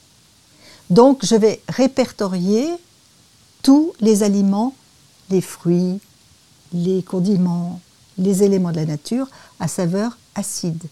Donc 0.88 1.24
je 1.24 1.36
vais 1.36 1.60
répertorier 1.68 2.68
tous 3.62 3.92
les 4.00 4.22
aliments, 4.22 4.74
les 5.30 5.40
fruits, 5.40 6.00
les 6.72 7.02
condiments, 7.02 7.80
les 8.18 8.42
éléments 8.42 8.70
de 8.70 8.76
la 8.76 8.86
nature 8.86 9.28
à 9.58 9.68
saveur 9.68 10.18
acide. 10.34 10.82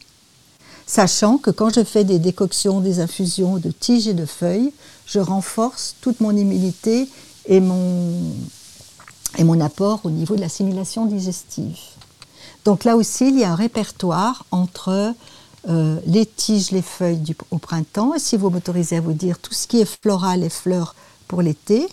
Sachant 0.87 1.37
que 1.37 1.51
quand 1.51 1.75
je 1.75 1.85
fais 1.85 2.05
des 2.05 2.19
décoctions, 2.19 2.81
des 2.81 3.01
infusions 3.01 3.59
de 3.59 3.71
tiges 3.71 4.09
et 4.09 4.15
de 4.15 4.25
feuilles, 4.25 4.73
je 5.07 5.19
renforce 5.19 5.97
toute 6.01 6.21
mon 6.21 6.35
immunité 6.35 7.09
et 7.45 7.61
mon, 7.61 8.33
apport 9.61 10.01
au 10.05 10.11
niveau 10.11 10.35
de 10.35 10.41
l'assimilation 10.41 11.05
digestive. 11.05 11.77
Donc 12.65 12.85
là 12.85 12.97
aussi, 12.97 13.29
il 13.29 13.39
y 13.39 13.45
a 13.45 13.53
un 13.53 13.55
répertoire 13.55 14.47
entre 14.51 15.15
euh, 15.69 16.01
les 16.07 16.25
tiges, 16.25 16.71
les 16.71 16.83
feuilles 16.83 17.35
au 17.51 17.59
printemps, 17.59 18.15
et 18.15 18.19
si 18.19 18.39
vous 18.39 18.49
m'autorisez 18.49 18.97
à 18.97 19.01
vous 19.03 19.13
dire 19.13 19.39
tout 19.39 19.53
ce 19.53 19.67
qui 19.67 19.81
est 19.81 19.99
floral 20.03 20.43
et 20.43 20.49
fleurs 20.49 20.95
pour 21.27 21.43
l'été, 21.43 21.87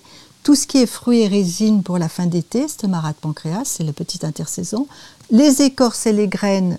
tout 0.46 0.54
ce 0.54 0.68
qui 0.68 0.78
est 0.78 0.86
fruits 0.86 1.22
et 1.22 1.28
résines 1.28 1.82
pour 1.82 1.98
la 1.98 2.08
fin 2.08 2.28
d'été, 2.28 2.68
c'est 2.68 2.88
marat 2.88 3.14
de 3.14 3.18
pancréas, 3.18 3.66
c'est 3.66 3.84
la 3.84 3.94
petite 3.94 4.24
intersaison. 4.24 4.88
Les 5.32 5.64
écorces 5.64 6.06
et 6.06 6.14
les 6.14 6.28
graines 6.28 6.78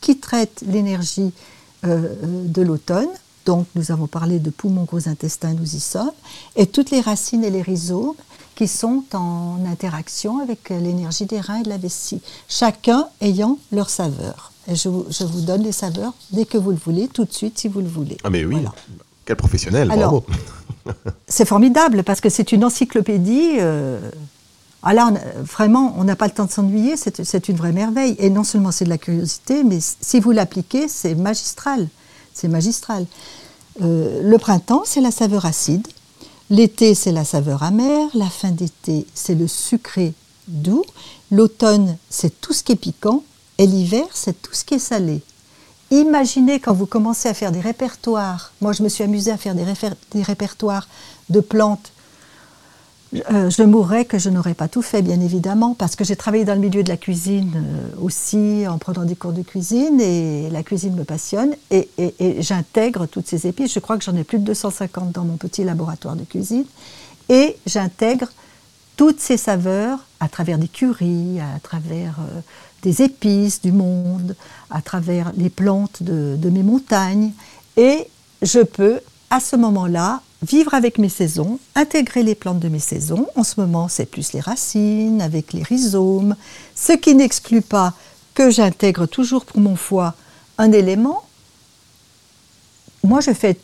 qui 0.00 0.18
traitent 0.18 0.62
l'énergie 0.64 1.32
euh, 1.84 2.14
de 2.22 2.62
l'automne. 2.62 3.08
Donc, 3.46 3.66
nous 3.74 3.90
avons 3.90 4.06
parlé 4.06 4.38
de 4.38 4.50
poumons, 4.50 4.84
gros 4.84 5.08
intestins, 5.08 5.54
nous 5.54 5.74
y 5.74 5.80
sommes. 5.80 6.12
Et 6.54 6.66
toutes 6.66 6.92
les 6.92 7.00
racines 7.00 7.42
et 7.42 7.50
les 7.50 7.62
rhizomes 7.62 8.14
qui 8.54 8.68
sont 8.68 9.02
en 9.12 9.58
interaction 9.66 10.38
avec 10.38 10.70
l'énergie 10.70 11.26
des 11.26 11.40
reins 11.40 11.58
et 11.58 11.62
de 11.64 11.70
la 11.70 11.78
vessie. 11.78 12.20
Chacun 12.48 13.08
ayant 13.20 13.58
leur 13.72 13.90
saveur. 13.90 14.52
Et 14.68 14.76
je 14.76 14.88
vous, 14.88 15.40
donne 15.40 15.64
les 15.64 15.72
saveurs 15.72 16.12
dès 16.30 16.44
que 16.44 16.58
vous 16.58 16.70
le 16.70 16.76
voulez, 16.76 17.08
tout 17.08 17.24
de 17.24 17.32
suite 17.32 17.58
si 17.58 17.66
vous 17.66 17.80
le 17.80 17.88
voulez. 17.88 18.18
Ah 18.22 18.30
mais 18.30 18.44
oui, 18.44 18.62
quel 19.24 19.34
professionnel, 19.34 19.88
bravo 19.88 20.24
c'est 21.28 21.44
formidable 21.44 22.02
parce 22.04 22.20
que 22.20 22.28
c'est 22.28 22.52
une 22.52 22.64
encyclopédie. 22.64 23.56
Euh, 23.58 24.10
ah 24.82 24.94
vraiment, 25.40 25.94
on 25.98 26.04
n'a 26.04 26.16
pas 26.16 26.26
le 26.26 26.32
temps 26.32 26.46
de 26.46 26.52
s'ennuyer, 26.52 26.96
c'est 26.96 27.48
une 27.48 27.56
vraie 27.56 27.72
merveille. 27.72 28.14
Et 28.18 28.30
non 28.30 28.44
seulement 28.44 28.70
c'est 28.70 28.84
de 28.84 28.90
la 28.90 28.98
curiosité, 28.98 29.64
mais 29.64 29.78
si 29.80 30.20
vous 30.20 30.30
l'appliquez, 30.30 30.88
c'est 30.88 31.14
magistral. 31.14 31.88
C'est 32.32 32.48
magistral. 32.48 33.06
Euh, 33.82 34.22
le 34.22 34.38
printemps, 34.38 34.82
c'est 34.84 35.00
la 35.00 35.10
saveur 35.10 35.46
acide. 35.46 35.86
L'été, 36.50 36.94
c'est 36.94 37.12
la 37.12 37.24
saveur 37.24 37.62
amère. 37.62 38.08
La 38.14 38.30
fin 38.30 38.50
d'été, 38.50 39.06
c'est 39.14 39.34
le 39.34 39.48
sucré 39.48 40.14
doux. 40.46 40.84
L'automne, 41.30 41.96
c'est 42.08 42.40
tout 42.40 42.52
ce 42.52 42.62
qui 42.62 42.72
est 42.72 42.76
piquant. 42.76 43.24
Et 43.58 43.66
l'hiver, 43.66 44.06
c'est 44.14 44.40
tout 44.40 44.54
ce 44.54 44.64
qui 44.64 44.74
est 44.74 44.78
salé. 44.78 45.20
Imaginez 45.90 46.60
quand 46.60 46.74
vous 46.74 46.86
commencez 46.86 47.28
à 47.28 47.34
faire 47.34 47.50
des 47.50 47.60
répertoires. 47.60 48.52
Moi, 48.60 48.72
je 48.72 48.82
me 48.82 48.88
suis 48.88 49.04
amusée 49.04 49.30
à 49.30 49.38
faire 49.38 49.54
des, 49.54 50.22
répertoires 50.22 50.86
de 51.30 51.40
plantes. 51.40 51.92
Euh, 53.30 53.48
je 53.48 53.62
mourrais 53.62 54.04
que 54.04 54.18
je 54.18 54.28
n'aurais 54.28 54.52
pas 54.52 54.68
tout 54.68 54.82
fait, 54.82 55.00
bien 55.00 55.18
évidemment, 55.18 55.74
parce 55.74 55.96
que 55.96 56.04
j'ai 56.04 56.14
travaillé 56.14 56.44
dans 56.44 56.52
le 56.52 56.60
milieu 56.60 56.82
de 56.82 56.90
la 56.90 56.98
cuisine 56.98 57.52
euh, 57.56 58.02
aussi, 58.02 58.66
en 58.68 58.76
prenant 58.76 59.04
des 59.04 59.16
cours 59.16 59.32
de 59.32 59.40
cuisine, 59.40 59.98
et 59.98 60.50
la 60.50 60.62
cuisine 60.62 60.94
me 60.94 61.04
passionne, 61.04 61.54
et, 61.70 61.88
j'intègre 62.40 63.06
toutes 63.06 63.26
ces 63.26 63.46
épices. 63.46 63.72
Je 63.72 63.78
crois 63.78 63.96
que 63.96 64.04
j'en 64.04 64.14
ai 64.14 64.24
plus 64.24 64.38
de 64.38 64.44
250 64.44 65.12
dans 65.12 65.24
mon 65.24 65.38
petit 65.38 65.64
laboratoire 65.64 66.16
de 66.16 66.24
cuisine, 66.24 66.66
et 67.30 67.56
j'intègre 67.64 68.28
toutes 68.98 69.20
ces 69.20 69.36
saveurs 69.36 70.00
à 70.18 70.28
travers 70.28 70.58
des 70.58 70.66
curries, 70.66 71.38
à 71.40 71.60
travers 71.60 72.16
euh, 72.18 72.40
des 72.82 73.02
épices 73.02 73.62
du 73.62 73.70
monde, 73.70 74.34
à 74.70 74.82
travers 74.82 75.32
les 75.36 75.50
plantes 75.50 76.02
de, 76.02 76.50
mes 76.50 76.64
montagnes. 76.64 77.30
Et 77.76 78.08
je 78.42 78.58
peux, 78.58 78.98
à 79.30 79.38
ce 79.38 79.54
moment-là, 79.54 80.20
vivre 80.42 80.74
avec 80.74 80.98
mes 80.98 81.08
saisons, 81.08 81.60
intégrer 81.76 82.24
les 82.24 82.34
plantes 82.34 82.58
de 82.58 82.68
mes 82.68 82.80
saisons. 82.80 83.28
En 83.36 83.44
ce 83.44 83.60
moment, 83.60 83.86
c'est 83.86 84.04
plus 84.04 84.32
les 84.32 84.40
racines, 84.40 85.22
avec 85.22 85.52
les 85.52 85.62
rhizomes, 85.62 86.34
ce 86.74 86.92
qui 86.92 87.14
n'exclut 87.14 87.62
pas 87.62 87.94
que 88.34 88.50
j'intègre 88.50 89.06
toujours 89.06 89.44
pour 89.44 89.60
mon 89.60 89.76
foie 89.76 90.14
un 90.58 90.72
élément. 90.72 91.22
Moi, 93.04 93.20
je 93.20 93.32
fais 93.32 93.56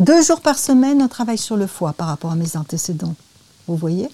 deux 0.00 0.22
jours 0.22 0.42
par 0.42 0.58
semaine 0.58 1.00
un 1.00 1.08
travail 1.08 1.38
sur 1.38 1.56
le 1.56 1.66
foie 1.66 1.94
par 1.94 2.08
rapport 2.08 2.32
à 2.32 2.36
mes 2.36 2.58
antécédents. 2.58 3.14
Vous 3.66 3.76
voyez 3.76 4.08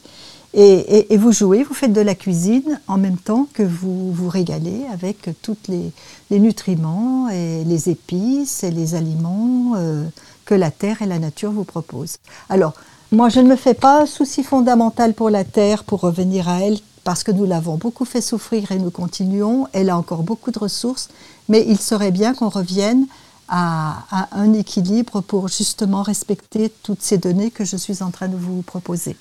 et, 0.54 1.16
vous 1.16 1.32
jouez, 1.32 1.62
vous 1.62 1.74
faites 1.74 1.92
de 1.92 2.00
la 2.00 2.14
cuisine 2.14 2.80
en 2.86 2.98
même 2.98 3.16
temps 3.16 3.48
que 3.54 3.62
vous 3.62 4.12
vous 4.12 4.28
régalez 4.28 4.84
avec 4.92 5.30
tous 5.40 5.56
les, 5.68 5.92
nutriments 6.38 7.28
et 7.30 7.64
les 7.64 7.88
épices 7.88 8.62
et 8.62 8.70
les 8.70 8.94
aliments 8.94 9.72
euh, 9.76 10.04
que 10.44 10.54
la 10.54 10.70
terre 10.70 11.02
et 11.02 11.06
la 11.06 11.18
nature 11.18 11.52
vous 11.52 11.64
proposent. 11.64 12.18
Alors, 12.48 12.74
moi, 13.12 13.28
je 13.28 13.40
ne 13.40 13.48
me 13.48 13.56
fais 13.56 13.74
pas 13.74 14.06
souci 14.06 14.42
fondamental 14.42 15.14
pour 15.14 15.30
la 15.30 15.44
terre, 15.44 15.84
pour 15.84 16.00
revenir 16.00 16.48
à 16.48 16.60
elle, 16.60 16.78
parce 17.04 17.24
que 17.24 17.30
nous 17.30 17.44
l'avons 17.44 17.76
beaucoup 17.76 18.04
fait 18.04 18.20
souffrir 18.20 18.72
et 18.72 18.78
nous 18.78 18.90
continuons. 18.90 19.66
Elle 19.72 19.90
a 19.90 19.98
encore 19.98 20.22
beaucoup 20.22 20.50
de 20.50 20.58
ressources, 20.58 21.08
mais 21.48 21.64
il 21.66 21.78
serait 21.78 22.10
bien 22.10 22.34
qu'on 22.34 22.48
revienne 22.48 23.06
à, 23.48 24.28
un 24.32 24.52
équilibre 24.54 25.20
pour 25.20 25.48
justement 25.48 26.02
respecter 26.02 26.72
toutes 26.82 27.02
ces 27.02 27.18
données 27.18 27.50
que 27.50 27.64
je 27.64 27.76
suis 27.76 28.02
en 28.02 28.10
train 28.10 28.28
de 28.28 28.36
vous 28.36 28.62
proposer. 28.62 29.16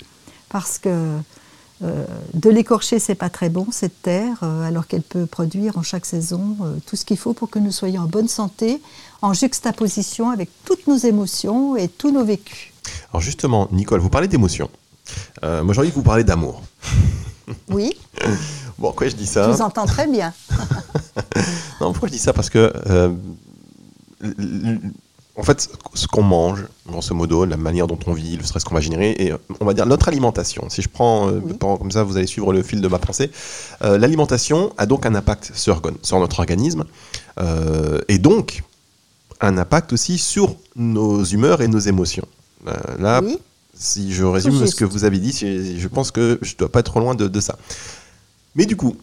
Parce 0.52 0.78
que 0.78 1.18
euh, 1.82 2.04
de 2.34 2.50
l'écorcher, 2.50 2.98
c'est 2.98 3.14
pas 3.14 3.30
très 3.30 3.48
bon 3.48 3.66
cette 3.72 4.02
terre, 4.02 4.36
euh, 4.42 4.68
alors 4.68 4.86
qu'elle 4.86 5.02
peut 5.02 5.26
produire 5.26 5.78
en 5.78 5.82
chaque 5.82 6.06
saison 6.06 6.56
euh, 6.62 6.76
tout 6.86 6.94
ce 6.94 7.04
qu'il 7.04 7.16
faut 7.16 7.32
pour 7.32 7.50
que 7.50 7.58
nous 7.58 7.72
soyons 7.72 8.02
en 8.02 8.06
bonne 8.06 8.28
santé, 8.28 8.80
en 9.20 9.32
juxtaposition 9.32 10.30
avec 10.30 10.48
toutes 10.64 10.86
nos 10.86 10.96
émotions 10.96 11.76
et 11.76 11.88
tous 11.88 12.12
nos 12.12 12.24
vécus. 12.24 12.72
Alors 13.10 13.20
justement, 13.20 13.68
Nicole, 13.72 14.00
vous 14.00 14.10
parlez 14.10 14.28
d'émotions. 14.28 14.70
moi, 15.42 15.72
j'ai 15.72 15.80
envie 15.80 15.90
de 15.90 15.94
vous 15.94 16.02
parler 16.02 16.24
d'amour. 16.24 16.62
Oui. 17.68 17.92
bon, 18.78 18.88
pourquoi 18.88 19.08
je 19.08 19.16
dis 19.16 19.26
ça 19.26 19.44
Je 19.44 19.56
vous 19.56 19.62
entends 19.62 19.84
très 19.84 20.06
bien. 20.06 20.32
non, 21.80 21.92
pourquoi 21.92 22.08
je 22.08 22.12
dis 22.12 22.18
ça? 22.18 22.32
Parce 22.32 22.48
que, 22.48 22.72
en 25.36 25.42
fait, 25.42 25.68
ce 25.94 26.06
qu'on 26.06 26.22
mange, 26.22 26.64
grosso 26.86 27.14
modo, 27.14 27.44
la 27.44 27.56
manière 27.56 27.86
dont 27.86 27.98
on 28.06 28.12
vit, 28.12 28.36
le 28.36 28.44
stress 28.44 28.64
qu'on 28.64 28.74
va 28.74 28.80
générer, 28.80 29.14
et 29.18 29.32
on 29.60 29.64
va 29.64 29.72
dire 29.72 29.86
notre 29.86 30.08
alimentation. 30.08 30.68
Si 30.68 30.82
je 30.82 30.88
prends, 30.88 31.30
euh, 31.30 31.40
comme 31.58 31.90
ça, 31.90 32.02
vous 32.02 32.16
allez 32.16 32.26
suivre 32.26 32.52
le 32.52 32.62
fil 32.62 32.80
de 32.80 32.88
ma 32.88 32.98
pensée. 32.98 33.30
Euh, 33.82 33.96
l'alimentation 33.96 34.72
a 34.76 34.86
donc 34.86 35.06
un 35.06 35.14
impact 35.14 35.52
sur, 35.54 35.80
sur 36.02 36.20
notre 36.20 36.38
organisme, 36.40 36.84
et 38.08 38.18
donc 38.18 38.62
un 39.40 39.56
impact 39.56 39.92
aussi 39.92 40.18
sur 40.18 40.54
nos 40.76 41.24
humeurs 41.24 41.62
et 41.62 41.68
nos 41.68 41.78
émotions. 41.78 42.26
là, 42.98 43.20
oui 43.22 43.38
si 43.74 44.12
je 44.12 44.24
résume 44.24 44.66
ce 44.66 44.74
que 44.74 44.84
vous 44.84 45.04
avez 45.04 45.18
dit, 45.18 45.32
je 45.32 45.88
pense 45.88 46.10
que 46.10 46.38
je 46.42 46.52
ne 46.52 46.58
dois 46.58 46.70
pas 46.70 46.80
être 46.80 46.86
trop 46.86 47.00
loin 47.00 47.14
de, 47.14 47.40
ça. 47.40 47.58
Mais 48.54 48.66
du 48.66 48.76
coup, 48.76 48.96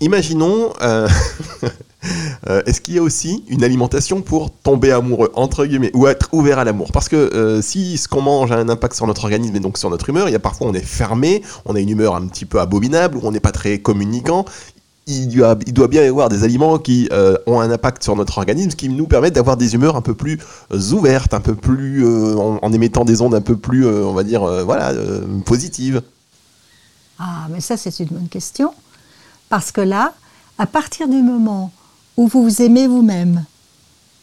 imaginons, 0.00 0.72
euh, 0.82 1.08
euh, 2.48 2.62
est-ce 2.66 2.80
qu'il 2.80 2.94
y 2.94 2.98
a 2.98 3.02
aussi 3.02 3.44
une 3.48 3.64
alimentation 3.64 4.22
pour 4.22 4.50
tomber 4.50 4.92
amoureux, 4.92 5.30
entre 5.34 5.66
guillemets, 5.66 5.90
ou 5.94 6.06
être 6.06 6.28
ouvert 6.32 6.58
à 6.58 6.64
l'amour? 6.64 6.92
Parce 6.92 7.08
que 7.08 7.16
euh, 7.16 7.62
si 7.62 7.96
ce 7.96 8.08
qu'on 8.08 8.22
mange 8.22 8.52
a 8.52 8.56
un 8.56 8.68
impact 8.68 8.94
sur 8.94 9.06
notre 9.06 9.24
organisme 9.24 9.54
et 9.56 9.60
donc 9.60 9.78
sur 9.78 9.90
notre 9.90 10.08
humeur, 10.08 10.28
il 10.28 10.32
y 10.32 10.36
a 10.36 10.40
parfois 10.40 10.66
on 10.66 10.74
est 10.74 10.84
fermé, 10.84 11.42
on 11.64 11.74
a 11.74 11.80
une 11.80 11.90
humeur 11.90 12.14
un 12.14 12.26
petit 12.26 12.44
peu 12.44 12.60
abominable, 12.60 13.18
on 13.22 13.32
n'est 13.32 13.40
pas 13.40 13.52
très 13.52 13.78
communicant, 13.78 14.44
il 15.06 15.28
doit, 15.28 15.58
il 15.66 15.74
doit, 15.74 15.88
bien 15.88 16.02
y 16.02 16.06
avoir 16.06 16.30
des 16.30 16.44
aliments 16.44 16.78
qui 16.78 17.10
ont 17.46 17.60
un 17.60 17.70
impact 17.70 18.02
sur 18.02 18.16
notre 18.16 18.38
organisme, 18.38 18.70
qui 18.70 18.88
nous 18.88 19.06
permettent 19.06 19.34
d'avoir 19.34 19.58
des 19.58 19.74
humeurs 19.74 19.96
un 19.96 20.00
peu 20.00 20.14
plus 20.14 20.38
ouvertes, 20.92 21.34
un 21.34 21.40
peu 21.40 21.54
plus 21.54 22.06
euh, 22.06 22.36
en, 22.36 22.72
émettant 22.72 23.04
des 23.04 23.20
ondes 23.20 23.34
un 23.34 23.42
peu 23.42 23.56
plus, 23.56 23.86
on 23.86 24.14
va 24.14 24.22
dire, 24.22 24.46
voilà, 24.64 24.94
positives. 25.44 26.00
Ah, 27.18 27.46
mais 27.50 27.60
ça 27.60 27.76
c'est 27.76 27.96
une 28.00 28.08
bonne 28.08 28.28
question, 28.28 28.72
parce 29.54 29.70
que 29.70 29.80
là, 29.80 30.14
à 30.58 30.66
partir 30.66 31.06
du 31.06 31.22
moment 31.22 31.70
où 32.16 32.26
vous 32.26 32.42
vous 32.42 32.60
aimez 32.60 32.88
vous-même, 32.88 33.44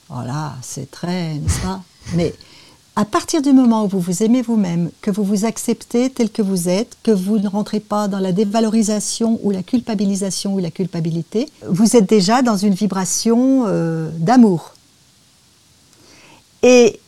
voilà, 0.10 0.56
c'est 0.62 0.92
très, 0.92 1.36
n'est-ce 1.36 1.62
pas? 1.62 1.82
Mais 2.16 2.36
à 2.98 3.06
partir 3.06 3.42
du 3.42 3.54
moment 3.54 3.86
où 3.86 3.88
vous 3.88 4.02
vous 4.02 4.24
aimez 4.24 4.42
vous-même, 4.42 4.92
que 5.00 5.10
vous 5.10 5.24
vous 5.24 5.46
acceptez 5.46 6.10
tel 6.10 6.30
que 6.30 6.42
vous 6.42 6.68
êtes, 6.68 6.98
que 7.02 7.12
vous 7.12 7.40
ne 7.40 7.48
rentrez 7.48 7.80
pas 7.80 8.10
dans 8.10 8.20
la 8.20 8.34
dévalorisation 8.34 9.40
ou 9.42 9.52
la 9.52 9.64
culpabilisation 9.64 10.56
ou 10.56 10.60
la 10.60 10.70
culpabilité, 10.70 11.50
vous 11.66 11.96
êtes 11.96 12.10
déjà 12.10 12.42
dans 12.42 12.58
une 12.58 12.74
vibration 12.74 13.64
euh, 13.68 14.10
d'amour. 14.18 14.74
Et 16.62 17.00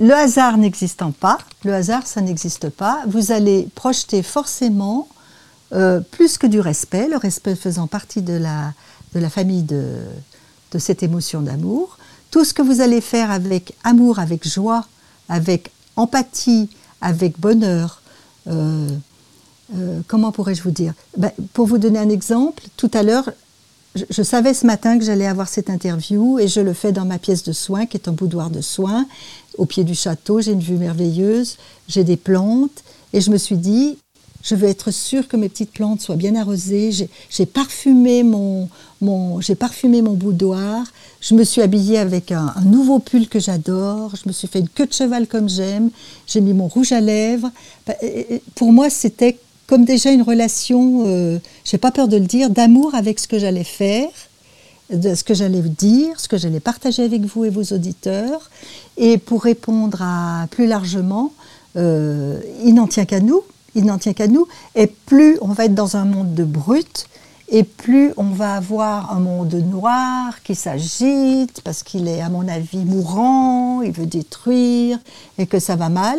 le 0.00 0.14
hasard 0.14 0.56
n'existant 0.56 1.12
pas, 1.12 1.36
le 1.64 1.74
hasard 1.74 2.06
ça 2.06 2.22
n'existe 2.22 2.70
pas, 2.70 3.00
vous 3.08 3.30
allez 3.30 3.68
projeter 3.74 4.22
forcément 4.22 5.06
euh, 5.72 6.00
plus 6.00 6.38
que 6.38 6.46
du 6.46 6.60
respect, 6.60 7.08
le 7.08 7.16
respect 7.16 7.54
faisant 7.54 7.86
partie 7.86 8.22
de 8.22 8.34
la, 8.34 8.72
de 9.14 9.20
la 9.20 9.30
famille 9.30 9.62
de, 9.62 9.96
de 10.72 10.78
cette 10.78 11.02
émotion 11.02 11.42
d'amour, 11.42 11.98
tout 12.30 12.44
ce 12.44 12.54
que 12.54 12.62
vous 12.62 12.80
allez 12.80 13.00
faire 13.00 13.30
avec 13.30 13.74
amour, 13.84 14.18
avec 14.18 14.46
joie, 14.48 14.86
avec 15.28 15.70
empathie, 15.96 16.68
avec 17.00 17.38
bonheur. 17.38 18.02
Euh, 18.48 18.88
euh, 19.76 20.00
comment 20.06 20.32
pourrais-je 20.32 20.62
vous 20.62 20.70
dire? 20.70 20.94
Ben, 21.16 21.30
Pour 21.52 21.66
vous 21.66 21.78
donner 21.78 21.98
un 21.98 22.08
exemple, 22.08 22.64
tout 22.76 22.90
à 22.94 23.02
l'heure, 23.02 23.30
je, 23.94 24.22
savais 24.22 24.54
ce 24.54 24.66
matin 24.66 24.98
que 24.98 25.04
j'allais 25.04 25.26
avoir 25.26 25.48
cette 25.48 25.68
interview 25.68 26.38
et 26.38 26.48
je 26.48 26.60
le 26.60 26.72
fais 26.72 26.92
dans 26.92 27.04
ma 27.04 27.18
pièce 27.18 27.42
de 27.42 27.52
soins, 27.52 27.86
qui 27.86 27.96
est 27.96 28.08
un 28.08 28.12
boudoir 28.12 28.50
de 28.50 28.60
soins, 28.60 29.06
au 29.58 29.66
pied 29.66 29.84
du 29.84 29.94
château. 29.94 30.40
J'ai 30.40 30.52
une 30.52 30.60
vue 30.60 30.76
merveilleuse, 30.76 31.58
j'ai 31.88 32.04
des 32.04 32.16
plantes 32.16 32.82
et 33.12 33.20
je 33.20 33.30
me 33.30 33.36
suis 33.36 33.56
dit, 33.56 33.98
je 34.42 34.54
veux 34.54 34.68
être 34.68 34.90
sûre 34.90 35.28
que 35.28 35.36
mes 35.36 35.48
petites 35.48 35.70
plantes 35.70 36.00
soient 36.00 36.16
bien 36.16 36.34
arrosées. 36.34 36.90
J'ai 37.30 37.46
parfumé 37.46 38.22
mon, 38.24 38.68
mon 39.00 39.40
parfumé 39.58 40.02
mon 40.02 40.14
boudoir. 40.14 40.84
Je 41.20 41.34
me 41.34 41.44
suis 41.44 41.62
habillée 41.62 41.98
avec 41.98 42.32
un, 42.32 42.52
nouveau 42.64 42.98
pull 42.98 43.28
que 43.28 43.38
j'adore. 43.38 44.14
Je 44.16 44.28
me 44.28 44.32
suis 44.32 44.48
fait 44.48 44.58
une 44.58 44.68
queue 44.68 44.86
de 44.86 44.92
cheval 44.92 45.28
comme 45.28 45.48
j'aime. 45.48 45.90
J'ai 46.26 46.40
mis 46.40 46.54
mon 46.54 46.66
rouge 46.66 46.90
à 46.92 47.00
lèvres. 47.00 47.50
Bah, 47.86 47.94
pour 48.56 48.72
moi, 48.72 48.90
c'était 48.90 49.38
comme 49.68 49.84
déjà 49.84 50.10
une 50.10 50.22
relation, 50.22 51.04
euh, 51.06 51.38
j'ai 51.64 51.78
pas 51.78 51.92
peur 51.92 52.08
de 52.08 52.16
le 52.16 52.26
dire, 52.26 52.50
d'amour 52.50 52.94
avec 52.94 53.20
ce 53.20 53.28
que 53.28 53.38
j'allais 53.38 53.64
faire, 53.64 54.10
de 54.92 55.14
ce 55.14 55.22
que 55.22 55.34
j'allais 55.34 55.62
dire, 55.62 56.18
ce 56.18 56.28
que 56.28 56.36
j'allais 56.36 56.60
partager 56.60 57.04
avec 57.04 57.22
vous 57.22 57.44
et 57.44 57.48
vos 57.48 57.62
auditeurs. 57.62 58.50
Et 58.96 59.18
pour 59.18 59.44
répondre 59.44 60.02
à 60.02 60.46
plus 60.50 60.66
largement, 60.66 61.32
euh, 61.76 62.40
il 62.64 62.74
n'en 62.74 62.88
tient 62.88 63.04
qu'à 63.04 63.20
nous 63.20 63.42
il 63.74 63.84
n'en 63.84 63.98
tient 63.98 64.12
qu'à 64.12 64.28
nous. 64.28 64.46
Et 64.74 64.86
plus 64.86 65.38
on 65.40 65.48
va 65.48 65.66
être 65.66 65.74
dans 65.74 65.96
un 65.96 66.04
monde 66.04 66.34
de 66.34 66.44
brut, 66.44 67.06
et 67.54 67.64
plus 67.64 68.14
on 68.16 68.30
va 68.30 68.54
avoir 68.54 69.14
un 69.14 69.20
monde 69.20 69.52
noir 69.52 70.42
qui 70.42 70.54
s'agite 70.54 71.60
parce 71.62 71.82
qu'il 71.82 72.08
est, 72.08 72.22
à 72.22 72.30
mon 72.30 72.48
avis, 72.48 72.78
mourant, 72.78 73.82
il 73.82 73.92
veut 73.92 74.06
détruire 74.06 74.98
et 75.36 75.46
que 75.46 75.58
ça 75.58 75.76
va 75.76 75.90
mal. 75.90 76.18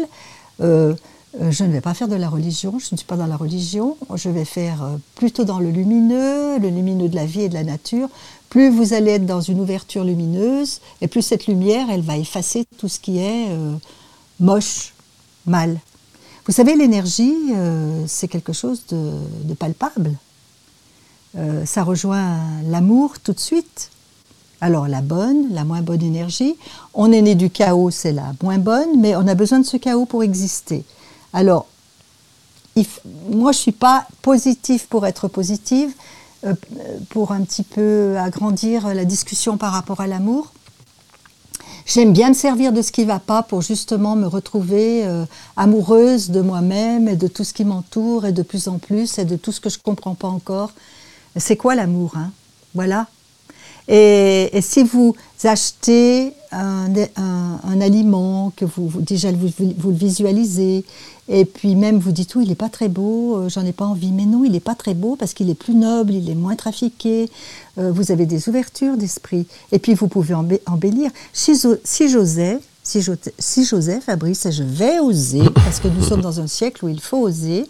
Euh, 0.61 0.93
euh, 1.41 1.49
je 1.49 1.63
ne 1.63 1.71
vais 1.71 1.81
pas 1.81 1.95
faire 1.95 2.07
de 2.07 2.15
la 2.15 2.29
religion, 2.29 2.77
je 2.77 2.89
ne 2.91 2.97
suis 2.97 3.07
pas 3.07 3.17
dans 3.17 3.25
la 3.25 3.35
religion, 3.35 3.97
je 4.13 4.29
vais 4.29 4.45
faire 4.45 4.83
euh, 4.83 4.97
plutôt 5.15 5.43
dans 5.43 5.57
le 5.57 5.71
lumineux, 5.71 6.59
le 6.59 6.69
lumineux 6.69 7.09
de 7.09 7.15
la 7.15 7.25
vie 7.25 7.41
et 7.41 7.49
de 7.49 7.55
la 7.55 7.63
nature. 7.63 8.09
Plus 8.49 8.69
vous 8.69 8.93
allez 8.93 9.13
être 9.13 9.25
dans 9.25 9.41
une 9.41 9.59
ouverture 9.59 10.03
lumineuse, 10.03 10.81
et 11.01 11.07
plus 11.07 11.23
cette 11.23 11.47
lumière, 11.47 11.87
elle 11.89 12.03
va 12.03 12.15
effacer 12.15 12.65
tout 12.77 12.87
ce 12.87 12.99
qui 12.99 13.17
est 13.17 13.47
moche, 14.39 14.93
mal. 15.47 15.79
Vous 16.45 16.51
savez, 16.51 16.75
l'énergie, 16.75 17.35
euh, 17.53 18.03
c'est 18.05 18.27
quelque 18.27 18.51
chose 18.51 18.83
de, 18.89 19.53
palpable. 19.53 20.11
Euh, 21.37 21.65
ça 21.65 21.83
rejoint 21.83 22.37
l'amour 22.65 23.19
tout 23.19 23.31
de 23.31 23.39
suite. 23.39 23.91
Alors 24.59 24.87
la 24.87 25.01
bonne, 25.01 25.53
la 25.53 25.63
moins 25.63 25.81
bonne 25.81 26.01
énergie. 26.01 26.55
On 26.93 27.11
est 27.11 27.21
né 27.21 27.35
du 27.35 27.49
chaos, 27.49 27.91
c'est 27.91 28.11
la 28.11 28.33
moins 28.41 28.57
bonne, 28.57 28.99
mais 28.99 29.15
on 29.15 29.27
a 29.27 29.35
besoin 29.35 29.59
de 29.59 29.65
ce 29.65 29.77
chaos 29.77 30.05
pour 30.05 30.23
exister. 30.23 30.83
Alors, 31.31 31.65
moi 33.29 33.51
je 33.51 33.57
ne 33.57 33.61
suis 33.61 33.71
pas 33.71 34.05
positive 34.21 34.87
pour 34.87 35.05
être 35.07 35.27
positive, 35.27 35.93
euh, 36.45 36.53
pour 37.09 37.31
un 37.31 37.41
petit 37.41 37.63
peu 37.63 38.17
agrandir 38.17 38.93
la 38.93 39.05
discussion 39.05 39.57
par 39.57 39.71
rapport 39.71 40.01
à 40.01 40.07
l'amour. 40.07 40.51
J'aime 41.85 42.13
bien 42.13 42.29
me 42.29 42.33
servir 42.33 42.71
de 42.71 42.81
ce 42.81 42.91
qui 42.91 43.01
ne 43.01 43.07
va 43.07 43.19
pas 43.19 43.43
pour 43.43 43.61
justement 43.61 44.15
me 44.15 44.25
retrouver 44.25 45.05
euh, 45.05 45.25
amoureuse 45.57 46.29
de 46.29 46.39
moi-même 46.39 47.09
et 47.09 47.17
de 47.17 47.27
tout 47.27 47.43
ce 47.43 47.53
qui 47.53 47.65
m'entoure 47.65 48.25
et 48.25 48.31
de 48.31 48.41
plus 48.41 48.69
en 48.69 48.77
plus 48.77 49.17
et 49.17 49.25
de 49.25 49.35
tout 49.35 49.51
ce 49.51 49.59
que 49.59 49.69
je 49.69 49.77
ne 49.77 49.83
comprends 49.83 50.15
pas 50.15 50.29
encore. 50.29 50.71
C'est 51.35 51.57
quoi 51.57 51.75
l'amour 51.75 52.13
hein? 52.15 52.31
Voilà. 52.73 53.07
Et, 53.87 54.49
si 54.61 54.83
vous 54.83 55.15
achetez 55.45 56.33
un, 56.51 57.81
aliment, 57.81 58.51
que 58.55 58.65
vous, 58.65 59.01
déjà 59.01 59.31
vous, 59.31 59.49
le 59.89 59.95
visualisez, 59.95 60.85
et 61.29 61.45
puis 61.45 61.75
même 61.75 61.99
vous 61.99 62.11
dites, 62.11 62.35
oui, 62.35 62.43
il 62.43 62.49
n'est 62.49 62.55
pas 62.55 62.69
très 62.69 62.89
beau, 62.89 63.37
euh, 63.37 63.49
j'en 63.49 63.65
ai 63.65 63.71
pas 63.71 63.85
envie. 63.85 64.11
Mais 64.11 64.25
non, 64.25 64.43
il 64.43 64.51
n'est 64.51 64.59
pas 64.59 64.75
très 64.75 64.93
beau 64.93 65.15
parce 65.15 65.33
qu'il 65.33 65.49
est 65.49 65.55
plus 65.55 65.73
noble, 65.73 66.13
il 66.13 66.29
est 66.29 66.35
moins 66.35 66.55
trafiqué, 66.55 67.29
euh, 67.77 67.91
vous 67.91 68.11
avez 68.11 68.25
des 68.25 68.49
ouvertures 68.49 68.97
d'esprit. 68.97 69.47
Et 69.71 69.79
puis 69.79 69.93
vous 69.93 70.07
pouvez 70.07 70.33
embellir. 70.33 71.11
Si, 71.31 71.59
si 71.83 72.09
j'osais, 72.09 72.59
si 72.83 73.01
j'osais, 73.01 74.01
Fabrice, 74.01 74.49
je 74.51 74.63
vais 74.63 74.99
oser, 74.99 75.43
parce 75.55 75.79
que 75.79 75.87
nous 75.87 76.03
sommes 76.03 76.21
dans 76.21 76.41
un 76.41 76.47
siècle 76.47 76.85
où 76.85 76.89
il 76.89 76.99
faut 76.99 77.19
oser, 77.19 77.65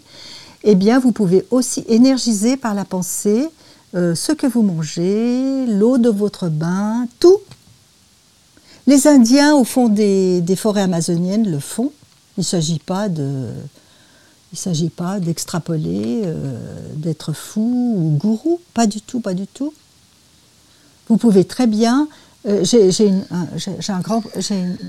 eh 0.64 0.74
bien 0.74 0.98
vous 0.98 1.12
pouvez 1.12 1.46
aussi 1.50 1.84
énergiser 1.88 2.56
par 2.56 2.74
la 2.74 2.84
pensée 2.84 3.48
euh, 3.94 4.16
ce 4.16 4.32
que 4.32 4.46
vous 4.48 4.62
mangez, 4.62 5.66
l'eau 5.66 5.98
de 5.98 6.08
votre 6.08 6.48
bain, 6.48 7.06
tout. 7.20 7.38
Les 8.86 9.06
Indiens, 9.06 9.54
au 9.54 9.64
fond 9.64 9.88
des, 9.88 10.42
forêts 10.56 10.82
amazoniennes, 10.82 11.50
le 11.50 11.58
font. 11.58 11.92
Il 12.36 12.40
ne 12.40 12.44
s'agit 12.44 12.80
pas 12.80 13.08
d'extrapoler, 15.20 16.22
euh, 16.24 16.58
d'être 16.96 17.32
fou 17.32 17.94
ou 17.96 18.16
gourou, 18.16 18.60
pas 18.74 18.86
du 18.86 19.00
tout, 19.00 19.20
pas 19.20 19.34
du 19.34 19.46
tout. 19.46 19.72
Vous 21.08 21.16
pouvez 21.16 21.44
très 21.44 21.66
bien 21.66 22.08
euh, 22.46 22.62
j'ai 22.62 23.06
une 23.06 23.24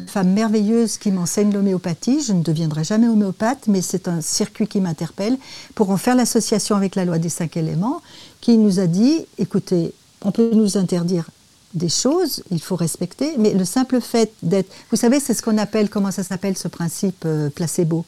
femme 0.08 0.34
merveilleuse 0.34 0.98
qui 0.98 1.12
m'enseigne 1.12 1.54
l'homéopathie. 1.54 2.22
Je 2.22 2.34
ne 2.34 2.44
deviendrai 2.44 2.84
jamais 2.84 3.08
homéopathe, 3.08 3.68
mais 3.68 3.82
c'est 3.82 4.08
un 4.08 4.20
circuit 4.20 4.68
qui 4.68 4.82
m'interpelle 4.82 5.38
pour 5.74 5.90
en 5.90 5.98
faire 5.98 6.16
l'association 6.16 6.76
avec 6.76 6.96
la 6.96 7.06
loi 7.06 7.18
des 7.18 7.30
cinq 7.30 7.56
éléments, 7.56 8.02
qui 8.42 8.58
nous 8.58 8.80
a 8.80 8.88
dit, 8.88 9.26
écoutez, 9.38 9.94
on 10.22 10.32
peut 10.32 10.52
nous 10.54 10.78
interdire 10.78 11.30
des 11.76 11.90
choses, 11.90 12.44
il 12.52 12.62
faut 12.62 12.76
respecter, 12.76 13.36
mais 13.38 13.54
le 13.54 13.66
simple 13.66 14.02
fait 14.02 14.34
d'être... 14.42 14.72
Vous 14.92 14.98
savez, 14.98 15.20
c'est 15.20 15.34
ce 15.34 15.42
qu'on 15.42 15.58
appelle, 15.58 15.90
comment 15.90 16.12
ça 16.12 16.24
s'appelle 16.24 16.58
ce 16.58 16.68
principe 16.68 17.24
euh, 17.26 17.50
placebo 17.50 18.06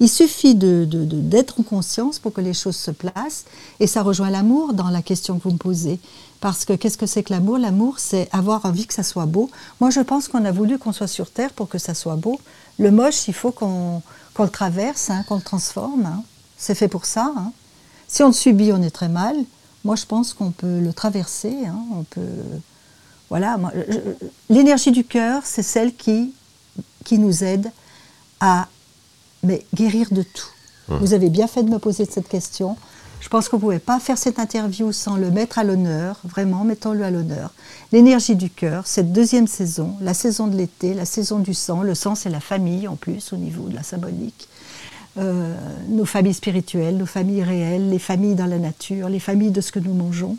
il 0.00 0.08
suffit 0.08 0.54
d'être 0.54 0.88
de, 0.88 1.04
de, 1.04 1.44
en 1.58 1.62
conscience 1.62 2.18
pour 2.18 2.32
que 2.32 2.40
les 2.40 2.54
choses 2.54 2.76
se 2.76 2.90
placent, 2.90 3.44
et 3.80 3.86
ça 3.86 4.02
rejoint 4.02 4.30
l'amour 4.30 4.72
dans 4.72 4.90
la 4.90 5.02
question 5.02 5.38
que 5.38 5.44
vous 5.44 5.52
me 5.52 5.58
posez. 5.58 6.00
Parce 6.40 6.64
que 6.64 6.72
qu'est-ce 6.72 6.98
que 6.98 7.06
c'est 7.06 7.22
que 7.22 7.32
l'amour? 7.32 7.58
L'amour, 7.58 7.98
c'est 7.98 8.28
avoir 8.32 8.66
envie 8.66 8.86
que 8.86 8.94
ça 8.94 9.02
soit 9.02 9.26
beau. 9.26 9.50
Moi, 9.80 9.90
je 9.90 10.00
pense 10.00 10.28
qu'on 10.28 10.44
a 10.44 10.52
voulu 10.52 10.78
qu'on 10.78 10.92
soit 10.92 11.06
sur 11.06 11.30
Terre 11.30 11.52
pour 11.52 11.68
que 11.68 11.78
ça 11.78 11.94
soit 11.94 12.16
beau. 12.16 12.40
Le 12.78 12.90
moche, 12.90 13.28
il 13.28 13.34
faut 13.34 13.52
qu'on 13.52 14.02
le 14.38 14.48
traverse, 14.48 15.10
hein, 15.10 15.24
qu'on 15.28 15.36
le 15.36 15.42
transforme. 15.42 16.06
Hein. 16.06 16.22
C'est 16.58 16.74
fait 16.74 16.88
pour 16.88 17.06
ça. 17.06 17.32
Hein. 17.36 17.52
Si 18.08 18.22
on 18.22 18.28
le 18.28 18.32
subit, 18.32 18.72
on 18.72 18.82
est 18.82 18.90
très 18.90 19.08
mal. 19.08 19.36
Moi, 19.84 19.96
je 19.96 20.06
pense 20.06 20.34
qu'on 20.34 20.50
peut 20.50 20.80
le 20.80 20.92
traverser. 20.92 21.54
On 21.96 22.02
peut 22.04 22.20
voilà, 23.34 23.58
l'énergie 24.48 24.92
du 24.92 25.02
cœur, 25.02 25.42
c'est 25.44 25.64
celle 25.64 25.92
qui, 25.92 26.32
qui 27.04 27.18
nous 27.18 27.42
aide 27.42 27.68
à 28.38 28.68
mais, 29.42 29.66
guérir 29.74 30.06
de 30.12 30.22
tout. 30.22 30.46
Hum. 30.88 30.98
Vous 31.00 31.14
avez 31.14 31.30
bien 31.30 31.48
fait 31.48 31.64
de 31.64 31.68
me 31.68 31.80
poser 31.80 32.04
cette 32.04 32.28
question. 32.28 32.76
Je 33.18 33.28
pense 33.28 33.48
qu'on 33.48 33.56
ne 33.56 33.60
pouvait 33.60 33.80
pas 33.80 33.98
faire 33.98 34.18
cette 34.18 34.38
interview 34.38 34.92
sans 34.92 35.16
le 35.16 35.32
mettre 35.32 35.58
à 35.58 35.64
l'honneur, 35.64 36.20
vraiment, 36.22 36.62
mettons-le 36.62 37.02
à 37.02 37.10
l'honneur. 37.10 37.50
L'énergie 37.90 38.36
du 38.36 38.50
cœur, 38.50 38.86
cette 38.86 39.12
deuxième 39.12 39.48
saison, 39.48 39.96
la 40.00 40.14
saison 40.14 40.46
de 40.46 40.56
l'été, 40.56 40.94
la 40.94 41.04
saison 41.04 41.40
du 41.40 41.54
sang. 41.54 41.82
Le 41.82 41.96
sang, 41.96 42.14
c'est 42.14 42.30
la 42.30 42.38
famille 42.38 42.86
en 42.86 42.94
plus, 42.94 43.32
au 43.32 43.36
niveau 43.36 43.66
de 43.66 43.74
la 43.74 43.82
symbolique. 43.82 44.48
Euh, 45.18 45.56
nos 45.88 46.04
familles 46.04 46.34
spirituelles, 46.34 46.96
nos 46.98 47.06
familles 47.06 47.42
réelles, 47.42 47.90
les 47.90 47.98
familles 47.98 48.36
dans 48.36 48.46
la 48.46 48.58
nature, 48.58 49.08
les 49.08 49.18
familles 49.18 49.50
de 49.50 49.60
ce 49.60 49.72
que 49.72 49.80
nous 49.80 49.94
mangeons. 49.94 50.36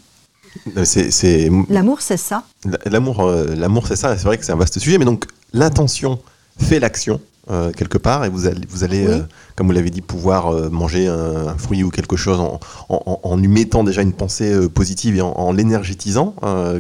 L'amour, 1.70 2.02
c'est 2.02 2.18
ça. 2.18 2.44
L'amour, 2.86 3.22
euh, 3.22 3.56
l'amour, 3.56 3.88
c'est 3.88 3.96
ça. 3.96 4.18
C'est 4.18 4.26
vrai 4.26 4.38
que 4.38 4.46
c'est 4.46 4.52
un 4.52 4.58
vaste 4.58 4.80
sujet, 4.80 4.98
mais 4.98 5.06
donc 5.06 5.26
l'intention 5.54 6.20
fait 6.60 6.80
l'action. 6.80 7.20
Euh, 7.52 7.72
quelque 7.72 8.00
part 8.00 8.26
et 8.26 8.30
vous 8.30 8.48
allez, 8.48 8.62
vous 8.68 8.84
allez 8.84 9.06
euh, 9.06 9.20
comme 9.56 9.68
vous 9.68 9.74
l'avez 9.74 9.92
dit, 9.92 10.02
pouvoir 10.02 10.52
manger 10.72 11.08
un, 11.08 11.56
fruit 11.60 11.84
ou 11.84 11.92
quelque 11.92 12.16
chose 12.16 12.40
en, 12.40 12.60
en, 12.90 13.38
lui 13.38 13.48
mettant 13.48 13.84
déjà 13.84 14.02
une 14.02 14.14
pensée 14.14 14.68
positive 14.70 15.16
et 15.16 15.22
en, 15.22 15.52
l'énergétisant 15.54 16.34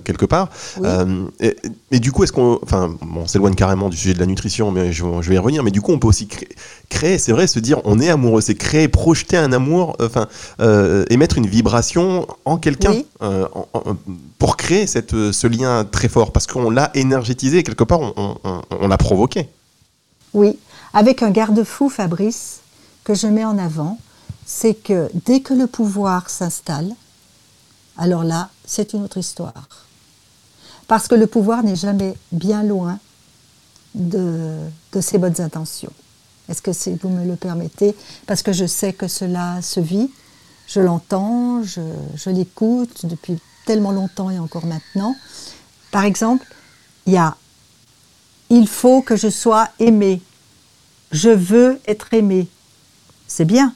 quelque 0.04 0.26
part. 0.26 0.50
Et, 1.40 1.56
et, 1.92 2.00
du 2.00 2.12
coup, 2.12 2.24
est-ce 2.24 2.34
qu'on, 2.34 2.60
enfin, 2.64 2.96
bon, 3.02 3.22
on 3.22 3.28
s'éloigne 3.28 3.54
carrément 3.54 3.90
du 3.90 3.96
sujet 3.96 4.14
de 4.14 4.20
la 4.20 4.26
nutrition, 4.26 4.72
mais 4.72 4.92
je, 4.92 5.06
je, 5.22 5.30
vais 5.30 5.36
y 5.36 5.38
revenir. 5.38 5.64
Mais 5.64 5.72
du 5.72 5.82
coup, 5.82 5.94
on 5.94 6.00
peut 6.00 6.08
aussi 6.08 6.28
créer, 6.28 6.50
créer 6.90 7.18
c'est 7.18 7.32
vrai, 7.32 7.48
se 7.48 7.60
dire 7.60 7.80
on 7.86 8.00
est 8.00 8.10
amoureux, 8.10 8.42
c'est 8.42 8.56
créer, 8.56 8.88
projeter 8.88 9.38
un 9.38 9.54
amour, 9.54 9.96
enfin, 10.02 10.28
émettre 11.10 11.38
une 11.38 11.48
vibration 11.48 12.28
en 12.44 12.58
quelqu'un 12.58 12.96
pour 14.40 14.58
créer 14.58 14.88
cette, 14.88 15.32
ce 15.32 15.48
lien 15.48 15.86
très 15.90 16.10
fort, 16.10 16.32
parce 16.34 16.48
qu'on 16.48 16.72
l'a 16.72 16.90
énergétisé 16.96 17.64
quelque 17.64 17.84
part, 17.84 18.00
on, 18.02 18.38
on 18.44 18.88
l'a 18.88 18.98
provoqué. 18.98 19.48
Oui, 20.36 20.60
avec 20.94 21.24
un 21.24 21.32
garde-fou, 21.32 21.88
Fabrice, 21.88 22.60
que 23.06 23.14
je 23.14 23.26
mets 23.26 23.46
en 23.46 23.58
avant, 23.58 23.98
c'est 24.46 24.74
que 24.74 25.10
dès 25.26 25.40
que 25.40 25.54
le 25.54 25.66
pouvoir 25.66 26.30
s'installe, 26.30 26.94
alors 27.98 28.26
là, 28.26 28.50
c'est 28.66 28.92
une 28.92 29.04
autre 29.04 29.18
histoire. 29.18 29.54
Parce 30.90 31.08
que 31.08 31.16
le 31.16 31.26
pouvoir 31.26 31.64
n'est 31.64 31.78
jamais 31.78 32.18
bien 32.34 32.64
loin 32.64 33.00
de, 33.96 34.60
ses 35.00 35.20
bonnes 35.20 35.40
intentions. 35.40 35.94
Est-ce 36.50 36.62
que 36.62 36.74
si 36.74 36.94
vous 36.96 37.08
me 37.08 37.26
le 37.26 37.38
permettez 37.38 37.96
Parce 38.28 38.44
que 38.44 38.52
je 38.52 38.66
sais 38.66 38.92
que 38.92 39.08
cela 39.08 39.62
se 39.62 39.80
vit, 39.80 40.12
je 40.68 40.82
l'entends, 40.82 41.64
je, 41.64 41.80
je 42.16 42.30
l'écoute 42.30 43.06
depuis 43.06 43.40
tellement 43.66 43.94
longtemps 43.94 44.30
et 44.30 44.38
encore 44.38 44.66
maintenant. 44.66 45.16
Par 45.92 46.04
exemple, 46.04 46.46
il 47.06 47.14
y 47.14 47.18
a 47.18 47.38
il 48.50 48.68
faut 48.68 49.02
que 49.02 49.16
je 49.16 49.30
sois 49.30 49.70
aimé. 49.80 50.22
Je 51.12 51.30
veux 51.30 51.80
être 51.88 52.14
aimé. 52.14 52.48
C'est 53.28 53.46
bien, 53.46 53.74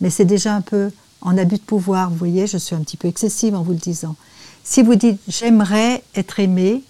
mais 0.00 0.10
c'est 0.10 0.24
déjà 0.24 0.54
un 0.54 0.60
peu 0.60 0.90
en 1.20 1.36
abus 1.36 1.56
de 1.56 1.62
pouvoir. 1.62 2.10
Vous 2.10 2.16
voyez, 2.16 2.46
je 2.46 2.58
suis 2.58 2.74
un 2.74 2.80
petit 2.80 2.96
peu 2.96 3.08
excessive 3.08 3.54
en 3.54 3.62
vous 3.62 3.72
le 3.72 3.78
disant. 3.78 4.16
Si 4.64 4.82
vous 4.82 4.94
dites 4.94 5.20
j'aimerais 5.28 6.02
être 6.14 6.40
aimé, 6.40 6.82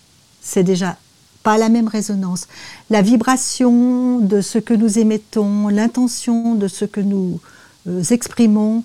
c'est 0.43 0.65
déjà 0.65 0.97
pas 1.43 1.59
la 1.59 1.69
même 1.69 1.89
résonance. 1.89 2.49
La 2.91 3.03
vibration 3.03 4.19
de 4.19 4.41
ce 4.41 4.59
que 4.59 4.75
nous 4.75 4.99
émettons, 4.99 5.69
l'intention 5.69 6.55
de 6.55 6.69
ce 6.69 6.85
que 6.85 7.01
nous 7.01 7.41
euh, 7.87 8.03
exprimons 8.03 8.85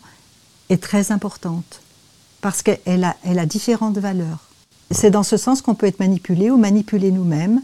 est 0.69 0.81
très 0.81 1.11
importante 1.11 1.81
parce 2.41 2.61
qu'elle 2.61 3.03
a, 3.03 3.15
elle 3.23 3.39
a 3.39 3.45
différentes 3.45 3.97
valeurs. 3.97 4.39
C'est 4.91 5.11
dans 5.11 5.23
ce 5.23 5.37
sens 5.37 5.61
qu'on 5.61 5.75
peut 5.75 5.87
être 5.87 5.99
manipulé 5.99 6.51
ou 6.51 6.57
manipuler 6.57 7.11
nous-mêmes 7.11 7.61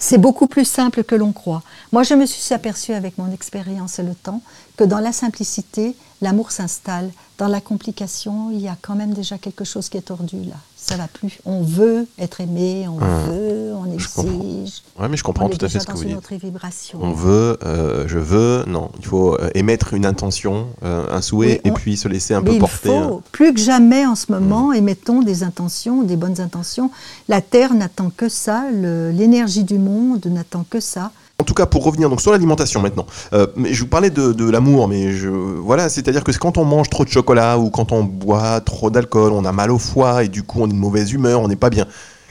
c'est 0.00 0.18
beaucoup 0.18 0.48
plus 0.48 0.64
simple 0.64 1.04
que 1.04 1.14
l'on 1.14 1.32
croit. 1.32 1.62
Moi, 1.92 2.02
je 2.02 2.14
me 2.14 2.26
suis 2.26 2.52
aperçue 2.54 2.94
avec 2.94 3.18
mon 3.18 3.30
expérience 3.32 3.98
et 4.00 4.02
le 4.02 4.14
temps 4.14 4.40
que 4.76 4.82
dans 4.84 4.98
la 4.98 5.12
simplicité, 5.12 5.94
l'amour 6.20 6.50
s'installe. 6.50 7.10
Dans 7.38 7.48
la 7.48 7.60
complication, 7.60 8.50
il 8.50 8.60
y 8.60 8.68
a 8.68 8.76
quand 8.80 8.94
même 8.94 9.14
déjà 9.14 9.38
quelque 9.38 9.64
chose 9.64 9.88
qui 9.88 9.96
est 9.96 10.02
tordu 10.02 10.36
là. 10.44 10.56
Ça 10.76 10.96
va 10.96 11.08
plus. 11.08 11.38
On 11.44 11.62
veut 11.62 12.06
être 12.18 12.40
aimé, 12.40 12.86
on 12.88 12.96
veut, 12.96 13.74
on 13.74 13.92
exige. 13.92 14.82
Oui, 14.98 15.06
mais 15.10 15.16
je 15.16 15.22
comprends 15.22 15.48
tout 15.48 15.62
à 15.64 15.68
fait 15.68 15.78
ce 15.78 15.86
que 15.86 15.92
vous 15.92 16.04
dites. 16.04 16.42
Vibration. 16.42 16.98
On 17.02 17.12
veut, 17.12 17.58
euh, 17.64 18.08
je 18.08 18.18
veux, 18.18 18.64
non. 18.66 18.90
Il 18.98 19.06
faut 19.06 19.34
euh, 19.34 19.50
émettre 19.54 19.92
une 19.92 20.06
intention, 20.06 20.68
euh, 20.82 21.06
un 21.10 21.20
souhait, 21.20 21.60
et 21.64 21.70
puis 21.70 21.96
se 21.98 22.08
laisser 22.08 22.32
un 22.34 22.42
peu 22.42 22.58
porter. 22.58 22.88
Il 22.88 23.08
faut, 23.08 23.22
plus 23.30 23.52
que 23.52 23.60
jamais 23.60 24.06
en 24.06 24.14
ce 24.14 24.32
moment, 24.32 24.68
mmh. 24.68 24.76
émettons 24.76 25.22
des 25.22 25.42
intentions, 25.42 26.02
des 26.02 26.16
bonnes 26.16 26.40
intentions. 26.40 26.90
La 27.28 27.42
Terre 27.42 27.74
n'attend 27.74 28.10
que 28.14 28.28
ça, 28.28 28.64
l'énergie 28.70 29.64
du 29.64 29.78
monde 29.78 30.24
n'attend 30.26 30.64
que 30.68 30.80
ça. 30.80 31.12
En 31.40 31.42
tout 31.42 31.54
cas, 31.54 31.64
pour 31.64 31.84
revenir 31.84 32.10
donc 32.10 32.20
sur 32.20 32.32
l'alimentation 32.32 32.82
maintenant, 32.82 33.06
euh, 33.32 33.46
je 33.64 33.80
vous 33.80 33.88
parlais 33.88 34.10
de, 34.10 34.50
l'amour, 34.50 34.88
mais 34.88 35.10
voilà, 35.56 35.88
c'est-à-dire 35.88 36.22
que 36.22 36.32
quand 36.32 36.58
on 36.58 36.66
mange 36.66 36.90
trop 36.90 37.02
de 37.02 37.08
chocolat 37.08 37.58
ou 37.58 37.70
quand 37.70 37.92
on 37.92 38.04
boit 38.04 38.60
trop 38.60 38.90
d'alcool, 38.90 39.32
on 39.32 39.46
a 39.46 39.52
mal 39.52 39.70
au 39.70 39.78
foie 39.78 40.22
et 40.22 40.28
du 40.28 40.42
coup 40.42 40.60
on 40.60 40.66
est 40.66 40.72
de 40.72 40.74
mauvaise 40.74 41.12
humeur, 41.12 41.40
on 41.40 41.48
n'est 41.48 41.56
pas 41.56 41.70
bien. 41.70 41.86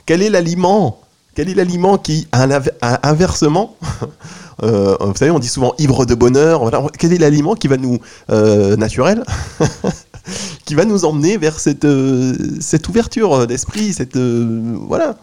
Quel 0.06 0.22
est 0.22 0.30
l'aliment 0.30 1.00
Quel 1.34 1.48
est 1.48 1.54
l'aliment 1.54 1.98
qui, 1.98 2.28
inversement, 2.32 3.74
euh, 4.62 4.96
vous 5.00 5.16
savez, 5.16 5.32
on 5.32 5.40
dit 5.40 5.48
souvent 5.48 5.74
ivre 5.78 6.06
de 6.06 6.14
bonheur. 6.14 6.70
Quel 6.96 7.12
est 7.12 7.18
l'aliment 7.18 7.56
qui 7.56 7.66
va 7.66 7.78
nous 7.78 7.98
euh, 8.30 8.76
naturel 8.76 9.24
qui 10.64 10.76
va 10.76 10.84
nous 10.84 11.04
emmener 11.04 11.36
vers 11.36 11.58
cette, 11.58 11.86
cette 12.60 12.88
ouverture 12.88 13.48
d'esprit, 13.48 13.92
cette 13.92 14.16
voilà. 14.16 15.16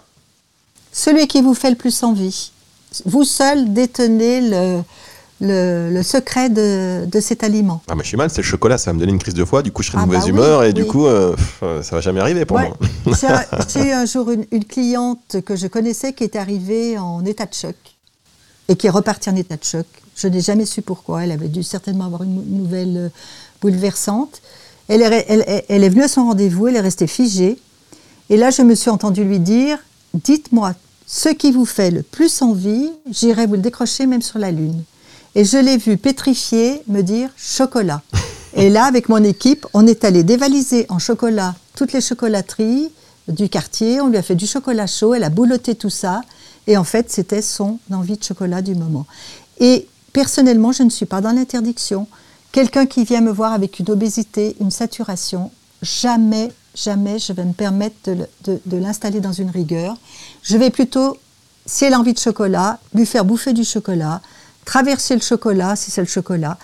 Celui 0.91 1.25
qui 1.27 1.41
vous 1.41 1.53
fait 1.53 1.69
le 1.69 1.77
plus 1.77 2.03
envie 2.03 2.51
vous 3.05 3.23
seul 3.23 3.73
détenez 3.73 4.41
le, 4.41 4.81
le, 5.41 6.01
secret 6.03 6.49
de, 6.49 7.05
de, 7.05 7.19
cet 7.19 7.43
aliment. 7.43 7.81
Ah, 7.87 7.95
mais 7.95 8.03
je 8.03 8.09
suis 8.09 8.17
mal, 8.17 8.29
c'est 8.29 8.41
le 8.41 8.47
chocolat, 8.47 8.77
ça 8.77 8.91
va 8.91 8.95
me 8.95 8.99
donner 8.99 9.11
une 9.11 9.19
crise 9.19 9.33
de 9.33 9.45
foie, 9.45 9.61
du 9.61 9.71
coup 9.71 9.83
je 9.83 9.89
serai 9.89 9.97
de 9.97 10.03
ah, 10.03 10.05
mauvaise 10.05 10.23
bah 10.23 10.29
humeur 10.29 10.63
et 10.63 10.73
du 10.73 10.85
coup 10.85 11.05
euh, 11.05 11.35
ça 11.59 11.95
va 11.95 12.01
jamais 12.01 12.19
arriver 12.19 12.45
pour 12.45 12.59
moi. 12.59 12.77
J'ai 13.67 13.87
eu 13.87 13.91
un 13.91 14.05
jour 14.05 14.31
une, 14.31 14.65
cliente 14.65 15.37
que 15.45 15.55
je 15.55 15.67
connaissais 15.67 16.13
qui 16.13 16.23
est 16.23 16.35
arrivée 16.35 16.97
en 16.97 17.23
état 17.25 17.45
de 17.45 17.53
choc 17.53 17.75
et 18.67 18.75
qui 18.75 18.87
est 18.87 18.91
repartie 18.91 19.29
en 19.29 19.35
état 19.35 19.57
de 19.57 19.63
choc. 19.63 19.85
Je 20.15 20.27
n'ai 20.27 20.41
jamais 20.41 20.65
su 20.65 20.81
pourquoi, 20.81 21.23
elle 21.23 21.31
avait 21.31 21.47
dû 21.47 21.61
certainement 21.63 22.05
avoir 22.05 22.23
une 22.23 22.57
nouvelle 22.57 22.97
euh, 22.97 23.09
bouleversante. 23.61 24.41
Elle 24.87 25.01
est, 25.01 25.25
elle, 25.27 25.63
elle 25.67 25.83
est 25.83 25.89
venue 25.89 26.03
à 26.03 26.07
son 26.07 26.25
rendez-vous, 26.25 26.67
elle 26.67 26.77
est 26.77 26.81
restée 26.81 27.07
figée. 27.07 27.59
Et 28.29 28.37
là, 28.37 28.49
je 28.49 28.61
me 28.61 28.73
suis 28.73 28.89
entendue 28.89 29.23
lui 29.23 29.39
dire 29.39 29.77
Dites-moi 30.13 30.73
ce 31.09 31.29
qui 31.29 31.51
vous 31.51 31.65
fait 31.65 31.89
le 31.89 32.03
plus 32.03 32.41
envie, 32.41 32.91
j'irai 33.09 33.47
vous 33.47 33.53
le 33.53 33.61
décrocher 33.61 34.05
même 34.05 34.21
sur 34.21 34.39
la 34.39 34.51
Lune. 34.51 34.83
Et 35.35 35.45
je 35.45 35.57
l'ai 35.57 35.77
vu 35.77 35.97
pétrifié 35.97 36.81
me 36.87 37.01
dire 37.01 37.29
chocolat. 37.37 38.01
Et 38.53 38.69
là, 38.69 38.85
avec 38.85 39.07
mon 39.07 39.23
équipe, 39.23 39.65
on 39.73 39.87
est 39.87 40.03
allé 40.03 40.23
dévaliser 40.23 40.85
en 40.89 40.99
chocolat 40.99 41.55
toutes 41.75 41.93
les 41.93 42.01
chocolateries 42.01 42.91
du 43.29 43.47
quartier. 43.47 44.01
On 44.01 44.07
lui 44.07 44.17
a 44.17 44.21
fait 44.21 44.35
du 44.35 44.47
chocolat 44.47 44.87
chaud, 44.87 45.13
elle 45.13 45.23
a 45.23 45.29
bouloté 45.29 45.75
tout 45.75 45.89
ça. 45.89 46.21
Et 46.65 46.75
en 46.75 46.83
fait, 46.83 47.09
c'était 47.09 47.41
son 47.41 47.79
envie 47.91 48.17
de 48.17 48.23
chocolat 48.23 48.61
du 48.61 48.75
moment. 48.75 49.05
Et 49.59 49.87
personnellement, 50.11 50.73
je 50.73 50.83
ne 50.83 50.89
suis 50.89 51.05
pas 51.05 51.21
dans 51.21 51.31
l'interdiction. 51.31 52.07
Quelqu'un 52.51 52.85
qui 52.85 53.05
vient 53.05 53.21
me 53.21 53.31
voir 53.31 53.53
avec 53.53 53.79
une 53.79 53.89
obésité, 53.91 54.57
une 54.59 54.71
saturation, 54.71 55.51
jamais 55.81 56.51
jamais 56.77 57.19
je 57.19 57.33
vais 57.33 57.45
me 57.45 57.53
permettre 57.53 57.95
de, 58.43 58.77
l'installer 58.77 59.19
dans 59.19 59.31
une 59.31 59.49
rigueur. 59.49 59.97
Je 60.43 60.57
vais 60.57 60.69
plutôt, 60.69 61.17
si 61.65 61.85
elle 61.85 61.93
a 61.93 61.99
envie 61.99 62.13
de 62.13 62.19
chocolat, 62.19 62.79
lui 62.93 63.05
faire 63.05 63.25
bouffer 63.25 63.53
du 63.53 63.63
chocolat, 63.63 64.21
traverser 64.65 65.15
le 65.15 65.21
chocolat 65.21 65.75
si 65.75 65.91
c'est 65.91 66.01
le 66.01 66.07
chocolat, 66.07 66.57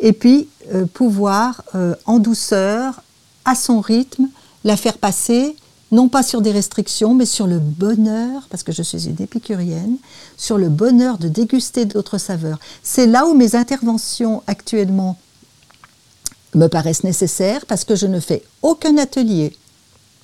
et 0.00 0.12
puis 0.12 0.48
euh, 0.74 0.86
pouvoir 0.86 1.62
euh, 1.74 1.94
en 2.06 2.18
douceur, 2.18 3.02
à 3.44 3.54
son 3.54 3.80
rythme, 3.80 4.28
la 4.64 4.76
faire 4.76 4.98
passer 4.98 5.56
non 5.92 6.08
pas 6.08 6.22
sur 6.22 6.40
des 6.40 6.52
restrictions, 6.52 7.14
mais 7.14 7.26
sur 7.26 7.46
le 7.46 7.58
bonheur, 7.58 8.46
parce 8.48 8.62
que 8.62 8.72
je 8.72 8.82
suis 8.82 9.08
une 9.08 9.20
épicurienne, 9.20 9.96
sur 10.36 10.56
le 10.56 10.68
bonheur 10.68 11.18
de 11.18 11.28
déguster 11.28 11.84
d'autres 11.84 12.18
saveurs. 12.18 12.60
C'est 12.82 13.06
là 13.06 13.26
où 13.26 13.34
mes 13.34 13.56
interventions 13.56 14.42
actuellement 14.46 15.18
me 16.54 16.68
paraissent 16.68 17.04
nécessaires, 17.04 17.66
parce 17.66 17.84
que 17.84 17.96
je 17.96 18.06
ne 18.06 18.20
fais 18.20 18.42
aucun 18.62 18.98
atelier, 18.98 19.56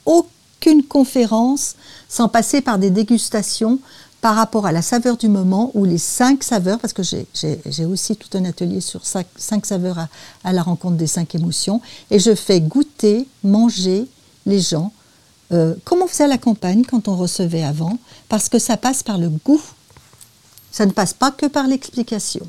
aucune 0.06 0.82
conférence 0.84 1.76
sans 2.08 2.28
passer 2.28 2.60
par 2.60 2.78
des 2.78 2.90
dégustations 2.90 3.78
par 4.20 4.34
rapport 4.34 4.66
à 4.66 4.72
la 4.72 4.82
saveur 4.82 5.16
du 5.16 5.28
moment 5.28 5.70
ou 5.74 5.84
les 5.84 5.98
cinq 5.98 6.42
saveurs, 6.42 6.78
parce 6.80 6.92
que 6.92 7.02
j'ai 7.02 7.84
aussi 7.84 8.16
tout 8.16 8.36
un 8.36 8.44
atelier 8.44 8.80
sur 8.80 9.04
cinq, 9.04 9.66
saveurs 9.66 10.08
à, 10.42 10.52
la 10.52 10.62
rencontre 10.62 10.96
des 10.96 11.06
cinq 11.06 11.34
émotions, 11.34 11.80
et 12.10 12.18
je 12.18 12.34
fais 12.34 12.60
goûter, 12.60 13.28
manger 13.44 14.06
les 14.46 14.60
gens 14.60 14.90
euh, 15.52 15.74
comme 15.84 16.02
on 16.02 16.06
faisait 16.06 16.24
à 16.24 16.28
la 16.28 16.38
campagne 16.38 16.82
quand 16.84 17.08
on 17.08 17.16
recevait 17.16 17.62
avant, 17.62 17.98
parce 18.28 18.48
que 18.48 18.58
ça 18.58 18.76
passe 18.76 19.02
par 19.02 19.18
le 19.18 19.28
goût. 19.28 19.62
Ça 20.72 20.86
ne 20.86 20.90
passe 20.90 21.14
pas 21.14 21.30
que 21.30 21.46
par 21.46 21.66
l'explication. 21.66 22.46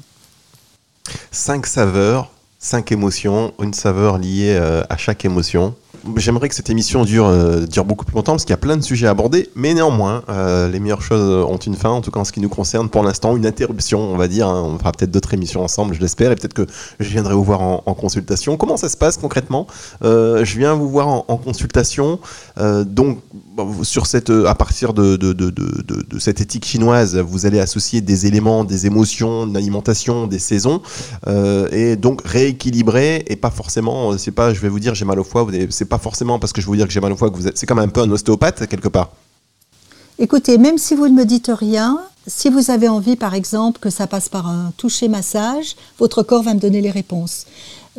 Cinq 1.32 1.68
saveurs, 1.68 2.32
cinq 2.60 2.92
émotions, 2.92 3.54
une 3.60 3.74
saveur 3.74 4.18
liée 4.18 4.58
euh, 4.60 4.84
à 4.90 4.98
chaque 4.98 5.24
émotion. 5.26 5.76
J'aimerais 6.16 6.48
que 6.48 6.56
cette 6.56 6.70
émission 6.70 7.04
dure, 7.04 7.26
euh, 7.26 7.66
dure 7.66 7.84
beaucoup 7.84 8.06
plus 8.06 8.16
longtemps 8.16 8.34
parce 8.34 8.44
qu'il 8.46 8.52
y 8.52 8.54
a 8.54 8.58
plein 8.58 8.78
de 8.78 8.82
sujets 8.82 9.08
à 9.08 9.12
aborder, 9.12 9.50
mais 9.56 9.74
néanmoins, 9.74 10.24
euh, 10.30 10.70
les 10.70 10.80
meilleures 10.80 11.02
choses 11.02 11.46
ont 11.46 11.58
une 11.58 11.76
fin, 11.76 11.90
en 11.90 12.02
tout 12.02 12.12
cas 12.12 12.20
en 12.20 12.24
ce 12.24 12.32
qui 12.32 12.40
nous 12.40 12.50
concerne 12.50 12.90
pour 12.90 13.04
l'instant, 13.04 13.36
une 13.36 13.46
interruption, 13.46 14.00
on 14.00 14.16
va 14.16 14.28
dire. 14.28 14.48
Hein. 14.48 14.64
on 14.64 14.78
fera 14.78 14.92
peut-être 14.92 15.12
d'autres 15.12 15.34
émissions 15.34 15.64
ensemble, 15.64 15.96
je 15.96 16.00
l'espère, 16.00 16.32
et 16.32 16.36
peut-être 16.36 16.54
que 16.54 16.66
je 17.00 17.10
viendrai 17.10 17.34
vous 17.34 17.44
voir 17.44 17.62
en, 17.62 17.82
consultation. 17.98 18.58
Comment 18.58 18.78
ça 18.78 18.90
se 18.90 18.98
passe 18.98 19.18
concrètement? 19.18 19.68
Euh, 20.04 20.46
Je 20.46 20.58
viens 20.58 20.76
vous 20.76 20.90
voir 20.90 21.08
en, 21.08 21.38
consultation, 21.38 22.20
donc 22.86 23.20
sur 23.84 24.06
cette, 24.06 24.30
à 24.30 24.56
partir 24.56 24.94
de, 24.94 25.16
de, 25.16 25.34
de, 25.34 25.50
de, 25.50 26.20
cette 26.20 26.42
éthique 26.42 26.66
chinoise, 26.66 27.18
vous 27.18 27.46
allez 27.46 27.60
associer 27.60 28.02
des 28.02 28.28
éléments, 28.28 28.64
des 28.64 28.86
émotions, 28.86 29.46
une 29.46 29.58
alimentation, 29.58 30.28
des 30.28 30.40
saisons, 30.40 30.82
et 31.72 31.96
donc 31.96 32.22
rééquilibrer, 32.26 33.24
et 33.28 33.36
pas 33.36 33.50
forcément, 33.50 34.18
c'est 34.18 34.32
pas, 34.32 34.54
je 34.54 34.60
vais 34.60 34.70
vous 34.70 34.80
dire, 34.80 34.96
j'ai 34.96 35.06
mal 35.06 35.20
au 35.20 35.24
foie, 35.24 35.48
c'est 35.70 35.86
pas 35.86 35.97
forcément 35.98 36.40
parce 36.40 36.54
que 36.54 36.62
je 36.62 36.66
vais 36.66 36.72
vous 36.72 36.76
dire 36.76 36.88
que 36.88 36.94
j'ai 36.94 37.00
mal 37.00 37.12
au 37.12 37.18
foie 37.18 37.30
que 37.30 37.36
vous 37.36 37.48
êtes. 37.48 37.58
C'est 37.58 37.66
quand 37.66 37.76
même 37.76 37.86
un 37.86 37.92
peu 37.92 38.02
un 38.02 38.12
ostéopathe 38.12 38.68
quelque 38.68 38.88
part. 38.88 39.12
Écoutez, 40.20 40.58
même 40.58 40.78
si 40.78 40.96
vous 40.96 41.08
ne 41.08 41.14
me 41.14 41.26
dites 41.26 41.52
rien, 41.54 42.00
si 42.26 42.50
vous 42.50 42.72
avez 42.72 42.88
envie, 42.88 43.16
par 43.16 43.36
exemple, 43.36 43.80
que 43.80 43.90
ça 43.90 44.08
passe 44.08 44.30
par 44.30 44.48
un 44.48 44.74
toucher 44.76 45.08
massage, 45.08 45.76
votre 46.00 46.24
corps 46.24 46.44
va 46.44 46.54
me 46.54 46.60
donner 46.60 46.82
les 46.82 46.90
réponses. 46.90 47.46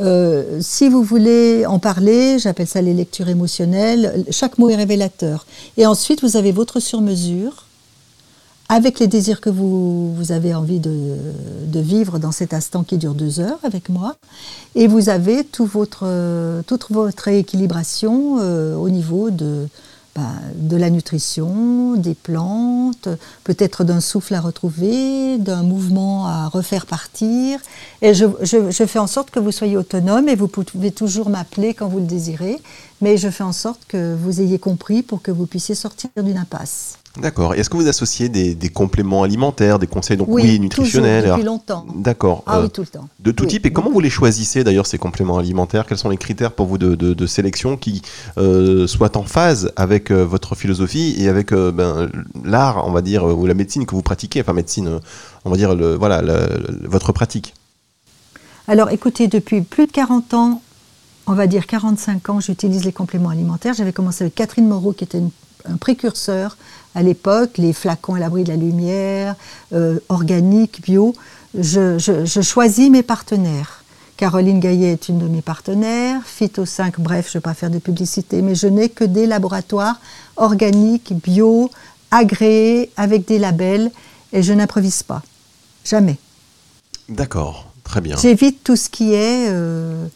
Euh, 0.01 0.59
si 0.61 0.89
vous 0.89 1.03
voulez 1.03 1.65
en 1.67 1.79
parler, 1.79 2.39
j'appelle 2.39 2.67
ça 2.67 2.83
les 2.83 2.95
lectures 2.95 3.29
émotionnelles, 3.29 4.25
chaque 4.31 4.59
mot 4.59 4.69
est 4.69 4.77
révélateur. 4.77 5.47
Et 5.77 5.87
ensuite, 5.87 6.23
vous 6.23 6.37
avez 6.37 6.53
votre 6.53 6.81
sur-mesure 6.81 7.68
avec 8.69 8.99
les 8.99 9.07
désirs 9.07 9.41
que 9.41 9.51
vous, 9.51 10.15
vous 10.15 10.33
avez 10.33 10.55
envie 10.55 10.81
de, 10.81 11.17
de, 11.67 11.81
vivre 11.81 12.19
dans 12.19 12.33
cet 12.33 12.53
instant 12.53 12.85
qui 12.85 12.99
dure 12.99 13.15
deux 13.15 13.41
heures 13.41 13.59
avec 13.63 13.89
moi. 13.89 14.17
Et 14.75 14.87
vous 14.87 15.09
avez 15.09 15.45
tout 15.45 15.65
votre, 15.67 16.63
toute 16.67 16.91
votre 16.91 17.23
rééquilibration 17.23 18.39
euh, 18.41 18.75
au 18.77 18.91
niveau 18.91 19.31
de, 19.31 19.69
bah, 20.19 20.33
de 20.57 20.77
la 20.77 20.91
nutrition, 20.91 21.95
des 21.95 22.15
plantes, 22.15 23.09
peut-être 23.45 23.85
d'un 23.85 24.01
souffle 24.01 24.35
à 24.35 24.41
retrouver, 24.41 25.39
d'un 25.39 25.63
mouvement 25.63 26.27
à 26.27 26.49
refaire 26.49 26.87
partir. 26.87 27.61
Et 28.03 28.15
je, 28.15 28.25
je, 28.43 28.71
je, 28.71 28.85
fais 28.85 28.99
en 28.99 29.07
sorte 29.07 29.31
que 29.31 29.39
vous 29.39 29.53
soyez 29.53 29.77
autonome 29.77 30.29
et 30.29 30.35
vous 30.35 30.49
pouvez 30.49 30.91
toujours 30.91 31.31
m'appeler 31.31 31.73
quand 31.73 31.87
vous 31.87 32.01
le 32.01 32.07
désirez. 32.07 32.59
Mais 33.01 33.17
je 33.17 33.29
fais 33.29 33.45
en 33.45 33.53
sorte 33.53 33.83
que 33.87 34.15
vous 34.15 34.41
ayez 34.41 34.59
compris 34.59 35.03
pour 35.03 35.23
que 35.23 35.31
vous 35.31 35.47
puissiez 35.47 35.75
sortir 35.75 36.11
d'une 36.17 36.37
impasse. 36.37 36.99
D'accord. 37.21 37.55
Est-ce 37.55 37.71
que 37.71 37.77
vous 37.77 37.89
associez 37.89 38.29
des, 38.29 38.69
compléments 38.69 39.23
alimentaires, 39.23 39.79
des 39.79 39.87
conseils 39.87 40.17
donc 40.17 40.29
oui, 40.29 40.61
nutritionnels 40.61 41.25
depuis 41.29 41.43
longtemps. 41.43 41.87
D'accord. 41.95 42.45
Ah 42.47 42.61
oui, 42.61 42.67
euh, 42.67 42.69
tout 42.69 42.83
le 42.83 42.87
temps. 42.87 43.09
De 43.21 43.31
tout 43.33 43.47
type. 43.47 43.67
Et 43.67 43.73
comment 43.73 43.91
vous 43.91 44.01
les 44.01 44.11
choisissez 44.11 44.63
d'ailleurs 44.63 44.87
ces 44.87 44.99
compléments 44.99 45.39
alimentaires? 45.39 45.87
Quels 45.87 45.99
sont 45.99 46.11
les 46.11 46.17
critères 46.17 46.53
pour 46.53 46.67
vous 46.67 46.79
de, 46.79 47.27
sélection 47.27 47.77
qui 47.77 48.03
euh, 48.37 48.87
soient 48.87 49.17
en 49.17 49.25
phase 49.25 49.73
avec 49.77 50.11
euh, 50.11 50.25
votre 50.25 50.55
philosophie 50.55 51.15
et 51.19 51.29
avec 51.29 51.53
ben, 51.53 52.09
l'art, 52.45 52.87
on 52.87 52.93
va 52.93 53.03
dire, 53.03 53.25
ou 53.25 53.47
la 53.47 53.55
médecine 53.55 53.87
que 53.87 53.95
vous 53.95 54.03
pratiquez? 54.03 54.41
Enfin, 54.41 54.53
médecine, 54.53 55.01
on 55.45 55.51
va 55.51 55.57
dire, 55.57 55.75
le, 55.75 55.95
voilà, 55.95 56.23
votre 56.83 57.13
pratique. 57.13 57.55
Alors, 58.69 58.91
écoutez, 58.91 59.29
depuis 59.29 59.63
plus 59.63 59.87
de 59.87 59.93
40 59.93 60.35
ans, 60.35 60.63
on 61.29 61.35
va 61.35 61.47
dire 61.47 61.67
45 61.67 62.31
ans, 62.31 62.41
j'utilise 62.41 62.85
les 62.85 62.93
compléments 62.93 63.29
alimentaires. 63.29 63.75
J'avais 63.75 63.93
commencé 63.93 64.25
avec 64.25 64.35
Catherine 64.35 64.67
Moreau, 64.67 64.93
qui 64.93 65.05
était 65.05 65.23
un 65.69 65.77
précurseur 65.77 66.57
à 66.95 67.03
l'époque, 67.03 67.59
les 67.59 67.75
flacons 67.75 68.15
à 68.15 68.19
l'abri 68.19 68.45
de 68.45 68.49
la 68.49 68.57
lumière, 68.57 69.37
euh, 69.75 70.01
organiques, 70.09 70.81
bio. 70.83 71.15
Je, 71.55 71.99
choisis 72.43 72.91
mes 72.91 73.03
partenaires. 73.03 73.85
Caroline 74.17 74.59
Gaillet 74.59 74.93
est 74.93 75.09
une 75.09 75.19
de 75.19 75.29
mes 75.29 75.43
partenaires, 75.43 76.23
Phyto 76.25 76.65
5, 76.65 76.99
bref, 76.99 77.27
je 77.27 77.31
ne 77.31 77.41
vais 77.41 77.43
pas 77.43 77.55
faire 77.55 77.71
de 77.71 77.79
publicité, 77.79 78.43
mais 78.43 78.57
je 78.57 78.67
n'ai 78.67 78.89
que 78.89 79.05
des 79.05 79.27
laboratoires 79.27 80.01
organiques, 80.37 81.13
bio, 81.13 81.71
agréés, 82.11 82.91
avec 82.97 83.29
des 83.29 83.39
labels, 83.39 83.93
et 84.33 84.43
je 84.43 84.53
n'improvise 84.53 85.05
pas. 85.05 85.23
Jamais. 85.85 86.19
D'accord, 87.09 87.71
très 87.85 88.01
bien. 88.01 88.17
J'évite 88.17 88.65
tout 88.65 88.75
ce 88.75 88.89
qui 88.89 89.15
est 89.15 89.47
euh, 89.51 90.09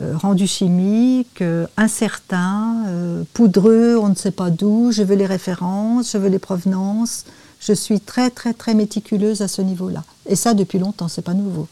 euh, 0.00 0.16
rendu 0.16 0.46
chimique, 0.46 1.42
euh, 1.42 1.66
incertain, 1.76 2.76
euh, 2.86 3.24
poudreux, 3.34 3.98
on 4.00 4.08
ne 4.08 4.14
sait 4.14 4.30
pas 4.30 4.48
d'où, 4.48 4.90
je 4.90 5.02
veux 5.02 5.16
les 5.16 5.26
références, 5.26 6.12
je 6.12 6.18
veux 6.18 6.30
les 6.30 6.38
provenances. 6.38 7.26
Je 7.60 7.74
suis 7.74 8.00
très 8.00 8.30
très 8.30 8.54
très 8.54 8.72
méticuleuse 8.74 9.42
à 9.42 9.48
ce 9.48 9.60
niveau-là. 9.60 10.02
Et 10.26 10.34
ça 10.34 10.54
depuis 10.54 10.78
longtemps, 10.78 11.08
c'est 11.08 11.22
pas 11.22 11.34
nouveau. 11.34 11.68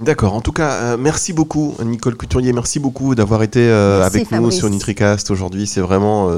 D'accord. 0.00 0.32
En 0.32 0.40
tout 0.40 0.52
cas, 0.52 0.96
merci 0.96 1.34
beaucoup, 1.34 1.74
Nicole 1.84 2.16
Couturier. 2.16 2.54
Merci 2.54 2.80
beaucoup 2.80 3.14
d'avoir 3.14 3.42
été 3.42 3.70
avec 3.70 4.30
nous 4.30 4.50
sur 4.50 4.70
NutriCast 4.70 5.30
aujourd'hui. 5.30 5.66
C'est 5.66 5.82
vraiment 5.82 6.30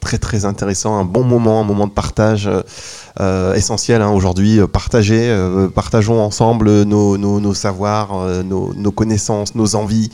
très 0.00 0.18
très 0.18 0.44
intéressant, 0.44 0.98
un 0.98 1.06
bon 1.06 1.24
moment, 1.24 1.62
un 1.62 1.64
moment 1.64 1.86
de 1.86 1.92
partage. 1.92 2.50
Euh, 3.18 3.54
essentiel 3.54 4.02
hein, 4.02 4.10
aujourd'hui. 4.10 4.60
Euh, 4.60 4.66
partager, 4.66 5.30
euh, 5.30 5.68
partageons 5.68 6.22
ensemble 6.22 6.82
nos, 6.82 7.16
nos, 7.18 7.54
savoirs, 7.54 8.44
nos, 8.44 8.74
nos, 8.74 8.92
connaissances, 8.92 9.54
nos 9.54 9.74
envies 9.74 10.10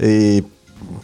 et 0.00 0.44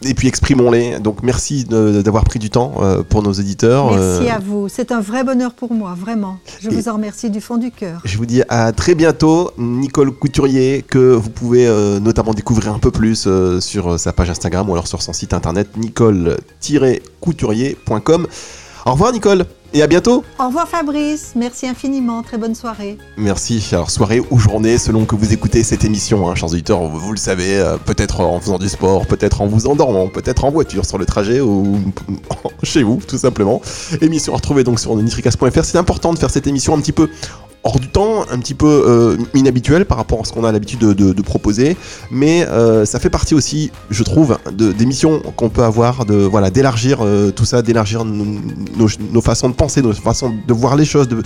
et 0.05 0.13
puis 0.13 0.29
exprimons-les. 0.29 0.99
Donc 0.99 1.23
merci 1.23 1.65
d'avoir 1.65 2.25
pris 2.25 2.37
du 2.39 2.49
temps 2.49 2.73
pour 3.09 3.21
nos 3.23 3.33
éditeurs. 3.33 3.91
Merci 3.91 4.29
à 4.29 4.39
vous. 4.39 4.69
C'est 4.69 4.93
un 4.93 5.01
vrai 5.01 5.25
bonheur 5.25 5.53
pour 5.53 5.73
moi, 5.73 5.93
vraiment. 5.99 6.37
Je 6.61 6.69
vous 6.69 6.87
en 6.87 6.93
remercie 6.93 7.29
du 7.29 7.41
fond 7.41 7.57
du 7.57 7.69
cœur. 7.71 7.99
Je 8.05 8.17
vous 8.17 8.25
dis 8.25 8.43
à 8.49 8.71
très 8.71 8.95
bientôt, 8.95 9.51
Nicole 9.57 10.11
Couturier, 10.11 10.85
que 10.87 11.13
vous 11.13 11.31
pouvez 11.31 11.67
notamment 11.99 12.33
découvrir 12.33 12.73
un 12.73 12.79
peu 12.79 12.91
plus 12.91 13.27
sur 13.59 13.99
sa 13.99 14.13
page 14.13 14.29
Instagram 14.29 14.69
ou 14.69 14.73
alors 14.73 14.87
sur 14.87 15.01
son 15.01 15.11
site 15.11 15.33
internet 15.33 15.75
nicole-couturier.com. 15.75 18.27
Au 18.85 18.91
revoir 18.91 19.11
Nicole 19.11 19.45
et 19.73 19.81
à 19.81 19.87
bientôt. 19.87 20.23
Au 20.39 20.47
revoir 20.47 20.67
Fabrice, 20.67 21.33
merci 21.35 21.67
infiniment, 21.67 22.21
très 22.23 22.37
bonne 22.37 22.55
soirée. 22.55 22.97
Merci, 23.17 23.67
alors 23.71 23.89
soirée 23.89 24.21
ou 24.29 24.39
journée 24.39 24.77
selon 24.77 25.05
que 25.05 25.15
vous 25.15 25.33
écoutez 25.33 25.63
cette 25.63 25.83
émission, 25.83 26.29
hein, 26.29 26.35
chers 26.35 26.51
auditeurs, 26.51 26.83
vous, 26.83 27.11
le 27.11 27.17
savez, 27.17 27.57
euh, 27.57 27.77
peut-être 27.77 28.21
en 28.21 28.39
faisant 28.39 28.59
du 28.59 28.69
sport, 28.69 29.05
peut-être 29.07 29.41
en 29.41 29.47
vous 29.47 29.67
endormant, 29.67 30.07
peut-être 30.07 30.45
en 30.45 30.51
voiture 30.51 30.85
sur 30.85 30.97
le 30.97 31.05
trajet 31.05 31.41
ou 31.41 31.77
chez 32.63 32.83
vous 32.83 33.01
tout 33.07 33.17
simplement. 33.17 33.61
Émission 34.01 34.33
à 34.33 34.37
retrouver 34.37 34.63
donc 34.63 34.79
sur 34.79 34.95
nitricas.fr, 34.95 35.65
c'est 35.65 35.77
important 35.77 36.13
de 36.13 36.19
faire 36.19 36.29
cette 36.29 36.47
émission 36.47 36.75
un 36.75 36.79
petit 36.79 36.91
peu 36.91 37.09
hors 37.63 37.79
du 37.79 37.87
temps, 37.87 38.25
un 38.29 38.39
petit 38.39 38.53
peu 38.53 38.67
euh, 38.67 39.17
inhabituel 39.33 39.85
par 39.85 39.97
rapport 39.97 40.21
à 40.21 40.25
ce 40.25 40.33
qu'on 40.33 40.43
a 40.43 40.51
l'habitude 40.51 40.79
de, 40.79 41.21
proposer, 41.21 41.77
mais 42.11 42.45
euh, 42.47 42.83
ça 42.85 42.99
fait 42.99 43.09
partie 43.09 43.33
aussi, 43.33 43.71
je 43.89 44.03
trouve, 44.03 44.37
d'émissions 44.51 45.21
qu'on 45.37 45.49
peut 45.49 45.63
avoir, 45.63 46.05
de 46.05 46.15
voilà, 46.15 46.49
d'élargir 46.49 46.99
euh, 47.01 47.31
tout 47.31 47.45
ça, 47.45 47.61
d'élargir 47.61 48.03
nos, 48.03 49.21
façons 49.21 49.47
de 49.47 49.53
penser, 49.53 49.81
nos 49.81 49.93
façons 49.93 50.33
de 50.45 50.53
voir 50.53 50.75
les 50.75 50.83
choses, 50.85 51.07
de, 51.07 51.23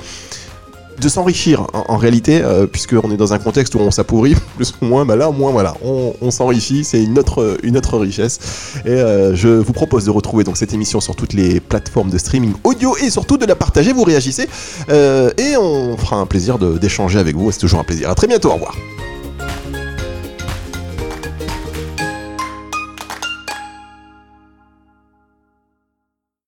de 1.00 1.10
s'enrichir 1.10 1.68
en, 1.74 1.98
réalité, 1.98 2.42
euh, 2.44 2.66
puisqu'on 2.66 3.12
est 3.12 3.18
dans 3.18 3.34
un 3.34 3.40
contexte 3.40 3.76
où 3.76 3.80
on 3.80 3.92
s'appauvrit, 3.92 4.36
plus 4.56 4.74
ou 4.82 4.86
moins, 4.86 5.06
bah 5.06 5.16
là 5.16 5.30
au 5.30 5.34
moins 5.34 5.52
voilà, 5.52 5.76
on, 5.84 6.32
s'enrichit, 6.32 6.84
c'est 6.84 7.04
une 7.04 7.18
autre, 7.20 7.98
richesse. 7.98 8.40
Et 8.86 8.90
euh, 8.90 9.36
je 9.36 9.50
vous 9.50 9.74
propose 9.74 10.06
de 10.06 10.12
retrouver 10.12 10.44
donc 10.44 10.58
cette 10.58 10.74
émission 10.74 11.00
sur 11.00 11.16
toutes 11.16 11.34
les 11.34 11.60
plateformes 11.60 12.10
de 12.10 12.18
streaming 12.18 12.54
audio 12.64 12.96
et 12.98 13.10
surtout 13.10 13.38
de 13.38 13.46
la 13.46 13.56
partager, 13.56 13.94
vous 13.94 14.04
réagissez, 14.04 14.48
euh, 14.90 15.32
et 15.38 15.58
on 15.58 15.98
fera 15.98 16.18
un 16.18 16.26
plaisir 16.26 16.58
d'échanger 16.58 17.20
avec 17.20 17.36
vous, 17.36 17.52
c'est 17.52 17.60
toujours 17.60 17.80
un 17.80 17.84
plaisir. 17.84 18.10
À 18.10 18.16
très 18.16 18.28
bientôt, 18.28 18.50
au 18.50 18.54
revoir. 18.54 18.76